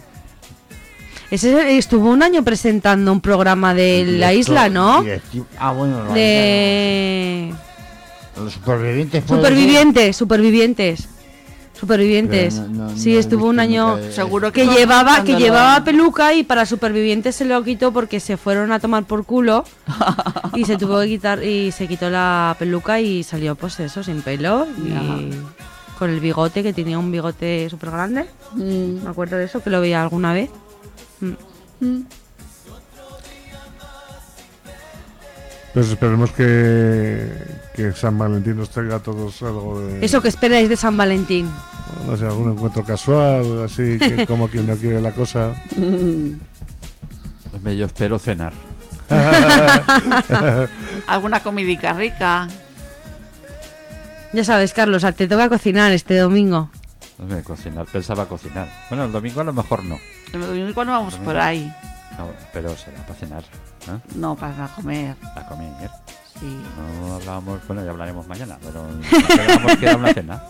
Ese 1.31 1.77
estuvo 1.77 2.09
un 2.09 2.23
año 2.23 2.43
presentando 2.43 3.11
un 3.13 3.21
programa 3.21 3.73
de 3.73 4.03
la 4.05 4.31
Directo- 4.31 4.39
isla, 4.51 4.69
¿no? 4.69 5.03
directivo- 5.03 5.45
Ah, 5.59 5.71
bueno, 5.71 6.03
la 6.05 6.13
De 6.13 7.53
no. 8.35 8.43
Los 8.45 8.53
supervivientes. 8.53 9.23
supervivientes, 9.27 10.17
supervivientes. 10.17 11.09
Supervivientes. 11.79 12.55
Pero 12.55 12.67
no- 12.69 12.89
no- 12.89 12.97
sí, 12.97 13.15
estuvo 13.15 13.47
un 13.47 13.59
año 13.59 13.95
de- 13.95 14.11
Seguro 14.11 14.51
que 14.51 14.65
va 14.65 14.75
llevaba 14.75 15.23
que 15.23 15.35
llevaba 15.35 15.83
peluca 15.83 16.33
y 16.33 16.43
para 16.43 16.65
supervivientes 16.65 17.35
se 17.35 17.45
lo 17.45 17.63
quitó 17.63 17.91
porque 17.93 18.19
se 18.19 18.35
fueron 18.37 18.71
a 18.71 18.79
tomar 18.79 19.05
por 19.05 19.25
culo 19.25 19.63
y 20.55 20.65
se 20.65 20.77
tuvo 20.77 20.99
que 21.01 21.07
quitar 21.07 21.43
y 21.43 21.71
se 21.71 21.87
quitó 21.87 22.09
la 22.09 22.55
peluca 22.59 22.99
y 22.99 23.23
salió 23.23 23.55
pues 23.55 23.79
eso 23.79 24.03
sin 24.03 24.21
pelo 24.21 24.67
y 24.77 25.31
con 25.97 26.09
el 26.09 26.19
bigote 26.19 26.63
que 26.63 26.73
tenía 26.73 26.97
un 26.99 27.11
bigote 27.11 27.69
súper 27.69 27.91
grande. 27.91 28.25
Mm. 28.53 29.03
Me 29.03 29.09
acuerdo 29.09 29.37
de 29.37 29.45
eso 29.45 29.61
que 29.63 29.69
lo 29.69 29.79
veía 29.81 30.01
alguna 30.01 30.33
vez. 30.33 30.49
Mm. 31.21 32.01
Pues 35.73 35.89
esperemos 35.89 36.31
que, 36.31 37.31
que 37.75 37.91
San 37.91 38.17
Valentín 38.17 38.57
nos 38.57 38.69
traiga 38.71 38.95
a 38.95 38.99
todos 38.99 39.41
algo 39.43 39.81
de... 39.81 40.03
Eso 40.03 40.21
que 40.21 40.27
esperáis 40.29 40.67
de 40.67 40.75
San 40.75 40.97
Valentín. 40.97 41.49
No 42.07 42.17
sé, 42.17 42.25
algún 42.25 42.51
encuentro 42.53 42.83
casual, 42.83 43.63
así 43.63 43.99
que 43.99 44.25
como 44.27 44.47
quien 44.47 44.65
no 44.67 44.75
quiere 44.75 44.99
la 45.01 45.11
cosa. 45.11 45.53
Hombre, 47.53 47.77
Yo 47.77 47.85
espero 47.85 48.17
cenar. 48.17 48.53
Alguna 51.07 51.41
comidica 51.41 51.93
rica. 51.93 52.47
Ya 54.33 54.43
sabes, 54.43 54.73
Carlos, 54.73 55.03
te 55.15 55.27
toca 55.27 55.49
cocinar 55.49 55.91
este 55.91 56.17
domingo. 56.17 56.69
Hombre, 57.19 57.41
cocinar, 57.43 57.85
pensaba 57.87 58.27
cocinar. 58.27 58.69
Bueno, 58.89 59.05
el 59.05 59.11
domingo 59.11 59.41
a 59.41 59.43
lo 59.43 59.53
mejor 59.53 59.83
no. 59.83 59.97
El 60.31 60.41
domingo 60.41 60.73
cuando 60.73 60.93
vamos 60.93 61.15
por 61.15 61.37
ahí. 61.37 61.71
No, 62.19 62.27
pero 62.51 62.75
será 62.75 62.97
para 63.03 63.15
cenar, 63.15 63.43
¿eh? 63.43 63.97
No, 64.15 64.35
para 64.35 64.67
comer. 64.75 65.15
A 65.35 65.45
comer. 65.47 65.89
Sí. 66.39 66.61
No 67.05 67.15
hablábamos, 67.15 67.65
bueno, 67.65 67.83
ya 67.85 67.91
hablaremos 67.91 68.27
mañana, 68.27 68.57
pero 68.61 68.85
quedamos 69.09 69.77
que 69.77 69.85
era 69.85 69.95
una 69.95 70.13
cena. 70.13 70.43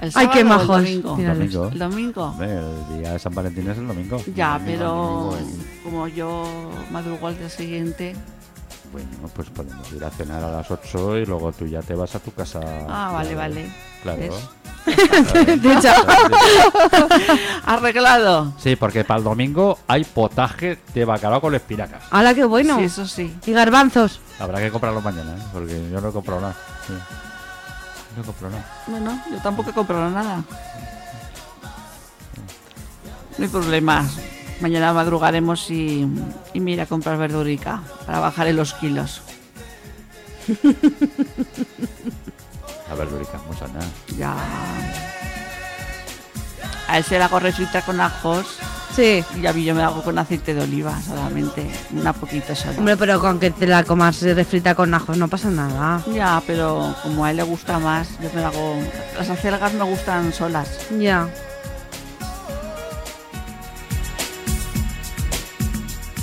¿El 0.00 0.10
Ay, 0.14 0.28
qué 0.28 0.40
sábado 0.40 0.40
o 0.40 0.40
el 0.40 0.44
majos. 0.46 0.66
domingo? 0.68 1.16
Domingo. 1.16 1.68
¿El 1.68 1.78
domingo? 1.78 2.34
El 2.40 2.98
día 3.00 3.12
de 3.12 3.18
San 3.18 3.34
Valentín 3.34 3.70
es 3.70 3.78
el 3.78 3.86
domingo. 3.86 4.16
Ya, 4.34 4.56
El 4.56 4.78
domingo, 4.78 5.30
pero 5.30 5.38
el 5.38 5.44
domingo, 5.44 5.64
como 5.84 6.08
yo 6.08 6.70
madrugo 6.90 7.26
al 7.28 7.38
día 7.38 7.48
siguiente. 7.48 8.16
Bueno, 8.92 9.10
pues 9.34 9.48
podemos 9.50 9.92
ir 9.92 10.04
a 10.04 10.10
cenar 10.10 10.42
a 10.42 10.50
las 10.50 10.70
8 10.70 11.18
y 11.18 11.26
luego 11.26 11.52
tú 11.52 11.66
ya 11.66 11.80
te 11.80 11.94
vas 11.94 12.14
a 12.14 12.18
tu 12.18 12.32
casa. 12.32 12.60
Ah, 12.88 13.10
vale, 13.12 13.34
vale. 13.34 13.72
Claro. 14.02 14.20
Hecho, 14.86 15.88
Arreglado. 17.66 18.52
Sí, 18.58 18.74
porque 18.76 19.04
para 19.04 19.18
el 19.18 19.24
domingo 19.24 19.78
hay 19.86 20.04
potaje 20.04 20.78
de 20.92 21.04
bacalao 21.04 21.40
con 21.40 21.54
espinacas. 21.54 22.02
¡Hala, 22.10 22.34
qué 22.34 22.44
bueno! 22.44 22.78
Sí, 22.78 22.84
eso 22.84 23.06
sí. 23.06 23.36
Y 23.46 23.52
garbanzos. 23.52 24.20
Habrá 24.38 24.58
que 24.58 24.70
comprarlo 24.70 25.00
mañana, 25.00 25.36
¿eh? 25.36 25.42
porque 25.52 25.90
yo 25.90 26.00
no 26.00 26.08
he 26.08 26.12
comprado 26.12 26.40
nada. 26.40 26.56
Sí. 26.86 26.94
No 28.16 28.22
he 28.22 28.26
comprado 28.26 28.56
nada. 28.56 28.66
Bueno, 28.88 29.22
yo 29.30 29.36
tampoco 29.42 29.70
he 29.70 29.72
comprado 29.74 30.10
nada. 30.10 30.42
No 33.38 33.44
hay 33.44 33.48
problemas. 33.48 34.18
Mañana 34.60 34.92
madrugaremos 34.92 35.70
y, 35.70 36.06
y 36.52 36.60
me 36.60 36.72
iré 36.72 36.82
a 36.82 36.86
comprar 36.86 37.16
verdurica 37.16 37.80
para 38.06 38.20
bajarle 38.20 38.52
los 38.52 38.74
kilos. 38.74 39.22
La 42.88 42.94
verdurica, 42.96 43.38
muy 43.46 43.56
sana. 43.56 43.80
Ya. 44.18 44.34
A 46.88 46.98
él 46.98 47.04
se 47.04 47.18
la 47.18 47.26
hago 47.26 47.38
refrita 47.38 47.82
con 47.82 48.00
ajos 48.00 48.58
Sí. 48.96 49.24
y 49.40 49.46
a 49.46 49.52
mí 49.52 49.62
yo 49.64 49.72
me 49.76 49.80
la 49.80 49.86
hago 49.86 50.02
con 50.02 50.18
aceite 50.18 50.52
de 50.52 50.62
oliva 50.62 51.00
solamente. 51.00 51.70
Una 51.92 52.12
poquita 52.12 52.56
sola. 52.56 52.76
Hombre, 52.78 52.96
pero 52.96 53.20
con 53.20 53.38
que 53.38 53.52
te 53.52 53.66
la 53.68 53.84
comas 53.84 54.20
refrita 54.22 54.74
con 54.74 54.92
ajos 54.92 55.16
no 55.16 55.28
pasa 55.28 55.48
nada. 55.50 56.02
Ya, 56.12 56.42
pero 56.46 56.94
como 57.04 57.24
a 57.24 57.30
él 57.30 57.36
le 57.36 57.44
gusta 57.44 57.78
más, 57.78 58.08
yo 58.20 58.28
me 58.34 58.40
la 58.40 58.48
hago. 58.48 58.74
Las 59.16 59.30
acelgas 59.30 59.72
me 59.74 59.84
gustan 59.84 60.32
solas. 60.32 60.68
Ya. 60.98 61.28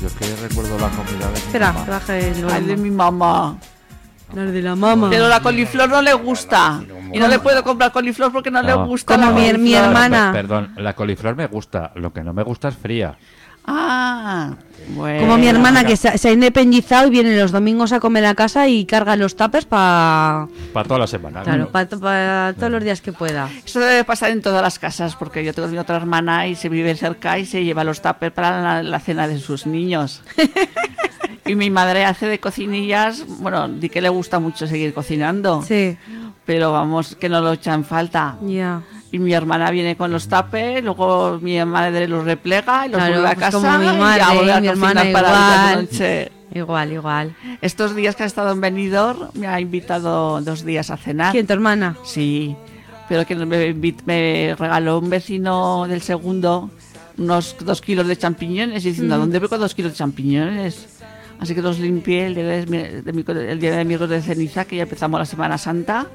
Yo 0.01 0.07
es 0.07 0.13
que 0.13 0.35
recuerdo 0.47 0.77
la 0.77 0.89
comida 0.89 1.25
de 1.25 1.31
mi 1.31 1.37
Espera, 1.37 1.71
mamá. 1.73 1.85
baje 1.87 2.29
el 2.29 2.49
Ay, 2.49 2.63
de 2.65 2.77
mi 2.77 2.91
mamá. 2.91 3.57
Las 4.33 4.51
de 4.51 4.61
la 4.61 4.75
mama. 4.75 5.09
Pero 5.09 5.27
la 5.29 5.39
coliflor 5.39 5.89
no 5.89 6.01
le 6.01 6.13
gusta. 6.13 6.81
Y 7.13 7.17
no 7.19 7.27
le 7.29 7.39
puedo 7.39 7.63
comprar 7.63 7.91
coliflor 7.93 8.31
porque 8.31 8.51
no, 8.51 8.61
le 8.61 8.73
No. 8.73 8.85
gusta. 8.85 9.15
Como 9.15 9.31
la 9.31 9.31
mi- 9.35 9.49
coliflor. 9.51 9.83
hermana. 9.85 10.31
Per- 10.33 10.41
Perdón, 10.41 10.73
la 10.77 10.93
coliflor 10.93 11.35
me 11.35 11.47
gusta. 11.47 11.91
Lo 11.95 12.11
que 12.11 12.21
no 12.23 12.33
me 12.33 12.43
gusta 12.43 12.67
es 12.67 12.75
fría. 12.75 13.17
Ah, 13.69 14.53
bueno. 14.95 15.19
Como 15.19 15.37
mi 15.37 15.47
hermana 15.47 15.83
que 15.83 15.97
se, 15.97 16.17
se 16.17 16.29
ha 16.29 16.31
independizado 16.31 17.07
y 17.07 17.09
viene 17.09 17.37
los 17.37 17.51
domingos 17.51 17.91
a 17.91 17.99
comer 17.99 18.25
a 18.25 18.33
casa 18.35 18.67
y 18.69 18.85
carga 18.85 19.15
los 19.17 19.35
tapers 19.35 19.65
para 19.65 20.47
Para 20.73 20.87
toda 20.87 21.01
la 21.01 21.07
semana. 21.07 21.43
claro, 21.43 21.69
para 21.69 22.53
todos 22.53 22.71
los 22.71 22.83
días 22.83 23.01
que 23.01 23.11
pueda. 23.11 23.49
Eso 23.65 23.79
debe 23.81 24.05
pasar 24.05 24.31
en 24.31 24.41
todas 24.41 24.61
las 24.61 24.79
casas 24.79 25.15
porque 25.17 25.43
yo 25.43 25.53
tengo 25.53 25.67
mi 25.67 25.77
otra 25.77 25.97
hermana 25.97 26.47
y 26.47 26.55
se 26.55 26.69
vive 26.69 26.95
cerca 26.95 27.37
y 27.37 27.45
se 27.45 27.63
lleva 27.65 27.83
los 27.83 28.01
tuppers 28.01 28.33
para 28.33 28.61
la, 28.61 28.83
la 28.83 28.99
cena 29.01 29.27
de 29.27 29.37
sus 29.39 29.65
niños. 29.67 30.21
y 31.45 31.55
mi 31.55 31.69
madre 31.69 32.05
hace 32.05 32.27
de 32.27 32.39
cocinillas, 32.39 33.25
bueno, 33.39 33.67
di 33.67 33.89
que 33.89 34.01
le 34.01 34.09
gusta 34.09 34.39
mucho 34.39 34.67
seguir 34.67 34.93
cocinando, 34.93 35.61
Sí, 35.63 35.97
pero 36.45 36.71
vamos, 36.71 37.15
que 37.15 37.27
no 37.27 37.41
lo 37.41 37.51
echan 37.53 37.83
falta. 37.83 38.37
ya. 38.41 38.81
Y 39.11 39.19
mi 39.19 39.33
hermana 39.33 39.71
viene 39.71 39.95
con 39.95 40.11
los 40.11 40.27
tapes, 40.27 40.83
luego 40.83 41.39
mi 41.41 41.63
madre 41.63 42.07
los 42.09 42.25
replega 42.25 42.85
y 42.85 42.89
los 42.89 42.97
Claro, 42.97 43.13
vuelve 43.13 43.27
a 43.29 43.33
pues 43.35 43.45
casa 43.45 43.57
como 43.57 43.77
mi 43.77 43.85
y 43.95 43.97
madre, 43.99 44.19
ya 44.21 44.33
vuelve 44.33 44.51
a 44.53 44.59
mi 44.61 44.67
hermana 44.67 45.03
para 45.13 45.31
la 45.31 45.69
igual. 45.71 45.81
noche. 45.91 46.31
Igual, 46.53 46.91
igual. 46.93 47.35
Estos 47.61 47.95
días 47.95 48.15
que 48.15 48.23
ha 48.23 48.25
estado 48.25 48.51
en 48.51 48.59
Benidorm 48.61 49.29
me 49.35 49.47
ha 49.47 49.59
invitado 49.61 50.41
dos 50.41 50.65
días 50.65 50.89
a 50.89 50.97
cenar. 50.97 51.31
¿Quién, 51.31 51.45
tu 51.47 51.53
hermana? 51.53 51.95
Sí, 52.03 52.55
pero 53.07 53.25
que 53.25 53.35
me, 53.35 53.73
invit- 53.73 54.01
me 54.05 54.55
regaló 54.57 54.99
un 54.99 55.09
vecino 55.09 55.85
del 55.87 56.01
segundo 56.01 56.69
unos 57.17 57.55
dos 57.61 57.81
kilos 57.81 58.07
de 58.07 58.15
champiñones 58.17 58.85
y 58.85 58.89
diciendo, 58.89 59.15
¿a 59.15 59.17
dónde 59.17 59.39
voy 59.39 59.47
con 59.49 59.59
dos 59.59 59.73
kilos 59.73 59.93
de 59.93 59.97
champiñones? 59.97 60.99
Así 61.39 61.53
que 61.55 61.61
los 61.61 61.79
limpié 61.79 62.27
el 62.27 62.35
día 62.35 62.43
de, 62.45 62.65
mi- 62.65 63.01
de 63.01 63.13
mi- 63.13 63.23
el 63.49 63.59
día 63.59 63.75
de 63.75 63.85
miércoles 63.85 64.25
de 64.25 64.33
ceniza, 64.35 64.65
que 64.65 64.75
ya 64.77 64.83
empezamos 64.83 65.19
la 65.19 65.25
Semana 65.25 65.57
Santa, 65.57 66.07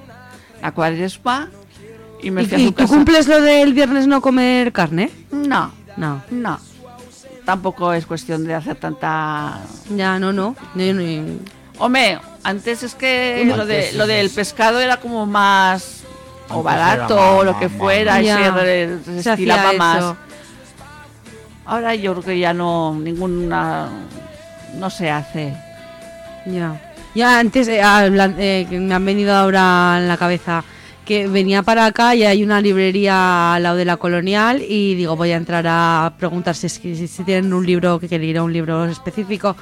la 0.60 0.72
cuaresma, 0.72 1.48
y 2.22 2.30
me 2.30 2.42
¿Y, 2.42 2.46
fui 2.46 2.56
a 2.56 2.66
y 2.68 2.72
tú 2.72 2.86
cumples 2.86 3.26
lo 3.28 3.40
del 3.40 3.74
viernes 3.74 4.06
no 4.06 4.20
comer 4.20 4.72
carne? 4.72 5.10
No, 5.30 5.72
No. 5.96 6.22
no. 6.30 6.60
Tampoco 7.44 7.92
es 7.92 8.06
cuestión 8.06 8.44
de 8.44 8.54
hacer 8.54 8.76
tanta... 8.76 9.58
Ya, 9.96 10.18
no, 10.20 10.32
no. 10.32 10.54
No, 10.76 10.92
no. 10.94 11.38
Hombre, 11.78 12.20
antes 12.44 12.84
es 12.84 12.94
que 12.94 13.40
Antes 13.42 13.56
lo, 13.56 13.66
de, 13.66 13.92
lo 13.94 14.06
del 14.06 14.30
pescado 14.30 14.80
era 14.80 14.98
como 14.98 15.26
más... 15.26 16.02
O 16.48 16.62
barato, 16.62 17.16
o 17.16 17.36
más- 17.38 17.44
lo 17.46 17.58
que 17.58 17.68
más- 17.68 17.78
fuera, 17.78 18.20
y 18.22 18.26
Ya. 18.26 18.54
se, 19.04 19.22
se 19.22 19.30
estilaba 19.30 19.72
más. 19.72 19.98
eso. 19.98 20.16
Ahora 21.64 21.94
yo 21.94 22.12
creo 22.12 22.24
que 22.24 22.38
ya 22.38 22.52
no, 22.52 22.94
ninguna, 22.94 23.88
no 24.74 24.90
se 24.90 25.10
hace. 25.10 25.54
Ya. 26.46 26.80
Ya 27.14 27.38
antes 27.38 27.68
eh, 27.68 27.80
eh, 27.82 28.66
que 28.68 28.78
me 28.78 28.94
han 28.94 29.04
venido 29.04 29.34
ahora 29.34 29.96
en 29.98 30.08
la 30.08 30.16
cabeza 30.16 30.62
que 31.04 31.26
venía 31.26 31.62
para 31.62 31.86
acá 31.86 32.14
y 32.14 32.24
hay 32.24 32.42
una 32.44 32.60
librería 32.60 33.54
al 33.54 33.62
lado 33.64 33.76
de 33.76 33.84
la 33.84 33.96
colonial 33.96 34.62
y 34.66 34.94
digo 34.94 35.16
voy 35.16 35.32
a 35.32 35.36
entrar 35.36 35.64
a 35.68 36.14
preguntar 36.18 36.54
si, 36.54 36.68
si, 36.68 37.08
si 37.08 37.24
tienen 37.24 37.52
un 37.52 37.66
libro 37.66 37.98
que 37.98 38.08
quería 38.08 38.30
ir 38.30 38.38
a 38.38 38.42
un 38.42 38.52
libro 38.52 38.84
específico. 38.84 39.56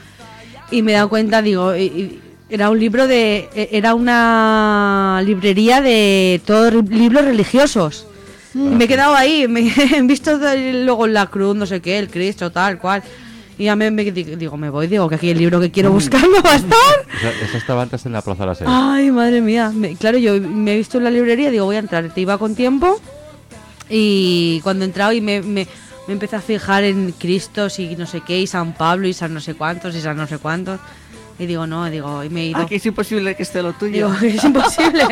Y 0.71 0.83
me 0.83 0.93
he 0.93 0.95
dado 0.97 1.09
cuenta 1.09 1.41
digo 1.43 1.75
y- 1.75 1.81
y 1.83 2.21
era 2.51 2.69
un 2.71 2.79
libro 2.79 3.07
de 3.07 3.49
e- 3.55 3.69
era 3.73 3.95
una 3.95 5.23
librería 5.25 5.81
de 5.81 6.41
todos 6.45 6.75
libros 6.91 7.25
religiosos. 7.25 8.07
Y 8.55 8.59
me 8.59 8.85
he 8.85 8.89
quedado 8.89 9.15
ahí 9.15 9.47
me 9.49 9.73
he 9.97 10.03
visto 10.03 10.39
luego 10.83 11.07
la 11.07 11.27
cruz 11.27 11.57
no 11.57 11.67
sé 11.67 11.81
qué 11.81 11.99
el 11.99 12.09
Cristo 12.09 12.51
tal 12.51 12.79
cual 12.79 13.03
y 13.61 13.65
ya 13.67 13.77
me, 13.77 13.91
me 13.91 14.05
di- 14.11 14.25
digo 14.37 14.57
me 14.57 14.71
voy 14.71 14.87
digo 14.87 15.09
que 15.09 15.17
aquí 15.17 15.29
el 15.31 15.37
libro 15.39 15.61
que 15.61 15.71
quiero 15.71 15.91
buscar 15.93 16.23
no 16.23 16.43
va 16.43 16.53
a 16.53 16.57
estar 16.57 16.79
Esa, 17.19 17.31
esa 17.45 17.59
estaba 17.59 17.83
antes 17.83 18.07
en 18.07 18.13
la 18.13 18.23
Plaza 18.23 18.45
de 18.45 18.47
la 18.49 18.55
Sede. 18.55 18.69
Ay, 18.71 19.11
madre 19.11 19.41
mía. 19.41 19.71
Me- 19.75 19.95
claro, 19.97 20.17
yo 20.19 20.41
me 20.41 20.75
he 20.75 20.77
visto 20.79 20.97
en 20.99 21.05
la 21.05 21.11
librería, 21.11 21.51
digo, 21.51 21.67
voy 21.67 21.77
a 21.77 21.81
entrar. 21.81 22.09
Te 22.15 22.21
iba 22.23 22.39
con 22.39 22.55
tiempo. 22.55 22.99
Y 23.89 24.61
cuando 24.63 24.85
he 24.85 24.89
entrado 24.89 25.13
y 25.13 25.21
me, 25.21 25.43
me, 25.43 25.67
me 26.07 26.13
empecé 26.13 26.37
a 26.37 26.41
fijar 26.41 26.85
en 26.85 27.13
Cristos 27.13 27.79
y 27.79 27.97
no 27.97 28.07
sé 28.07 28.21
qué, 28.27 28.39
y 28.41 28.47
San 28.47 28.73
Pablo 28.73 29.07
y 29.09 29.13
San 29.13 29.35
no 29.35 29.41
sé 29.41 29.55
cuántos 29.55 29.95
y 29.95 30.01
San 30.01 30.17
no 30.17 30.27
sé 30.27 30.39
cuántos. 30.39 30.81
Y 31.39 31.47
digo, 31.47 31.67
no, 31.67 31.89
digo, 31.91 32.23
y 32.23 32.29
me 32.31 32.43
he 32.43 32.47
ido. 32.49 32.61
Aquí 32.61 32.75
es 32.77 32.87
imposible 32.87 33.35
que 33.35 33.43
esté 33.43 33.63
lo 33.63 33.73
tuyo. 33.73 34.11
Digo, 34.11 34.15
es 34.39 34.45
imposible. 34.45 35.05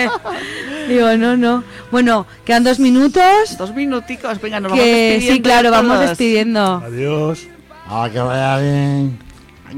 digo, 0.89 1.17
no, 1.17 1.37
no. 1.37 1.65
Bueno, 1.91 2.27
quedan 2.45 2.65
dos 2.65 2.79
minutos. 2.79 3.57
Dos 3.59 3.75
minuticos, 3.75 4.41
venga, 4.41 4.61
nos 4.61 4.71
vamos 4.73 4.85
Que 4.85 4.93
despidiendo. 4.93 5.35
sí, 5.35 5.43
claro, 5.43 5.71
vamos 5.71 6.01
despidiendo. 6.01 6.83
Adiós. 6.85 7.47
Ah, 7.91 8.09
que 8.13 8.19
vaya 8.19 8.59
bien. 8.59 9.19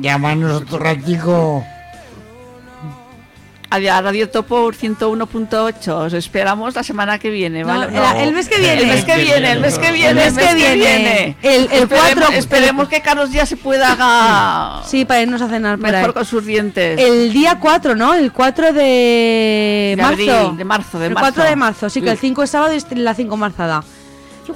Llámanos 0.01 0.63
otro 0.63 0.79
ratico. 0.79 1.65
Adiós, 3.73 4.03
Radio 4.03 4.29
Topo 4.29 4.73
101.8. 4.73 5.89
Os 6.07 6.13
esperamos 6.13 6.75
la 6.75 6.83
semana 6.83 7.21
que 7.21 7.31
viene, 7.31 7.61
No, 7.61 7.69
¿vale? 7.69 7.87
el- 8.25 8.33
mes 8.33 8.49
que 8.49 8.59
viene. 8.59 8.83
El 8.83 8.89
mes 8.89 9.05
que 9.05 9.17
viene, 9.17 9.53
el 9.53 9.61
mes 9.61 9.79
que 9.79 9.93
viene, 9.93 10.09
El 10.11 10.33
mes 10.35 10.35
que 10.45 10.55
viene. 10.55 11.37
El- 11.41 11.53
el 11.53 11.73
esperemos, 11.85 12.15
cuatro- 12.19 12.33
esperemos 12.37 12.89
que 12.89 13.01
Carlos 13.01 13.31
ya 13.31 13.47
se 13.47 13.57
pueda 13.57 13.93
haga 13.93 14.83
Sí, 14.85 15.05
para 15.05 15.23
irnos 15.23 15.41
a 15.41 15.49
cenar 15.49 15.79
mejor 15.79 16.13
con 16.15 16.25
sus 16.25 16.45
dientes. 16.45 16.99
El 16.99 17.33
día 17.33 17.61
4, 17.61 17.95
¿no? 17.95 18.15
El 18.15 18.33
4 18.33 18.73
de, 18.73 19.95
De 19.97 20.03
marzo. 20.03 20.13
abril, 20.37 20.57
de 20.57 20.65
marzo, 20.65 20.99
de 20.99 21.07
el 21.07 21.15
marzo. 21.15 21.27
4 21.35 21.45
de 21.45 21.55
marzo, 21.57 21.89
sí, 21.91 22.03
que 22.03 22.11
el 22.11 22.19
5 22.19 22.43
es 22.43 22.51
sábado 22.51 22.75
y 22.75 22.77
es 22.77 22.87
la 22.91 23.15
5 23.15 23.37
marzada. 23.37 23.85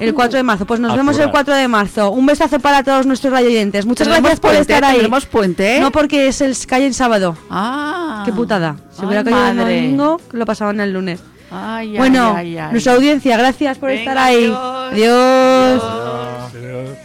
El 0.00 0.14
4 0.14 0.36
de 0.36 0.42
marzo, 0.42 0.64
pues 0.66 0.80
nos 0.80 0.92
A 0.92 0.96
vemos 0.96 1.16
el 1.16 1.22
curar. 1.22 1.32
4 1.32 1.54
de 1.54 1.68
marzo. 1.68 2.10
Un 2.10 2.26
besazo 2.26 2.58
para 2.60 2.82
todos 2.82 3.06
nuestros 3.06 3.32
radioyentes. 3.32 3.86
Muchas 3.86 4.08
gracias 4.08 4.40
por 4.40 4.50
puente, 4.52 4.74
estar 4.74 4.84
ahí. 4.84 5.10
Puente. 5.30 5.80
No 5.80 5.90
porque 5.92 6.28
es 6.28 6.40
el 6.40 6.56
cae 6.66 6.86
en 6.86 6.94
sábado. 6.94 7.36
Ah. 7.50 8.22
Qué 8.24 8.32
putada. 8.32 8.76
Si 8.92 9.00
Ay, 9.00 9.06
hubiera 9.06 9.24
caído 9.24 9.46
el 9.48 9.56
domingo, 9.56 10.20
lo 10.32 10.46
pasaban 10.46 10.80
el 10.80 10.92
lunes. 10.92 11.20
Ay, 11.50 11.96
bueno, 11.96 12.34
ay, 12.36 12.58
ay. 12.58 12.72
nuestra 12.72 12.94
audiencia, 12.94 13.36
gracias 13.36 13.78
por 13.78 13.88
Venga, 13.90 14.00
estar 14.00 14.18
ahí. 14.18 14.44
adiós. 14.46 15.82
adiós. 15.82 15.82
Adiós. 16.54 16.98